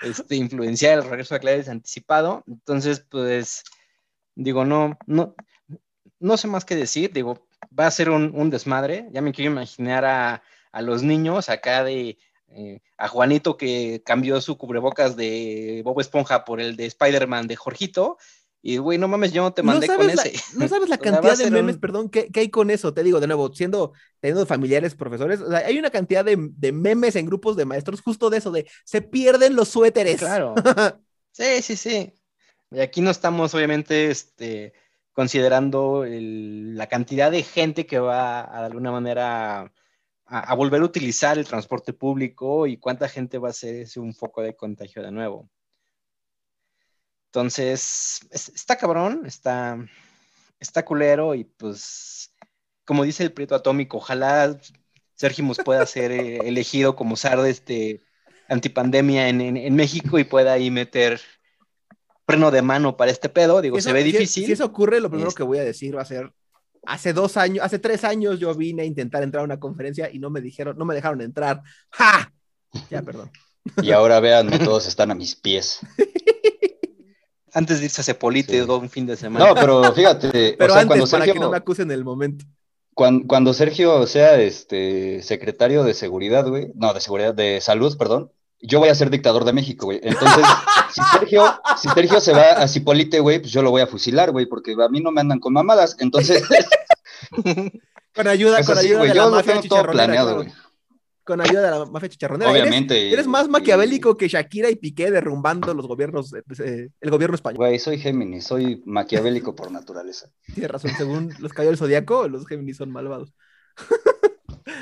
[0.03, 2.45] este, influenciar el regreso a clases anticipado.
[2.47, 3.65] Entonces, pues,
[4.35, 5.35] digo, no, no,
[6.21, 7.13] no sé más qué decir.
[7.13, 7.47] Digo,
[7.79, 9.09] va a ser un, desmadre.
[9.13, 10.43] Ya me quiero imaginar a,
[10.73, 12.19] a los niños acá de
[12.55, 17.57] eh, a Juanito que cambió su cubrebocas de Bob Esponja por el de Spider-Man de
[17.57, 18.19] Jorgito.
[18.65, 20.33] Y, güey, no mames, yo no te mandé con ese.
[20.57, 22.95] No sabes la cantidad de memes, perdón, ¿qué, hay con eso?
[22.95, 26.37] Te digo, de nuevo, siendo, teniendo familiares, profesores, hay una cantidad de,
[26.73, 30.21] memes en grupos de maestros justo de eso, de se pierden los suéteres.
[30.21, 30.55] Claro.
[31.33, 32.13] sí, sí, sí.
[32.71, 34.75] Y aquí no estamos, obviamente, este,
[35.13, 39.73] considerando la cantidad de gente que va a, de alguna manera
[40.27, 44.15] a, volver a utilizar el transporte público y cuánta gente va a ser ese un
[44.15, 45.51] foco de contagio de nuevo.
[47.33, 49.79] Entonces, está cabrón, está,
[50.61, 52.35] está culero y pues,
[52.85, 54.61] como dice el Prieto Atómico, ojalá
[55.15, 58.03] Sergimus pueda ser eh, elegido como SAR de este
[58.51, 61.23] antipandemia en, en, México y pueda ahí meter
[62.27, 63.63] freno de mano para este pedo.
[63.63, 64.45] Digo, se ve difícil.
[64.45, 66.35] Si, eso ocurre, lo primero que voy a decir va a ser
[66.85, 70.19] Hace dos años, hace tres años yo vine a intentar entrar a una conferencia y
[70.19, 71.63] no me dijeron, no me dejaron entrar.
[71.91, 72.31] ¡Ja!
[72.91, 73.31] Ya, perdón.
[73.81, 75.81] Y ahora véanme, todos están a mis pies.
[77.55, 79.47] Antes de irse a Cepolite un fin de semana.
[79.47, 82.45] No, pero fíjate, pero antes, cuando para que no me acusen en el momento.
[82.95, 88.31] Cuando, Sergio sea este secretario de seguridad, güey, no, de seguridad, de salud, perdón,
[88.61, 90.01] yo voy a ser dictador de México, güey.
[90.03, 90.45] Entonces,
[90.95, 94.31] si Sergio, si Sergio se va a Cipolite, güey, pues yo lo voy a fusilar,
[94.31, 95.97] güey, porque a mí no me andan con mamadas.
[96.01, 96.43] Entonces.
[98.15, 100.23] con ayuda, con ayuda de la mafia chicharronera.
[100.25, 100.53] güey.
[101.25, 102.51] Con ayuda de la mafia chicharronera.
[102.51, 103.13] Obviamente.
[103.13, 107.59] Eres, más maquiavélico que Shakira y Piqué derrumbando los gobiernos, eh, el gobierno español.
[107.59, 110.31] Güey, soy Géminis, soy maquiavélico por naturaleza.
[110.47, 113.33] Tienes razón, según los caballeros del zodiaco, los Géminis son malvados.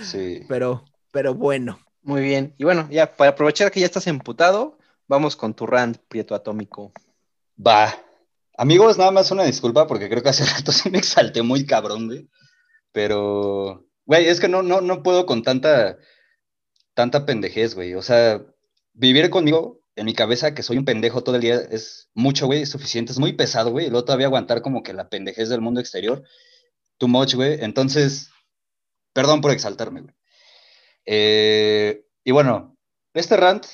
[0.02, 0.40] sí.
[0.48, 1.78] Pero, pero bueno.
[2.02, 2.54] Muy bien.
[2.56, 6.92] Y bueno, ya para aprovechar que ya estás emputado, vamos con tu rant, Prieto Atómico.
[7.58, 7.94] Va.
[8.56, 12.06] Amigos, nada más una disculpa porque creo que hace rato sí me exalté muy cabrón,
[12.06, 12.28] güey.
[12.92, 15.98] Pero, güey, es que no, no, no puedo con tanta,
[16.94, 17.94] tanta pendejez, güey.
[17.94, 18.44] O sea,
[18.92, 22.66] vivir conmigo en mi cabeza que soy un pendejo todo el día es mucho, güey,
[22.66, 23.86] suficiente, es muy pesado, güey.
[23.86, 26.22] Y luego todavía aguantar como que la pendejez del mundo exterior,
[26.98, 27.58] too much, güey.
[27.60, 28.30] Entonces,
[29.12, 30.14] perdón por exaltarme, güey.
[31.06, 32.76] Eh, y bueno,
[33.14, 33.66] este rant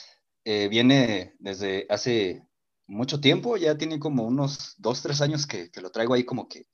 [0.45, 2.47] eh, viene desde hace
[2.87, 6.67] mucho tiempo, ya tiene como unos dos, tres años que, lo traigo ahí como que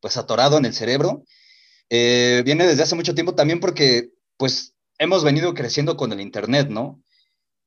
[0.00, 1.24] pues atorado en el cerebro.
[1.90, 6.68] Eh, viene desde hace mucho tiempo también porque pues hemos venido creciendo con el Internet,
[6.68, 7.02] ¿no?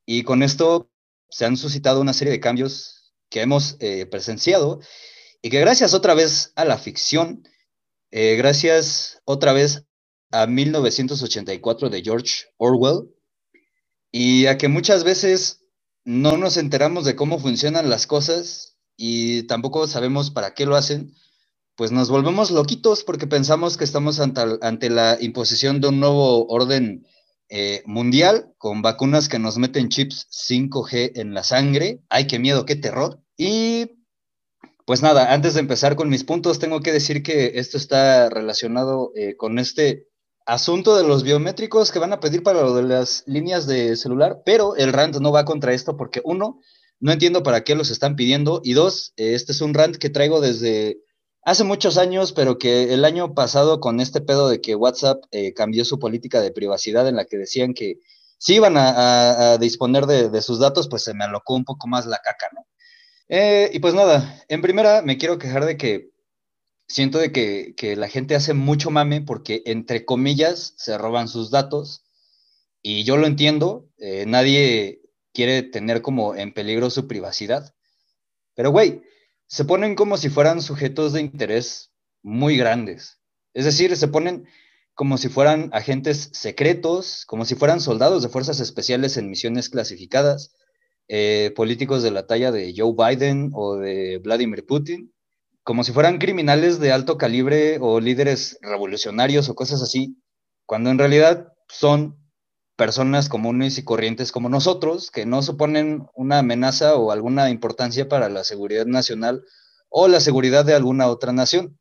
[0.06, 0.90] Y con esto
[1.30, 3.76] se han suscitado una serie de cambios que hemos
[4.10, 4.80] presenciado
[5.42, 7.42] y que gracias otra vez a la ficción,
[8.10, 9.84] gracias otra vez
[10.30, 13.10] a 1984 de George Orwell
[14.10, 15.64] y a que muchas veces
[16.04, 21.14] no nos enteramos de cómo funcionan las cosas y tampoco sabemos para qué lo hacen,
[21.76, 27.06] pues nos volvemos loquitos porque pensamos que estamos ante, la imposición de un nuevo orden
[27.48, 32.02] eh, mundial con vacunas que nos meten chips 5G en la sangre.
[32.08, 33.20] ¡Ay, qué miedo, qué terror!
[33.36, 33.98] Y
[34.84, 39.12] pues nada, antes de empezar con mis puntos, tengo que decir que esto está relacionado
[39.14, 40.08] eh, con este
[40.46, 44.42] asunto de los biométricos que van a pedir para lo de las líneas de celular,
[44.46, 46.60] pero el rant no va contra esto porque uno,
[47.00, 50.40] no entiendo para qué los están pidiendo y dos, este es un rant que traigo
[50.40, 51.02] desde
[51.48, 55.54] hace muchos años, pero que el año pasado con este pedo de que WhatsApp eh,
[55.54, 58.00] cambió su política de privacidad en la que decían que
[58.36, 62.18] si iban a, disponer de, sus datos, pues se me alocó un poco más la
[62.18, 62.66] caca, ¿no?
[63.28, 66.10] Eh, y pues nada, en primera me quiero quejar de que
[66.86, 72.04] siento de que, la gente hace mucho mame porque, entre comillas, se roban sus datos.
[72.82, 75.00] Y yo lo entiendo, eh, nadie
[75.32, 77.74] quiere tener como en peligro su privacidad.
[78.54, 79.02] Pero, güey,
[79.48, 81.90] se ponen como si fueran sujetos de interés
[82.22, 83.20] muy grandes.
[83.54, 84.46] Es decir, se ponen
[84.94, 90.54] como si fueran agentes secretos, como si fueran soldados de fuerzas especiales en misiones clasificadas,
[91.08, 95.12] eh, políticos de la talla de Joe Biden o de Vladimir Putin,
[95.62, 100.16] como si fueran criminales de alto calibre o líderes revolucionarios o cosas así,
[100.66, 102.18] cuando en realidad son
[102.78, 108.28] personas comunes y corrientes como nosotros, que no suponen una amenaza o alguna importancia para
[108.28, 109.44] la seguridad nacional
[109.88, 111.76] o la seguridad de alguna otra nación.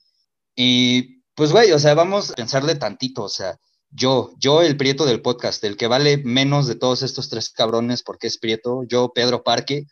[0.55, 3.59] Y pues, güey, o sea, vamos a pensarle tantito, o sea,
[3.91, 8.01] yo, yo el prieto del podcast, el que vale menos de todos estos tres cabrones
[8.01, 9.85] porque es prieto, yo, Pedro Parque,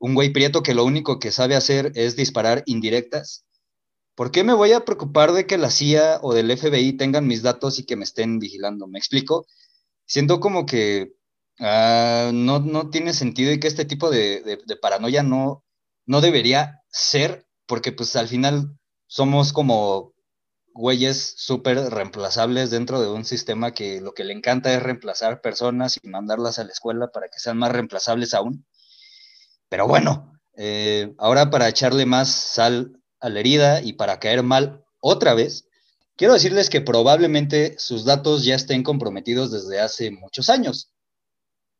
[0.00, 3.44] un güey prieto que lo único que sabe hacer es disparar indirectas,
[4.16, 7.42] ¿por qué me voy a preocupar de que la CIA o del FBI tengan mis
[7.42, 8.88] datos y que me estén vigilando?
[8.88, 9.46] ¿Me explico?
[10.08, 11.12] Siento como que
[11.60, 15.64] ah, no, no, tiene sentido y que este tipo de, paranoia no,
[16.06, 18.74] no debería ser, porque pues al final
[19.06, 20.14] somos como
[20.72, 25.98] güeyes súper reemplazables dentro de un sistema que lo que le encanta es reemplazar personas
[26.02, 28.64] y mandarlas a la escuela para que sean más reemplazables aún.
[29.68, 34.86] Pero bueno, eh, ahora para echarle más sal a la herida y para caer mal
[35.00, 35.67] otra vez,
[36.18, 40.92] quiero decirles que probablemente sus datos ya estén comprometidos desde hace muchos años.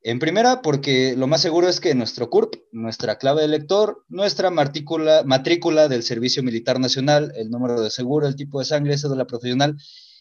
[0.01, 4.51] En primera, porque lo más seguro es que nuestro CURP, nuestra clave de lector, nuestra
[4.51, 9.27] matrícula, matrícula del Servicio Militar Nacional, el número de seguro, el tipo de sangre, la
[9.27, 9.77] profesional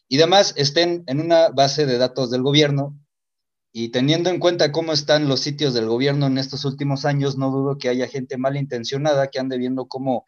[0.10, 3.00] y demás estén en una base de datos del gobierno.
[3.72, 7.52] Y teniendo en cuenta cómo están los sitios del gobierno en estos últimos años, no
[7.52, 10.26] dudo que haya gente malintencionada que ande viendo cómo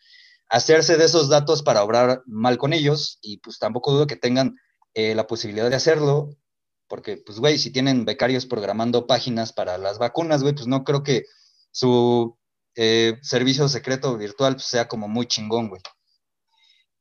[0.49, 3.19] hacerse de esos datos para obrar mal con ellos.
[3.21, 4.55] Y pues tampoco dudo que tengan
[4.93, 6.35] eh, la posibilidad de hacerlo
[6.89, 11.03] porque, pues, güey, si tienen becarios programando páginas para las vacunas, güey, pues no creo
[11.03, 11.25] que
[11.71, 12.35] su
[12.75, 15.81] eh, servicio secreto virtual pues, sea como muy chingón, güey.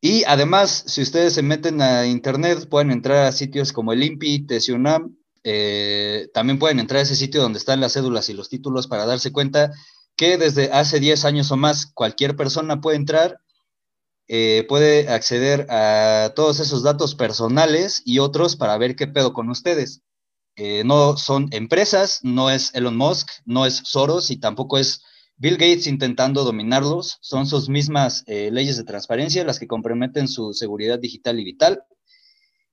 [0.00, 4.46] Y además, si ustedes se meten a internet, pueden entrar a sitios como el INPI,
[4.46, 8.86] TESIUNAM, eh, también pueden entrar a ese sitio donde están las cédulas y los títulos
[8.86, 9.72] para darse cuenta
[10.18, 13.40] que desde hace 10 años o más cualquier persona puede entrar
[14.30, 19.48] eh, puede acceder a todos esos datos personales y otros para ver qué pedo con
[19.48, 20.02] ustedes.
[20.56, 25.02] Eh, no son empresas, no es Elon Musk, no es Soros y tampoco es
[25.36, 30.52] Bill Gates intentando dominarlos, son sus mismas eh, leyes de transparencia las que comprometen su
[30.52, 31.84] seguridad digital y vital.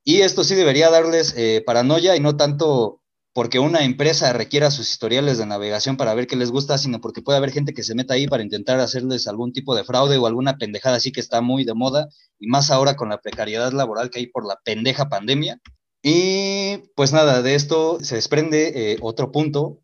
[0.03, 1.35] Y esto sí debería darles
[1.65, 3.01] paranoia y no tanto
[3.35, 7.21] porque una empresa requiera sus historiales de navegación para ver qué les gusta, sino porque
[7.21, 10.25] puede haber gente que se meta ahí para intentar hacerles algún tipo de fraude o
[10.25, 12.07] alguna pendejada así que está muy de moda,
[12.39, 15.59] y más ahora con la precariedad laboral que hay por la pendeja pandemia.
[16.01, 19.81] Y pues nada, de esto se desprende eh, otro punto,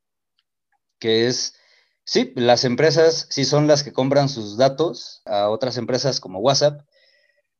[0.97, 1.55] que es,
[2.05, 6.85] sí, las empresas sí son las que compran sus datos a otras empresas como WhatsApp,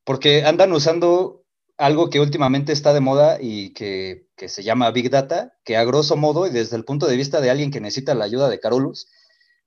[0.05, 1.40] porque andan usando
[1.81, 6.15] algo que últimamente está de moda y que, se llama Big Data, que a grosso
[6.15, 9.07] modo y desde el punto de vista de alguien que necesita la ayuda de Carolus,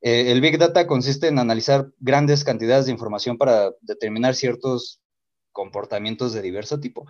[0.00, 5.00] eh, el Big Data consiste en analizar grandes cantidades de información para determinar ciertos
[5.50, 7.04] comportamientos de diverso tipo.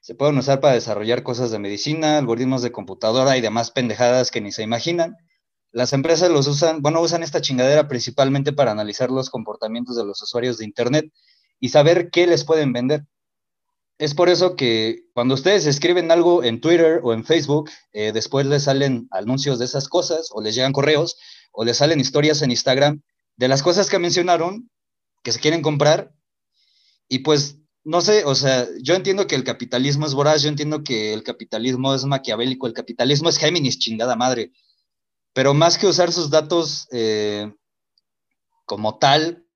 [0.00, 4.40] Se pueden usar para desarrollar cosas de medicina, algoritmos de computadora y demás pendejadas que
[4.40, 5.16] ni se imaginan.
[5.70, 10.22] Las empresas los usan, bueno, usan esta chingadera principalmente para analizar los comportamientos de los
[10.22, 11.12] usuarios de Internet
[11.60, 13.04] y saber qué les pueden vender.
[13.98, 18.44] Es por eso que cuando ustedes escriben algo en Twitter o en Facebook, eh, después
[18.46, 21.16] les salen anuncios de esas cosas, o les llegan correos,
[21.52, 23.02] o les salen historias en Instagram
[23.36, 24.70] de las cosas que mencionaron,
[25.22, 26.12] que se quieren comprar.
[27.08, 30.84] Y pues, no sé, o sea, yo entiendo que el capitalismo es voraz, yo entiendo
[30.84, 34.52] que el capitalismo es maquiavélico, el capitalismo es Géminis, chingada madre.
[35.32, 37.50] Pero más que usar sus datos eh,
[38.66, 39.46] como tal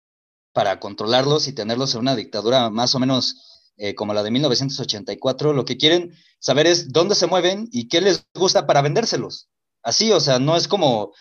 [0.53, 3.50] para controlarlos y tenerlos en una dictadura más o menos
[3.83, 8.03] eh, como la de 1984, lo que quieren saber es dónde se mueven y qué
[8.03, 9.49] les gusta para vendérselos.
[9.83, 11.15] Así, o sea, no es como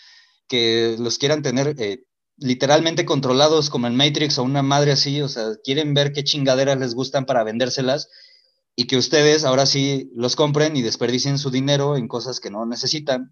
[0.50, 2.04] que los quieran tener eh,
[2.36, 6.78] literalmente controlados como en Matrix o una madre así, o sea, quieren ver qué chingaderas
[6.78, 8.10] les gustan para vendérselas
[8.76, 12.66] y que ustedes ahora sí los compren y desperdicien su dinero en cosas que no
[12.66, 13.32] necesitan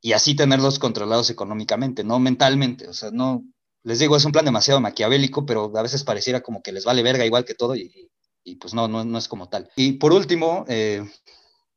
[0.00, 3.44] y así tenerlos controlados económicamente, no mentalmente, o sea, no,
[3.84, 7.04] les digo, es un plan demasiado maquiavélico, pero a veces pareciera como que les vale
[7.04, 8.10] verga igual que todo y,
[8.44, 9.70] y pues no, no, no es como tal.
[9.76, 11.04] Y por último, eh,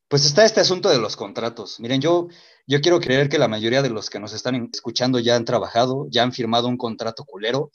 [0.08, 1.80] pues está este asunto de los contratos.
[1.80, 2.28] Miren, yo,
[2.66, 6.06] yo quiero creer que la mayoría de los que nos están escuchando ya han trabajado,
[6.10, 7.70] ya han firmado un contrato culero,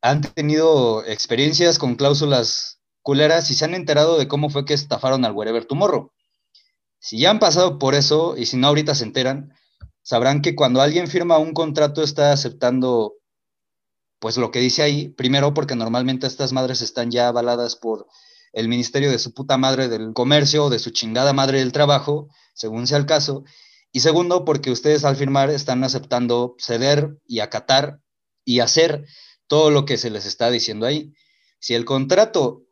[0.00, 5.24] han tenido experiencias con cláusulas culeras y se han enterado de cómo fue que estafaron
[5.24, 6.12] al Wherever Tomorrow.
[7.00, 9.52] Si ya han pasado por eso y si no ahorita se enteran,
[10.02, 13.14] sabrán que cuando alguien firma un contrato está aceptando
[14.18, 18.06] pues lo que dice ahí, primero porque normalmente estas madres están ya avaladas por
[18.52, 22.28] el ministerio de su puta madre del comercio o de su chingada madre del trabajo,
[22.54, 23.44] según sea el caso,
[23.92, 28.00] y segundo porque ustedes al firmar están aceptando ceder y acatar
[28.44, 29.04] y hacer
[29.46, 31.12] todo lo que se les está diciendo ahí.
[31.58, 32.64] Si el contrato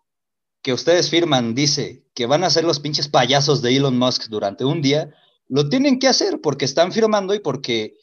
[0.62, 4.64] que ustedes firman dice que van a ser los pinches payasos de Elon Musk durante
[4.64, 5.14] un día,
[5.48, 7.94] lo tienen que hacer porque están firmando y porque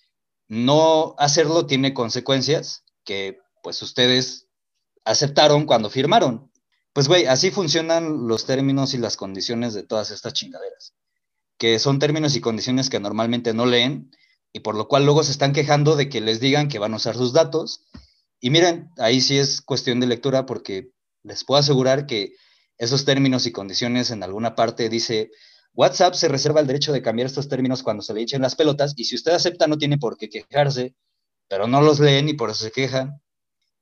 [0.48, 4.48] no hacerlo tiene consecuencias que pues ustedes
[5.06, 6.52] aceptaron cuando firmaron.
[6.94, 10.94] Pues güey, así funcionan los términos y las condiciones de todas estas chingaderas,
[11.58, 14.12] que son términos y condiciones que normalmente no leen,
[14.54, 16.98] y por lo cual luego se están quejando de que les digan que van a
[16.98, 17.86] usar sus datos.
[18.40, 20.92] Y miren, ahí sí es cuestión de lectura porque
[21.24, 22.34] les puedo asegurar que
[22.78, 25.32] esos términos y condiciones en alguna parte dice,
[25.74, 28.94] WhatsApp se reserva el derecho de cambiar estos términos cuando se le echen las pelotas
[28.96, 30.96] y si usted acepta no tiene por qué quejarse,
[31.54, 33.22] pero no los leen y por eso se quejan.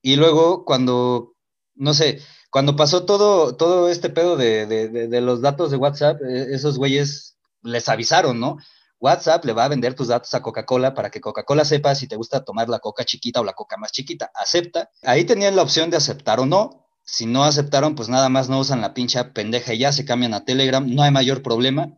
[0.02, 1.38] Y luego cuando,
[1.74, 2.20] no sé,
[2.50, 7.38] cuando pasó todo, todo este pedo de, de los datos de WhatsApp, e, esos güeyes
[7.62, 8.58] les avisaron, ¿no?
[9.00, 12.18] WhatsApp le va a vender tus datos a Coca-Cola para que Coca-Cola sepa si te
[12.18, 14.32] gusta tomar la coca chiquita o la coca más chiquita.
[14.36, 14.90] Acepta.
[15.04, 16.90] Ahí tenían la opción de aceptar o no.
[17.06, 20.34] Si no aceptaron, pues nada más no usan la pincha pendeja y ya se cambian
[20.34, 20.86] a Telegram.
[20.94, 21.94] No hay mayor problema.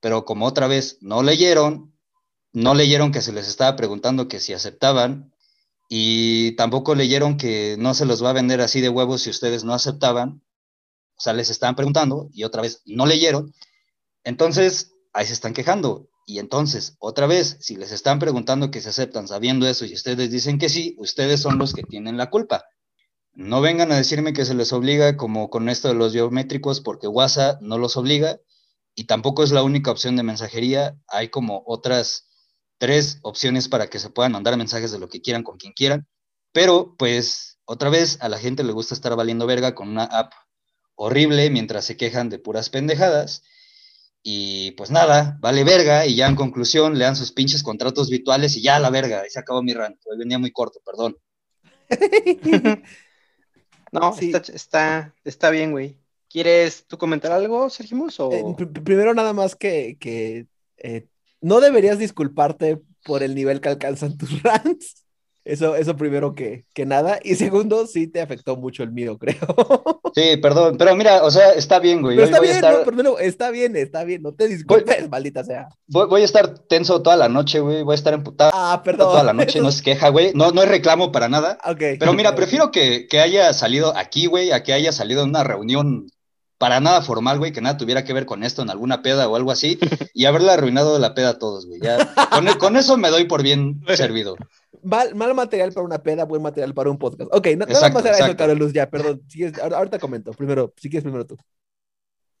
[0.00, 1.95] Pero como otra vez no leyeron,
[2.56, 5.30] no leyeron que se les estaba preguntando que si aceptaban
[5.90, 9.62] y tampoco leyeron que no se los va a vender así de huevos si ustedes
[9.64, 10.42] no aceptaban.
[11.18, 13.52] O sea, les estaban preguntando y otra vez no leyeron.
[14.24, 16.08] Entonces, ahí se están quejando.
[16.26, 20.30] Y entonces, otra vez, si les están preguntando que se aceptan sabiendo eso y ustedes
[20.30, 22.64] dicen que sí, ustedes son los que tienen la culpa.
[23.34, 27.06] No vengan a decirme que se les obliga como con esto de los biométricos porque
[27.06, 28.40] WhatsApp no los obliga
[28.94, 30.98] y tampoco es la única opción de mensajería.
[31.06, 32.26] Hay como otras
[32.78, 36.06] tres opciones para que se puedan mandar mensajes de lo que quieran con quien quieran.
[36.52, 40.32] Pero pues otra vez a la gente le gusta estar valiendo verga con una app
[40.94, 43.42] horrible mientras se quejan de puras pendejadas
[44.28, 48.60] y pues nada, vale verga, y ya en conclusión, lean sus pinches contratos virtuales y
[48.60, 50.00] ya la verga, y se acabó mi rant.
[50.04, 51.16] Hoy venía muy corto, perdón.
[53.92, 55.96] no, está, está, bien, güey.
[56.28, 58.04] ¿Quieres tú comentar algo, Sergio?
[58.32, 60.48] Eh, primero, nada más que, que
[60.78, 61.06] eh,
[61.46, 65.04] no deberías disculparte por el nivel que alcanzan tus rants.
[65.44, 67.20] Eso, eso primero que, que nada.
[67.22, 70.02] Y segundo, sí te afectó mucho el mío, creo.
[70.12, 72.20] Sí, perdón, pero mira, o sea, está bien, güey.
[72.20, 72.60] está bien,
[72.96, 75.68] no, está bien, está bien, no te disculpes, maldita sea.
[75.86, 78.50] Voy, a estar tenso toda la noche, güey, voy a estar emputado.
[78.52, 79.10] Ah, perdón.
[79.10, 81.58] Toda la noche, no es queja, güey, no, no es reclamo para nada.
[81.64, 81.78] Ok.
[82.00, 85.44] Pero mira, prefiero que, que haya salido aquí, güey, a que haya salido en una
[85.44, 86.08] reunión
[86.58, 89.36] para nada formal, güey, que nada tuviera que ver con esto en alguna peda o
[89.36, 89.78] algo así,
[90.14, 91.80] y haberle arruinado la peda a todos, güey.
[91.80, 94.36] Ya, con, con, eso me doy por bien servido.
[94.82, 97.30] Mal, mal, material para una peda, buen material para un podcast.
[97.32, 99.22] Ok, no, nada más era eso, Carlos, ya, perdón.
[99.74, 100.32] ahorita comento.
[100.32, 101.36] Primero, si quieres, primero tú.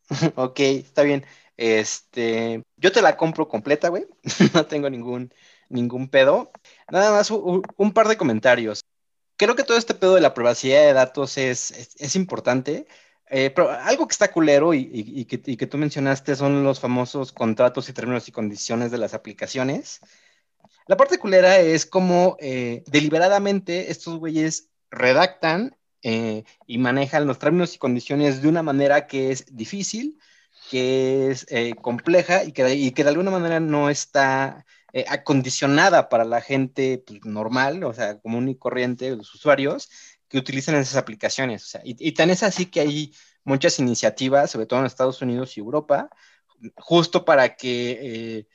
[0.36, 1.24] ok, está bien.
[1.56, 4.06] Este, yo te la compro completa, güey.
[4.54, 5.32] no tengo ningún,
[5.68, 6.50] ningún pedo.
[6.90, 8.84] Nada más un, par de comentarios.
[9.36, 12.86] Creo que todo este pedo de la privacidad de datos es, es, importante.
[13.28, 16.78] Eh, pero algo que está culero y, y, que, y, que, tú mencionaste son los
[16.78, 20.00] famosos contratos y términos y condiciones de las aplicaciones.
[20.86, 27.74] La parte culera es como eh, deliberadamente estos güeyes redactan eh, y manejan los términos
[27.74, 30.20] y condiciones de una manera que es difícil,
[30.70, 34.64] que es eh, compleja y que, de alguna manera no está
[35.08, 39.90] acondicionada para la gente pues, normal, o sea, común y corriente, los usuarios
[40.28, 41.76] que utilizan esas aplicaciones.
[41.84, 43.12] y, y tan es así que hay
[43.44, 46.10] muchas iniciativas, sobre todo en Estados Unidos y Europa,
[46.76, 48.46] justo para que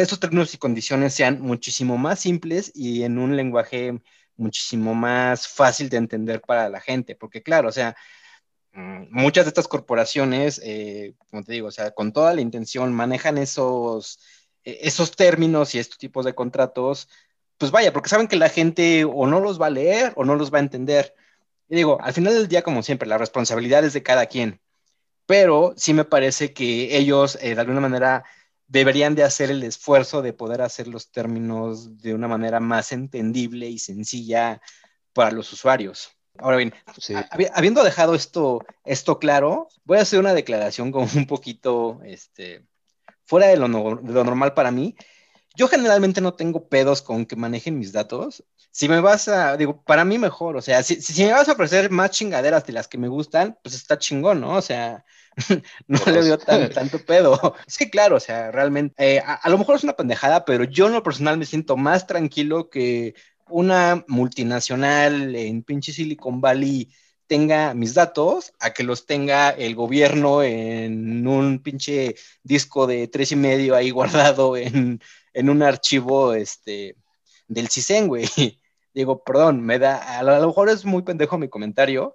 [0.00, 4.00] estos términos y condiciones sean muchísimo más simples y en un lenguaje
[4.36, 7.96] muchísimo más fácil de entender para la gente, porque claro, o sea,
[8.72, 12.92] mm, muchas de estas corporaciones, eh, como te digo, o sea, con toda la intención
[12.92, 14.20] manejan esos,
[14.64, 17.08] e, esos términos y estos tipos de contratos,
[17.58, 20.36] pues vaya, porque saben que la gente o no los va a leer o no
[20.36, 21.14] los va a entender.
[21.68, 24.60] Y digo, al final del día, como siempre, la responsabilidad es de cada quien,
[25.26, 28.24] pero sí me parece que ellos, eh, de alguna manera,
[28.68, 33.68] deberían de hacer el esfuerzo de poder hacer los términos de una manera más entendible
[33.68, 34.60] y sencilla
[35.12, 36.10] para los usuarios.
[36.38, 36.74] Ahora bien,
[37.54, 42.66] habiendo dejado esto, esto claro, voy a hacer una declaración como un poquito este,
[43.24, 44.96] fuera de lo, normal para mí.
[45.56, 48.44] Yo generalmente no tengo pedos con que manejen mis datos.
[48.70, 51.52] Si me vas a, digo, para mí mejor, o sea, si, si me vas a
[51.52, 54.56] ofrecer más chingaderas de las que me gustan, pues está chingón, ¿no?
[54.56, 55.04] O sea,
[55.86, 56.38] no le dio
[56.74, 57.54] tanto pedo.
[57.66, 60.94] Sí, claro, o sea, realmente, eh, a, lo mejor es una pendejada, pero yo en
[60.94, 63.14] lo personal me siento más tranquilo que
[63.48, 66.90] una multinacional en pinche Silicon Valley
[67.26, 73.32] tenga mis datos a que los tenga el gobierno en un pinche disco de tres
[73.32, 73.90] y medio ahí
[74.36, 75.00] guardado en,
[75.44, 76.96] un archivo este,
[77.48, 78.26] del CISEN, güey.
[78.94, 82.14] Digo, perdón, me da, a lo mejor es muy pendejo mi comentario,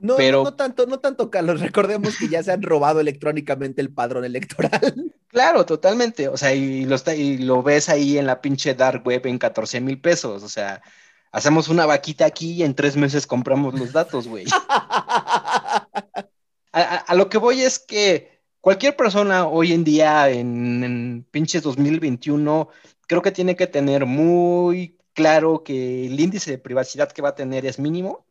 [0.00, 0.42] no, pero...
[0.42, 1.60] no, tanto, no tanto, Carlos.
[1.60, 5.12] Recordemos que ya se han robado electrónicamente el padrón electoral.
[5.32, 6.28] Claro, totalmente.
[6.28, 9.38] O sea, y lo, está, y lo ves ahí en la pinche dark web en
[9.38, 10.42] 14 mil pesos.
[10.42, 10.82] O sea,
[11.30, 14.44] hacemos una vaquita aquí y en tres meses compramos los datos, güey.
[16.72, 22.68] a, lo que voy es que cualquier persona hoy en día, en, en pinches 2021,
[23.06, 27.34] creo que tiene que tener muy claro que el índice de privacidad que va a
[27.34, 28.24] tener es mínimo,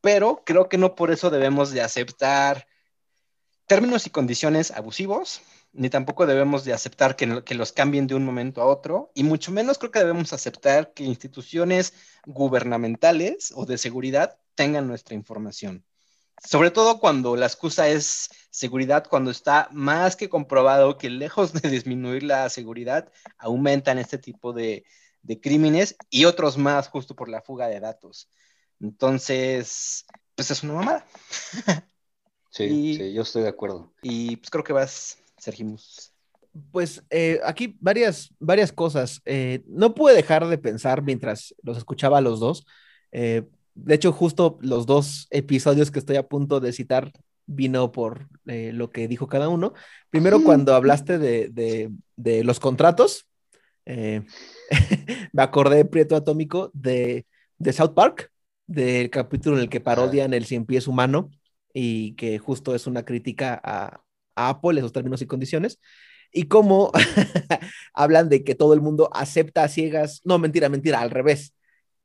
[0.00, 2.68] pero creo que no por eso debemos de aceptar
[3.66, 5.40] términos y condiciones abusivos,
[5.72, 9.24] ni tampoco debemos de aceptar que, que, los cambien de un momento a otro, y
[9.24, 11.94] mucho menos creo que debemos aceptar que instituciones
[12.26, 15.84] gubernamentales o de seguridad tengan nuestra información.
[16.44, 21.68] Sobre todo cuando la excusa es seguridad, cuando está más que comprobado que lejos de
[21.68, 24.84] disminuir la seguridad, aumentan este tipo de,
[25.22, 28.28] de crímenes y otros más justo por la fuga de datos.
[28.80, 31.06] Entonces, pues es una mamada.
[32.50, 33.92] Sí, sí, yo estoy de acuerdo.
[34.02, 36.12] Y pues creo que vas, Sergimus.
[36.72, 39.20] Pues eh, aquí varias, varias cosas.
[39.26, 42.66] Eh, no pude dejar de pensar mientras los escuchaba a los dos.
[43.12, 43.46] Eh,
[43.84, 47.12] de hecho, justo los dos episodios que estoy a punto de citar
[47.46, 49.72] vino por lo que dijo cada uno.
[50.10, 53.26] Primero, cuando hablaste de, de, de los contratos,
[53.86, 57.26] me acordé, Prieto Atómico, de,
[57.58, 58.30] de South Park,
[58.66, 61.30] del capítulo en el que parodian el cien pies humano
[61.72, 64.02] y que justo es una crítica a,
[64.34, 65.80] a Apple, esos términos y condiciones,
[66.32, 66.92] y cómo
[67.94, 71.54] hablan de que todo el mundo acepta a ciegas, no, mentira, mentira, al revés.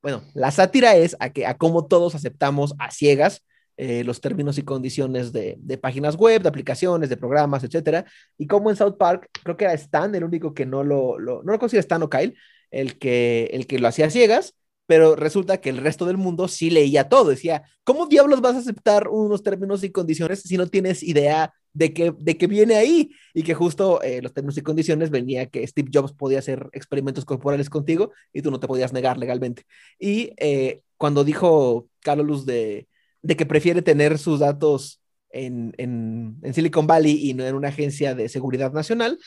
[0.03, 3.41] Bueno, la sátira es a, que, a cómo todos aceptamos a ciegas
[3.77, 8.05] eh, los términos y condiciones de, páginas web, de aplicaciones, de programas, etcétera,
[8.37, 11.41] y como en South Park, creo que era Stan el único que no lo, lo
[11.41, 12.35] no lo considera Stan o Kyle,
[12.69, 14.53] el que, el que lo hacía ciegas,
[14.85, 17.29] pero resulta que el resto del mundo sí leía todo.
[17.29, 21.93] Decía, ¿cómo diablos vas a aceptar unos términos y condiciones si no tienes idea de
[21.93, 23.11] qué de que viene ahí?
[23.33, 27.25] Y que justo eh, los términos y condiciones venía que Steve Jobs podía hacer experimentos
[27.25, 29.63] corporales contigo y tú no te podías negar legalmente.
[29.99, 32.87] Y eh, cuando dijo Carlos de,
[33.21, 37.69] de, que prefiere tener sus datos en, en, en Silicon Valley y no en una
[37.69, 39.17] agencia de seguridad nacional,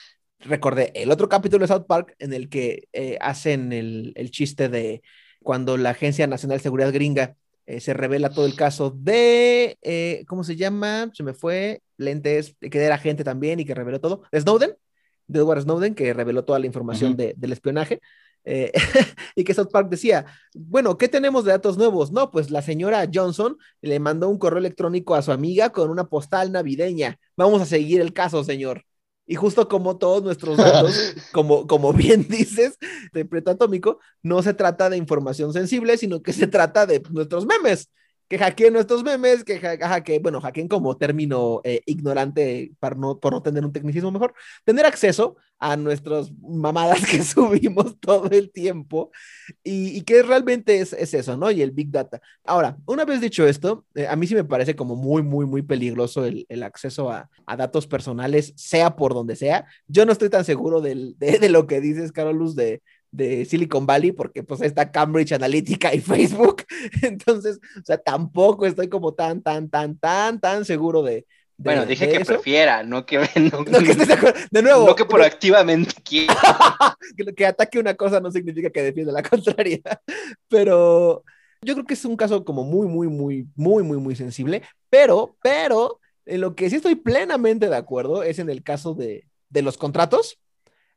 [0.41, 4.69] recordé el otro capítulo de South Park en el que eh, hacen el, el, chiste
[4.69, 5.03] de
[5.47, 7.37] cuando la Agencia Nacional de Seguridad Gringa
[7.67, 11.09] eh, se revela todo el caso de, eh, ¿cómo se llama?
[11.15, 14.73] Se me fue, lentes, que era agente también y que reveló todo, Snowden,
[15.29, 17.19] de Edward Snowden, que reveló toda la información uh -huh.
[17.19, 18.01] de, del espionaje.
[18.45, 18.73] Eh,
[19.37, 22.11] y que South Park decía, bueno, ¿qué tenemos de datos nuevos?
[22.11, 26.09] No, pues la señora Johnson le mandó un correo electrónico a su amiga con una
[26.09, 27.21] postal navideña.
[27.37, 28.85] Vamos a seguir el caso, señor.
[29.27, 32.79] Y justo como todos nuestros datos, como, como bien dices,
[33.13, 37.45] de Preto Atómico, no se trata de información sensible, sino que se trata de nuestros
[37.47, 37.91] memes.
[38.29, 43.33] Que hackeen nuestros memes, que hackeen, bueno, hackeen como término eh, ignorante para no, por
[43.33, 44.35] no tener un tecnicismo mejor,
[44.65, 49.11] tener acceso a nuestras mamadas que subimos todo el tiempo
[49.65, 51.51] y, y que realmente es, es, eso, ¿no?
[51.51, 52.21] Y el Big Data.
[52.45, 55.63] Ahora, una vez dicho esto, eh, a mí sí me parece como muy, muy, muy
[55.63, 59.67] peligroso el, el acceso a, a, datos personales, sea por donde sea.
[59.87, 62.83] Yo no estoy tan seguro del, de, de, lo que dices, Carolus, de,
[63.17, 66.65] de Silicon Valley, porque pues está Cambridge Analytica y Facebook.
[67.03, 71.25] Entonces, o sea, tampoco estoy como tan, tan, tan, tan, tan seguro de, de,
[71.57, 72.35] bueno, dije que eso.
[72.35, 74.39] prefiera, no que, no, no que estés de, acuerdo.
[74.51, 74.87] de nuevo.
[74.87, 76.37] No que proactivamente quiera.
[77.17, 79.81] que, que ataque una cosa no significa que defienda la contraria.
[80.49, 81.25] Pero
[81.63, 84.63] yo creo que es un caso como muy, muy, muy, muy, muy, muy sensible.
[84.91, 89.27] Pero, pero, en lo que sí estoy plenamente de acuerdo es en el caso de,
[89.49, 90.39] de los contratos.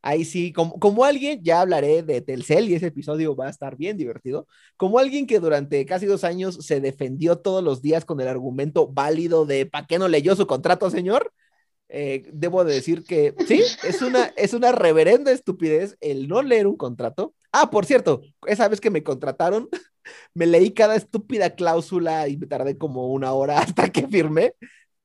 [0.01, 3.75] Ahí sí, como, como, alguien, ya hablaré de Telcel y ese episodio va a estar
[3.75, 4.47] bien divertido,
[4.77, 8.87] como alguien que durante casi dos años se defendió todos los días con el argumento
[8.87, 11.33] válido de ¿para qué no leyó su contrato, señor?
[11.89, 16.67] Eh, debo de decir que sí, es una, es una reverenda estupidez el no leer
[16.67, 17.33] un contrato.
[17.51, 19.69] Ah, por cierto, esa vez que me contrataron,
[20.33, 24.53] me leí cada estúpida cláusula y me tardé como una hora hasta que firmé,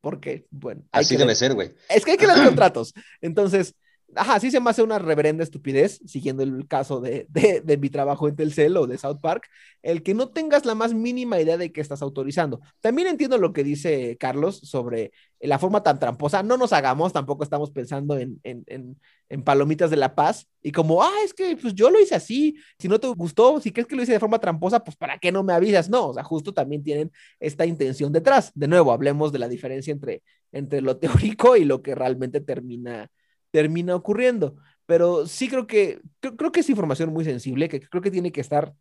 [0.01, 0.83] porque, bueno.
[0.93, 1.75] Así debe ser, güey.
[1.89, 2.93] Es que hay que leer contratos.
[3.23, 3.75] Entonces,
[4.17, 8.29] ajá, sí se me hace una reverenda estupidez, siguiendo el caso de, de, mi trabajo
[8.29, 9.49] en Telcel o de South Park,
[9.83, 12.61] el que no tengas la más mínima idea de qué estás autorizando.
[12.81, 16.43] También entiendo lo que dice Carlos sobre la forma tan tramposa.
[16.43, 20.73] No nos hagamos, tampoco estamos pensando en, en, en, en palomitas de la paz y
[20.73, 22.57] como, ah, es que pues yo lo hice así.
[22.79, 25.31] Si no te gustó, si crees que lo hice de forma tramposa, pues ¿para qué
[25.33, 25.91] no me avisas?
[25.91, 28.53] No, o sea, justo también tienen esta intención detrás.
[28.55, 30.23] De nuevo, hablemos de la diferencia entre,
[30.53, 33.11] entre lo teórico y lo que realmente termina
[33.55, 34.57] termina ocurriendo.
[34.85, 38.41] Pero sí creo que, creo, que es información muy sensible, que creo que tiene que
[38.41, 38.75] estar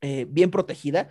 [0.00, 1.10] eh, bien protegida.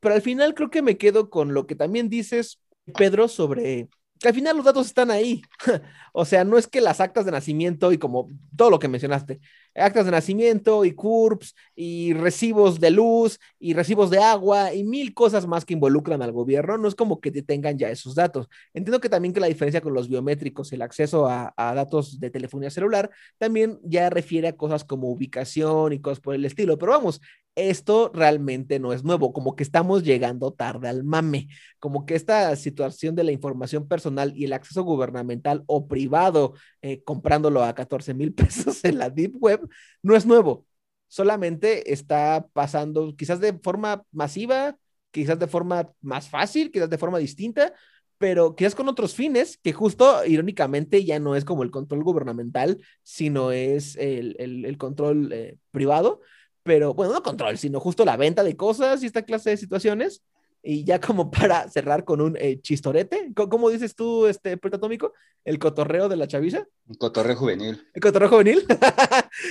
[0.00, 2.60] Pero al final creo que me quedo con lo que también dices,
[2.98, 5.42] Pedro, sobre que al final los datos están ahí.
[6.12, 9.40] o sea, no es que las actas de nacimiento y como todo lo que mencionaste,
[9.74, 15.12] actas de nacimiento y CURPS y recibos de luz y recibos de agua y mil
[15.14, 18.48] cosas más que involucran al gobierno, no es como que te tengan ya esos datos.
[18.72, 22.30] Entiendo que también que la diferencia con los biométricos, el acceso a, a datos de
[22.30, 26.92] telefonía celular, también ya refiere a cosas como ubicación y cosas por el estilo, pero
[26.92, 27.20] vamos,
[27.56, 32.54] esto realmente no es nuevo, como que estamos llegando tarde al mame, como que esta
[32.56, 38.14] situación de la información personal y el acceso gubernamental o privado, eh, comprándolo a 14
[38.14, 39.68] mil pesos en la Deep Web,
[40.02, 40.66] no es nuevo,
[41.08, 44.76] solamente está pasando quizás de forma masiva,
[45.10, 47.72] quizás de forma más fácil, quizás de forma distinta,
[48.18, 52.82] pero quizás con otros fines, que justo irónicamente ya no es como el control gubernamental,
[53.02, 56.20] sino es el, el, control eh, privado
[56.66, 60.22] pero bueno, no control, sino justo la venta de cosas y esta clase de situaciones.
[60.62, 65.12] Y ya como para cerrar con un eh, chistorete, ¿cómo, dices tú, este pretatómico?
[65.44, 66.66] ¿El cotorreo de la chaviza?
[66.88, 67.86] El cotorreo juvenil.
[67.94, 68.66] ¿El cotorreo juvenil?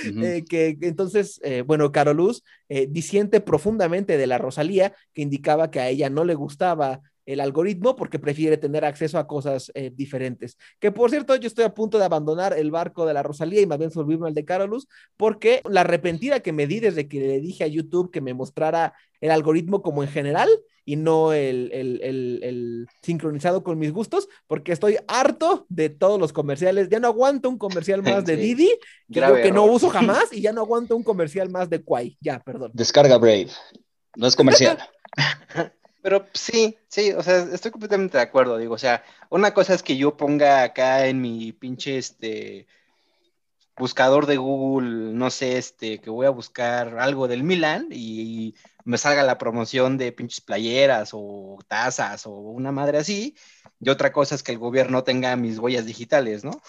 [0.04, 2.42] Eh, que entonces, eh, bueno, Caroluz
[2.88, 7.96] disiente profundamente de la Rosalía, que indicaba que a ella no le gustaba el algoritmo
[7.96, 10.56] porque prefiere tener acceso a cosas eh, diferentes.
[10.78, 13.66] Que por cierto, yo estoy a punto de abandonar el barco de la Rosalía y
[13.66, 17.40] más bien subirme al de Carolus porque la arrepentida que me di desde que le
[17.40, 20.48] dije a YouTube que me mostrara el algoritmo como en general
[20.88, 22.00] y no el, el,
[22.44, 26.88] el, sincronizado con mis gustos, porque estoy harto de todos los comerciales.
[26.88, 28.70] Ya no aguanto un comercial más de Didi,
[29.12, 32.16] que, que no uso jamás, y ya no aguanto un comercial más de Quai.
[32.20, 32.70] Ya, perdón.
[32.72, 33.48] Descarga Brave.
[34.14, 34.78] No es comercial.
[36.06, 39.82] Pero sí, sí, o sea, estoy completamente de acuerdo, digo, o sea, una cosa es
[39.82, 42.68] que yo ponga acá en mi pinche, este,
[43.76, 48.54] buscador de Google, no sé, este, que voy a buscar algo del Milan y,
[48.84, 53.34] me salga la promoción de pinches playeras o tazas o una madre así,
[53.80, 56.62] y otra cosa es que el gobierno tenga mis huellas digitales, ¿no?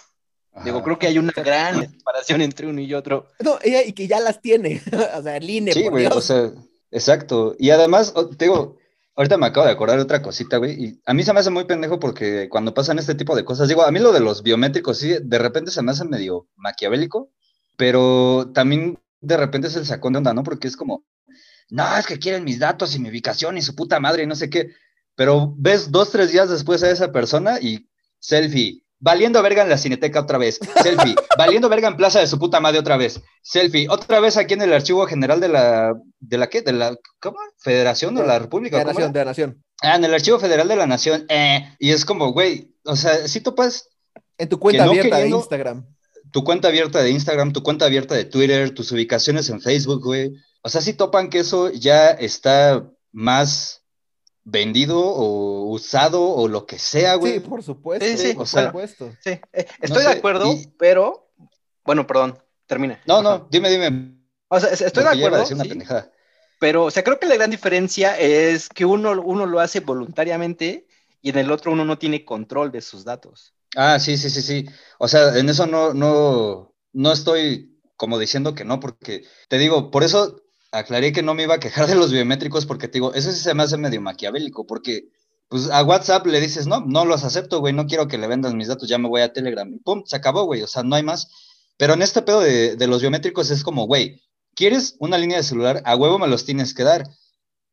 [0.66, 3.28] Digo, creo que hay una gran separación entre uno y otro.
[3.40, 4.82] No, y que ya las tiene,
[5.16, 6.54] o sea, el INE, sí, güey, o sea,
[6.90, 8.78] exacto, y además, te digo,
[9.18, 11.50] Ahorita me acabo de acordar de otra cosita, güey, y a mí se me hace
[11.50, 14.44] muy pendejo porque cuando pasan este tipo de cosas, digo, a mí lo de los
[14.44, 17.32] biométricos sí, de repente se me hace medio maquiavélico,
[17.78, 20.44] pero también de repente es el sacón de onda, ¿no?
[20.44, 21.04] Porque es como,
[21.72, 24.36] no, es que quieren mis datos y mi ubicación y su puta madre y no
[24.36, 24.70] sé qué,
[25.16, 27.90] pero ves dos, tres días después a esa persona y
[28.20, 30.60] selfie, Valiendo verga en la cineteca otra vez.
[30.82, 31.16] Selfie.
[31.38, 33.22] Valiendo verga en Plaza de su puta madre otra vez.
[33.44, 33.88] Selfie.
[33.90, 35.94] Otra vez aquí en el Archivo General de la.
[36.20, 36.62] ¿De la qué?
[36.62, 36.98] ¿De la.
[37.20, 37.38] ¿Cómo?
[37.60, 38.80] ¿Federación de la República?
[38.80, 39.64] De la Nación, de la Nación.
[39.84, 41.26] Ah, en el Archivo Federal de la Nación.
[41.30, 42.74] Eh, y es como, güey.
[42.86, 43.90] O sea, si topas.
[44.38, 45.86] En tu cuenta abierta de Instagram.
[46.32, 50.34] Tu cuenta abierta de Instagram, tu cuenta abierta de Twitter, tus ubicaciones en Facebook, güey.
[50.62, 53.84] O sea, si topan que eso ya está más
[54.50, 57.34] vendido o usado o lo que sea, güey.
[57.34, 58.06] Sí, por supuesto.
[58.06, 59.14] Sí, sí, por supuesto.
[59.22, 61.30] Sí, eh, estoy de acuerdo, pero,
[61.84, 63.02] bueno, perdón, termina.
[63.06, 64.16] No, no, dime, dime.
[64.48, 65.44] O sea, estoy de acuerdo.
[66.60, 70.88] pero, o sea, creo que la gran diferencia es que uno, uno lo hace voluntariamente
[71.22, 73.54] y en el otro uno no tiene control de sus datos.
[73.76, 74.66] Ah, sí, sí, sí, sí.
[74.98, 79.92] O sea, en eso no, no, no estoy como diciendo que no, porque te digo,
[79.92, 80.42] por eso
[80.72, 83.40] aclaré que no me iba a quejar de los biométricos porque te digo, eso sí
[83.40, 85.10] se me hace medio maquiavélico, porque
[85.48, 88.58] pues a WhatsApp le dices, no, no los acepto, güey, no quiero que le vendan
[88.58, 90.96] mis datos, ya me voy a Telegram, y pum, se acabó, güey, o sea, no
[90.96, 91.30] hay más.
[91.78, 94.22] Pero en este pedo de, de los biométricos es como, güey,
[94.56, 95.82] ¿quieres una línea de celular?
[95.86, 97.08] A huevo me los tienes que dar.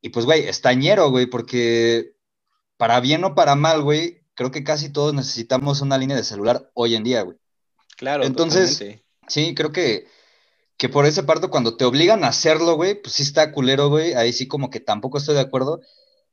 [0.02, 2.14] Y pues, güey, estañero, güey, porque
[2.76, 6.70] para bien o para mal, güey, creo que casi todos necesitamos una línea de celular
[6.74, 7.38] hoy en día, güey.
[7.96, 8.24] Claro.
[8.24, 8.84] Entonces,
[9.28, 10.06] sí, creo que
[10.84, 14.12] que por ese parto cuando te obligan a hacerlo, güey, pues sí está culero, güey,
[14.12, 15.80] ahí sí como que tampoco estoy de acuerdo,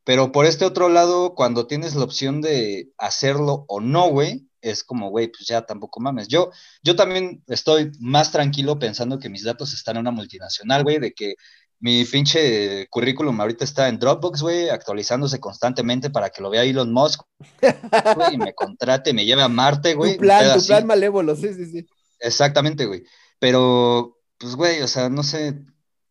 [0.04, 4.84] pero por este otro lado, cuando tienes la opción de hacerlo o no, güey, es
[4.84, 6.28] como, güey, pues ya tampoco mames.
[6.28, 6.52] Yo,
[6.84, 11.14] yo también estoy más tranquilo pensando que mis datos están en una multinacional, güey, de
[11.14, 11.36] que
[11.80, 16.92] mi pinche currículum ahorita está en Dropbox, güey, actualizándose constantemente para que lo vea Elon
[16.92, 17.22] Musk,
[17.62, 20.18] güey, y me contrate, me lleve a Marte, güey.
[20.18, 21.88] Tu plan, tu plan malévolo, sí, sí, sí.
[22.20, 23.04] Exactamente, güey.
[23.40, 25.62] Pero pues, güey, o sea, no sé,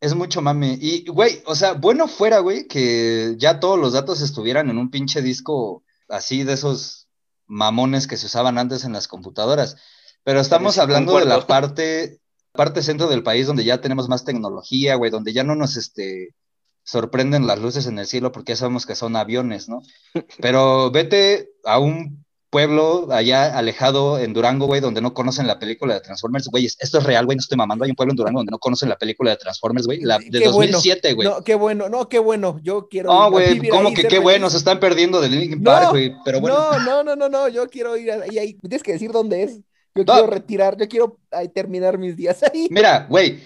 [0.00, 0.78] es mucho mame.
[0.80, 4.90] Y, güey, o sea, bueno fuera, güey, que ya todos los datos estuvieran en un
[4.90, 7.08] pinche disco así de esos
[7.46, 9.76] mamones que se usaban antes en las computadoras.
[10.22, 12.20] Pero estamos hablando de la parte,
[12.52, 16.36] parte centro del país donde ya tenemos más tecnología, güey, donde ya no nos este,
[16.84, 19.82] sorprenden las luces en el cielo porque ya sabemos que son aviones, ¿no?
[20.40, 25.94] Pero vete a un pueblo allá alejado en Durango, güey, donde no conocen la película
[25.94, 28.40] de Transformers, güey, esto es real, güey, no estoy mamando, hay un pueblo en Durango
[28.40, 31.28] donde no conocen la película de Transformers, güey, la de 2007, güey.
[31.28, 34.50] No, qué bueno, no, qué bueno, yo quiero No, güey, ¿cómo que qué bueno?
[34.50, 36.56] Se están perdiendo de Linkin Park, güey, pero bueno.
[36.56, 39.60] No, no, no, no, no, yo quiero ir ahí, ahí, tienes que decir dónde es.
[39.94, 41.18] Yo quiero retirar, yo quiero
[41.52, 42.68] terminar mis días ahí.
[42.70, 43.40] Mira, güey,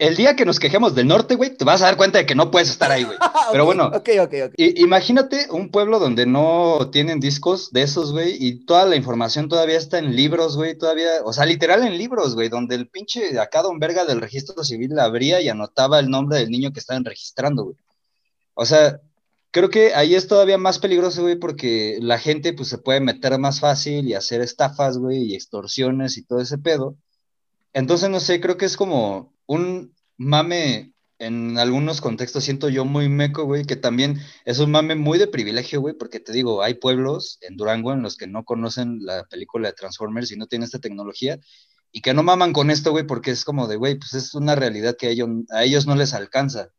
[0.00, 2.34] el día que nos quejemos del norte, güey, te vas a dar cuenta de que
[2.34, 3.18] no puedes estar ahí, güey.
[3.52, 4.74] Pero bueno, okay, okay, okay.
[4.78, 9.76] imagínate un pueblo donde no tienen discos de esos, güey, y toda la información todavía
[9.76, 13.60] está en libros, güey, todavía, o sea, literal en libros, güey, donde el pinche acá
[13.60, 17.64] don verga del registro civil abría y anotaba el nombre del niño que estaban registrando,
[17.64, 17.76] güey.
[18.54, 19.00] O sea,
[19.50, 23.38] creo que ahí es todavía más peligroso, güey, porque la gente, pues, se puede meter
[23.38, 26.96] más fácil y hacer estafas, güey, y extorsiones y todo ese pedo.
[27.72, 33.08] Entonces, no sé, creo que es como un mame en algunos contextos siento yo muy
[33.08, 36.74] meco, güey, que también es un mame muy de privilegio, güey, porque te digo, hay
[36.74, 40.64] pueblos en Durango en los que no conocen la película de Transformers y no tienen
[40.64, 41.38] esta tecnología
[41.92, 44.54] y que no maman con esto, güey, porque es como de, güey, pues es una
[44.54, 46.70] realidad que a ellos, a ellos no les alcanza.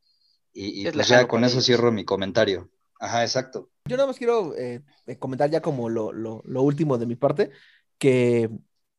[0.53, 2.69] Y, pues ya con eso cierro mi comentario.
[2.99, 3.69] Ajá, exacto.
[3.87, 4.83] Yo nada más quiero eh,
[5.17, 7.51] comentar ya como lo, lo, lo, último de mi parte,
[7.97, 8.49] que, eh,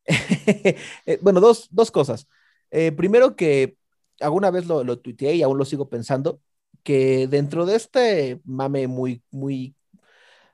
[1.21, 2.27] bueno, dos, dos cosas.
[2.71, 3.77] Eh, primero que
[4.21, 6.41] alguna vez lo, lo tuiteé y aún lo sigo pensando,
[6.83, 9.75] que dentro de este mame muy, muy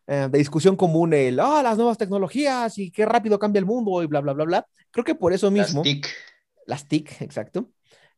[0.06, 4.02] eh, de discusión común, el, ah, las nuevas tecnologías y qué rápido cambia el mundo
[4.02, 5.80] y bla, bla, bla, bla, creo que por eso mismo...
[5.80, 6.06] Las TIC.
[6.66, 7.70] Las TIC, exacto.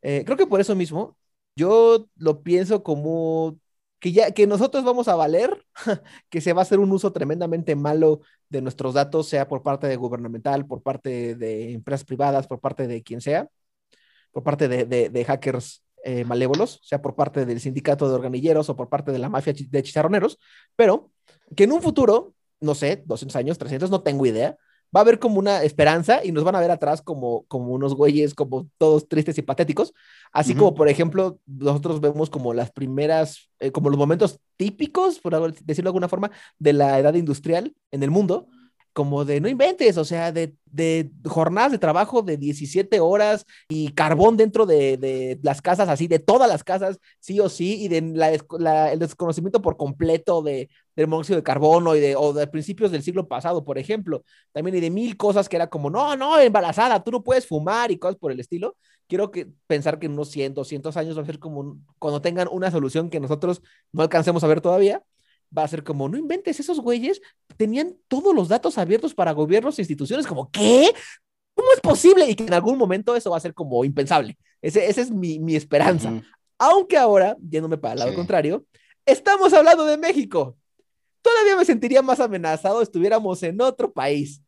[0.02, 1.16] Eh, creo que por eso mismo
[1.56, 3.58] yo lo pienso como
[3.98, 5.64] que ya que nosotros vamos a valer,
[6.28, 9.86] que se va a hacer un uso tremendamente malo de nuestros datos, sea por parte
[9.86, 13.48] de gubernamental, por parte de empresas privadas, por parte de quien sea,
[14.32, 18.88] por parte de, hackers eh, malévolos, sea por parte del sindicato de organilleros o por
[18.88, 20.38] parte de la mafia de chicharroneros,
[20.76, 21.10] pero
[21.56, 24.56] que en un futuro, no sé, 200 años, 300, no tengo idea,
[24.94, 27.94] va a haber como una esperanza y nos van a ver atrás como, como unos
[27.94, 29.94] güeyes, como todos tristes y patéticos,
[30.32, 35.54] así como por ejemplo nosotros vemos como las primeras, eh, como los momentos típicos, por
[35.62, 38.48] decirlo de alguna forma, de la edad industrial en el mundo,
[38.92, 43.92] como de no inventes, o sea, de, de, jornadas de trabajo de 17 horas y
[43.92, 48.00] carbón dentro de, las casas, así, de todas las casas, sí o sí, y de
[48.00, 53.02] la, el desconocimiento por completo de, del monóxido de carbono y de, o principios del
[53.02, 57.02] siglo pasado, por ejemplo, también y de mil cosas que era como, no, no, embarazada,
[57.02, 58.76] tú no puedes fumar y cosas por el estilo.
[59.06, 62.48] Quiero que, pensar que en unos 100, 200 años va a ser como cuando tengan
[62.50, 63.62] una solución que nosotros
[63.92, 65.02] no alcancemos a ver todavía,
[65.56, 67.20] va a ser como, no inventes, esos güeyes
[67.56, 70.92] tenían todos los datos abiertos para gobiernos e instituciones, como, ¿qué?
[71.54, 72.28] ¿Cómo es posible?
[72.28, 74.38] Y que en algún momento eso va a ser como impensable.
[74.62, 76.22] Ese, esa es mi, mi esperanza.
[76.58, 78.64] Aunque ahora, yéndome para el lado contrario,
[79.04, 80.56] estamos hablando de México.
[81.22, 84.42] Todavía me sentiría más amenazado estuviéramos en otro país.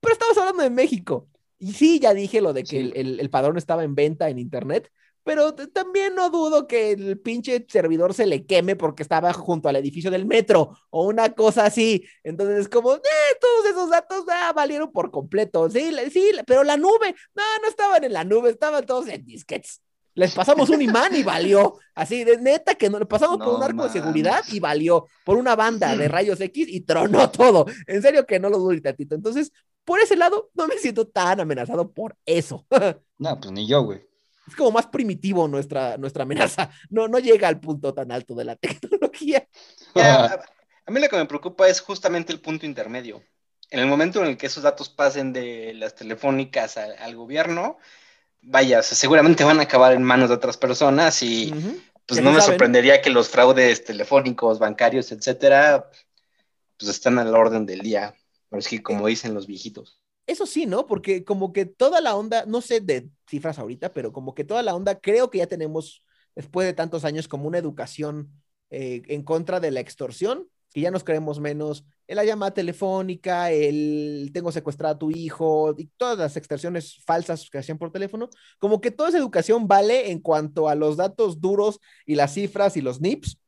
[0.00, 1.28] Pero estamos hablando de México.
[1.58, 4.38] Y sí, ya dije lo de que el, el, el padrón estaba en venta en
[4.38, 4.90] Internet,
[5.26, 9.74] pero también no dudo que el pinche servidor se le queme porque estaba junto al
[9.74, 12.04] edificio del metro o una cosa así.
[12.22, 13.00] Entonces es como, eh,
[13.40, 15.68] todos esos datos ah, valieron por completo.
[15.68, 19.82] Sí, sí, pero la nube, no, no estaban en la nube, estaban todos en disquets.
[20.14, 21.74] Les pasamos un imán y valió.
[21.96, 25.08] Así, de neta que no, le pasamos por un arco de seguridad y valió.
[25.24, 27.66] Por una banda de rayos X y tronó todo.
[27.88, 29.16] En serio que no lo dudo tantito.
[29.16, 29.50] Entonces,
[29.84, 32.64] por ese lado, no me siento tan amenazado por eso.
[33.18, 34.06] no, pues ni yo, güey
[34.46, 36.70] es como más primitivo nuestra, nuestra amenaza.
[36.90, 39.46] No, no llega al punto tan alto de la tecnología.
[39.94, 40.40] a,
[40.88, 43.22] mí lo que me preocupa es justamente el punto intermedio.
[43.70, 47.78] En el momento en el que esos datos pasen de las telefónicas al gobierno,
[48.42, 51.52] vaya, seguramente van a acabar en manos de otras personas y
[52.06, 55.90] pues no me sorprendería que los fraudes telefónicos, bancarios, etcétera,
[56.78, 58.14] pues están a la orden del día.
[58.48, 60.00] Pero es que como dicen los viejitos.
[60.26, 60.86] Eso sí, ¿no?
[60.86, 64.62] Porque como que toda la onda, no sé de cifras ahorita, pero como que toda
[64.62, 66.02] la onda, creo que ya tenemos,
[66.34, 68.32] después de tantos años, como una educación
[68.70, 73.50] eh, en contra de la extorsión, que ya nos creemos menos en la llamada telefónica,
[73.50, 78.28] el tengo secuestrado a tu hijo y todas las extorsiones falsas que hacían por teléfono,
[78.58, 82.76] como que toda esa educación vale en cuanto a los datos duros y las cifras
[82.76, 83.38] y los NIPS,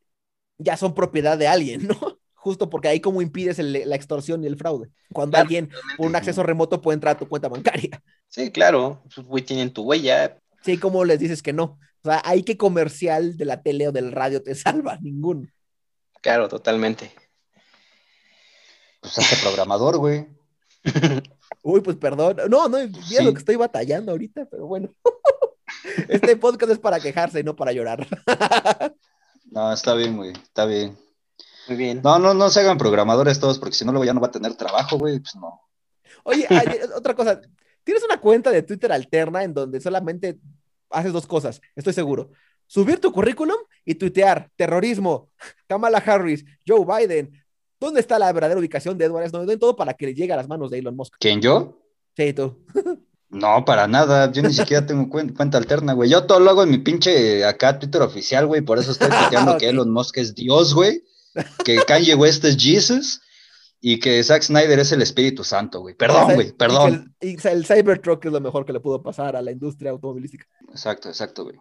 [0.58, 2.17] ya son propiedad de alguien, ¿no?
[2.38, 4.88] Justo porque ahí como impides la extorsión y el fraude.
[5.12, 8.02] Cuando alguien por un acceso remoto puede entrar a tu cuenta bancaria.
[8.30, 10.38] Sí, claro, pues, tienen tu huella.
[10.62, 11.78] Sí, como les dices que no?
[12.02, 15.48] O sea, hay que comercial de la tele o del radio te salva, ninguno.
[16.20, 17.10] Claro, totalmente.
[19.00, 20.26] Pues hace programador, güey.
[21.62, 22.36] Uy, pues perdón.
[22.50, 24.90] No, no, es lo que estoy batallando ahorita, pero bueno.
[26.08, 28.06] Este podcast es para quejarse y no para llorar.
[29.46, 30.98] No, está bien, güey, está bien.
[31.68, 32.00] Muy bien.
[32.02, 34.32] No, no, no se hagan programadores todos, porque si no, luego ya no va a
[34.32, 35.60] tener trabajo, güey, pues no.
[36.24, 36.46] Oye,
[36.96, 37.40] otra cosa,
[37.84, 40.38] tienes una cuenta de Twitter alterna en donde solamente
[40.90, 42.30] haces dos cosas, estoy seguro.
[42.66, 45.30] Subir tu currículum y tuitear terrorismo,
[45.66, 47.32] Kamala Harris, Joe Biden.
[47.80, 49.58] ¿Dónde está la verdadera ubicación de Edward Snowden?
[49.58, 51.14] Todo para que le llegue a las manos de Elon Musk.
[51.18, 51.80] ¿Quién, yo?
[52.16, 52.64] Sí, tú.
[53.30, 54.32] No, para nada.
[54.32, 56.08] Yo ni siquiera tengo cuenta, alterna, güey.
[56.08, 58.62] Yo todo lo hago en mi pinche acá Twitter oficial, güey.
[58.62, 61.02] Por eso estoy tuiteando que Elon Musk es Dios, güey.
[61.64, 63.20] Que Kanye West es Jesus
[63.80, 65.94] y que Zack Snyder es el Espíritu Santo, güey.
[65.94, 67.14] Perdón, güey, perdón.
[67.20, 70.46] Y, el, el Cybertruck es lo mejor que le pudo pasar a la industria automovilística.
[70.70, 71.56] Exacto, exacto, güey.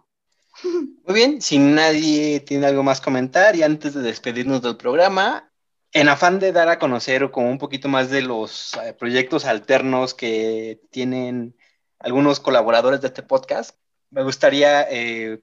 [0.62, 5.52] Muy bien, si nadie tiene algo más comentar y antes de despedirnos del programa,
[5.92, 10.14] en afán de dar a conocer como un poquito más de los eh, proyectos alternos
[10.14, 11.56] que tienen
[11.98, 13.76] algunos colaboradores de este podcast,
[14.10, 15.40] me gustaría eh,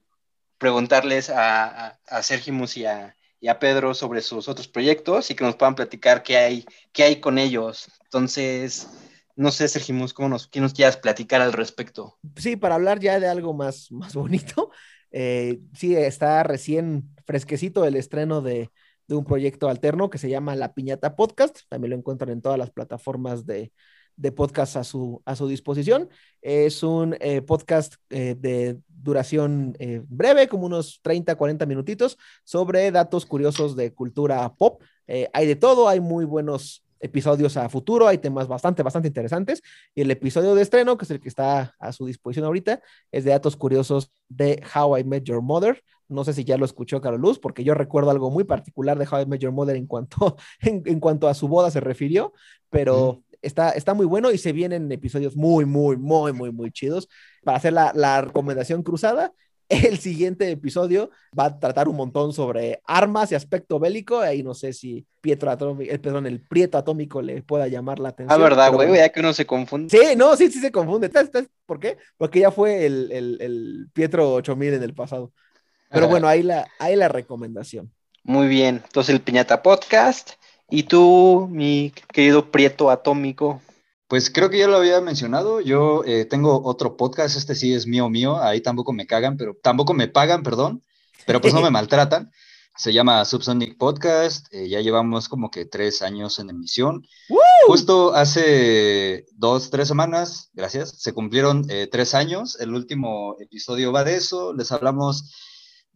[0.58, 3.16] preguntarles a, a, Sergimus y a,
[3.60, 7.38] Pedro sobre sus otros proyectos y que nos puedan platicar qué hay, qué hay con
[7.38, 7.88] ellos.
[8.04, 8.88] Entonces,
[9.36, 12.18] no sé, Sergimus, ¿cómo nos, ¿qué nos quieras platicar al respecto?
[12.36, 14.70] Sí, para hablar ya de algo más, más bonito,
[15.10, 18.70] eh, sí, está recién fresquecito el estreno de,
[19.08, 21.60] un proyecto alterno que se llama La Piñata Podcast.
[21.68, 23.72] También lo encuentran en todas las plataformas de,
[24.34, 26.08] podcast a su, a su disposición.
[26.42, 29.76] Es un eh, podcast eh, de duración
[30.08, 34.82] breve, como unos 30, 40 minutitos, sobre datos curiosos de cultura pop.
[35.32, 39.62] hay de todo, hay muy buenos episodios a futuro, hay temas bastante, bastante interesantes.
[39.94, 42.80] Y el episodio de estreno, que es el que está a su disposición ahorita,
[43.12, 45.82] es de datos curiosos de How I Met Your Mother.
[46.08, 49.08] No sé si ya lo escuchó Carol Luz, porque yo recuerdo algo muy particular de
[49.10, 52.32] How I Met Your Mother en cuanto, en, cuanto a su boda se refirió,
[52.70, 57.08] pero está, está muy bueno y se vienen episodios muy, muy, muy, muy, muy chidos.
[57.44, 59.32] Para hacer la, la recomendación cruzada,
[59.68, 64.20] el siguiente episodio va a tratar un montón sobre armas y aspecto bélico.
[64.20, 68.10] Ahí no sé si Pietro Atómico, el, perdón, el Prieto Atómico le pueda llamar la
[68.10, 68.40] atención.
[68.40, 69.96] Ah, verdad, güey, ya que uno se confunde.
[69.96, 71.10] Sí, no, sí, sí se confunde.
[71.66, 71.98] ¿Por qué?
[72.16, 75.32] Porque ya fue el, el, Pietro 8000 en el pasado.
[75.90, 77.92] Pero bueno, ahí la, ahí la recomendación.
[78.22, 78.82] Muy bien.
[78.84, 80.32] Entonces, el Piñata Podcast.
[80.68, 83.60] Y tú, mi querido Prieto Atómico,
[84.08, 85.60] pues creo que ya lo había mencionado.
[85.60, 88.40] Yo eh, tengo otro podcast, este sí es mío, mío.
[88.40, 90.82] Ahí tampoco me cagan, pero tampoco me pagan, perdón.
[91.26, 92.30] Pero pues no me maltratan.
[92.76, 94.46] Se llama Subsonic Podcast.
[94.52, 97.04] Eh, ya llevamos como que tres años en emisión.
[97.66, 102.60] Justo hace dos, tres semanas, gracias, se cumplieron eh, tres años.
[102.60, 104.52] El último episodio va de eso.
[104.52, 105.34] Les hablamos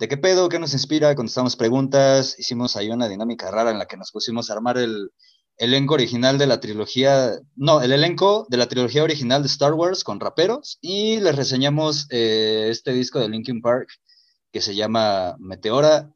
[0.00, 2.34] de qué pedo, qué nos inspira, contestamos preguntas.
[2.38, 5.10] Hicimos ahí una dinámica rara en la que nos pusimos a armar el,
[5.58, 10.02] elenco original de la trilogía, no, el elenco de la trilogía original de Star Wars
[10.02, 13.90] con raperos y les reseñamos eh, este disco de Linkin Park
[14.50, 16.10] que se llama Meteora.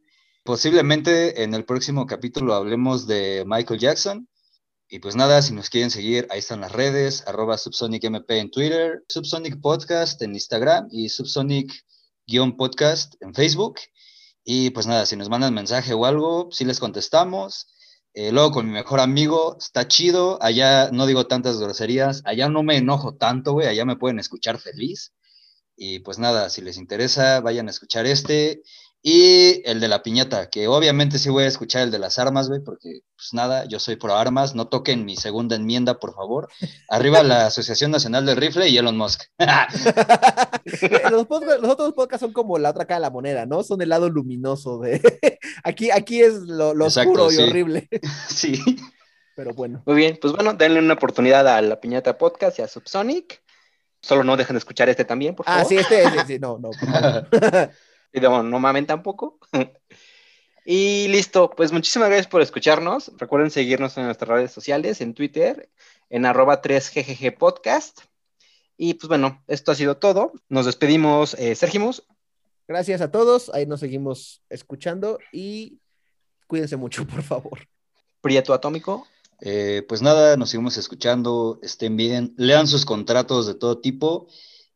[0.45, 4.29] Posiblemente en el próximo capítulo hablemos de Michael Jackson.
[4.89, 9.05] Y pues nada, si nos quieren seguir, ahí están las redes, arroba SubsonicMP en Twitter,
[9.09, 11.11] Subsonic Podcast en Instagram y
[12.27, 13.81] Subsonic-podcast en Facebook.
[14.45, 17.69] Y pues nada, si nos mandan mensaje o algo, si les contestamos.
[18.13, 22.63] Eh, luego con mi mejor amigo, está chido, allá no digo tantas groserías, allá no
[22.63, 25.13] me enojo tanto, güey, allá me pueden escuchar feliz.
[25.77, 28.63] Y pues nada, si les interesa, vayan a escuchar este.
[29.07, 32.49] Y el de la piñata, que obviamente sí voy a escuchar el de las armas,
[32.49, 36.49] güey, porque pues nada, yo soy pro armas, no toquen mi segunda enmienda, por favor.
[36.89, 39.25] Arriba la Asociación Nacional del Rifle y Elon Musk.
[41.11, 43.63] los, otros podcasts son como la otra cara de la moneda, ¿no?
[43.63, 45.03] Son el lado luminoso de...
[45.65, 47.91] aquí, aquí es lo, oscuro y horrible.
[48.31, 48.59] sí.
[49.37, 49.83] Pero bueno.
[49.85, 53.43] Muy bien, pues bueno, denle una oportunidad a la piñata podcast y a Subsonic.
[54.01, 55.67] Solo no dejen de escuchar este también, por ah, favor.
[55.67, 56.71] Ah, sí, este, sí, sí, no, no.
[58.15, 59.39] Y no, no mamen tampoco.
[60.65, 63.11] y listo, pues muchísimas gracias por escucharnos.
[63.19, 65.69] Recuerden seguirnos en nuestras redes sociales, en Twitter,
[66.11, 68.03] en arroba 3GGG Podcast.
[68.77, 70.33] Y pues bueno, esto ha sido todo.
[70.49, 72.07] Nos despedimos, eh, Sergimos.
[72.69, 73.51] Gracias a todos.
[73.53, 75.81] Ahí nos seguimos escuchando y
[76.47, 77.67] cuídense mucho, por favor.
[78.21, 79.09] Prieto Atómico.
[79.41, 81.59] Eh, pues nada, nos seguimos escuchando.
[81.63, 82.33] Estén bien.
[82.37, 84.29] Lean sus contratos de todo tipo.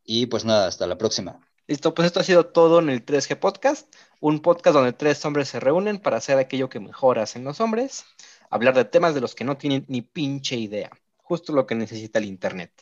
[0.03, 1.48] Y pues nada, hasta la próxima.
[1.69, 5.51] Listo, pues esto ha sido todo en el 3G Podcast, un podcast donde tres hombres
[5.51, 8.07] se reúnen para hacer aquello que mejor hacen los hombres,
[8.49, 12.21] hablar de temas de los que no tienen ni pinche idea, justo lo que necesita
[12.21, 12.73] el Internet.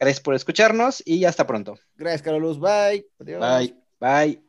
[0.00, 1.78] Gracias por escucharnos y hasta pronto.
[1.94, 2.58] Gracias, Carlos.
[2.58, 3.06] Bye.
[3.20, 3.76] Bye.
[4.00, 4.42] Bye.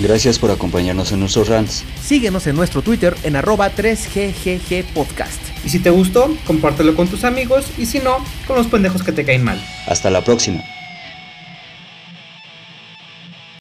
[0.00, 1.84] Gracias por acompañarnos en nuestros rants.
[2.02, 5.40] Síguenos en nuestro Twitter en arroba 3GGG Podcast.
[5.64, 8.16] Y si te gustó, compártelo con tus amigos y si no,
[8.48, 9.64] con los pendejos que te caen mal.
[9.86, 10.64] Hasta la próxima.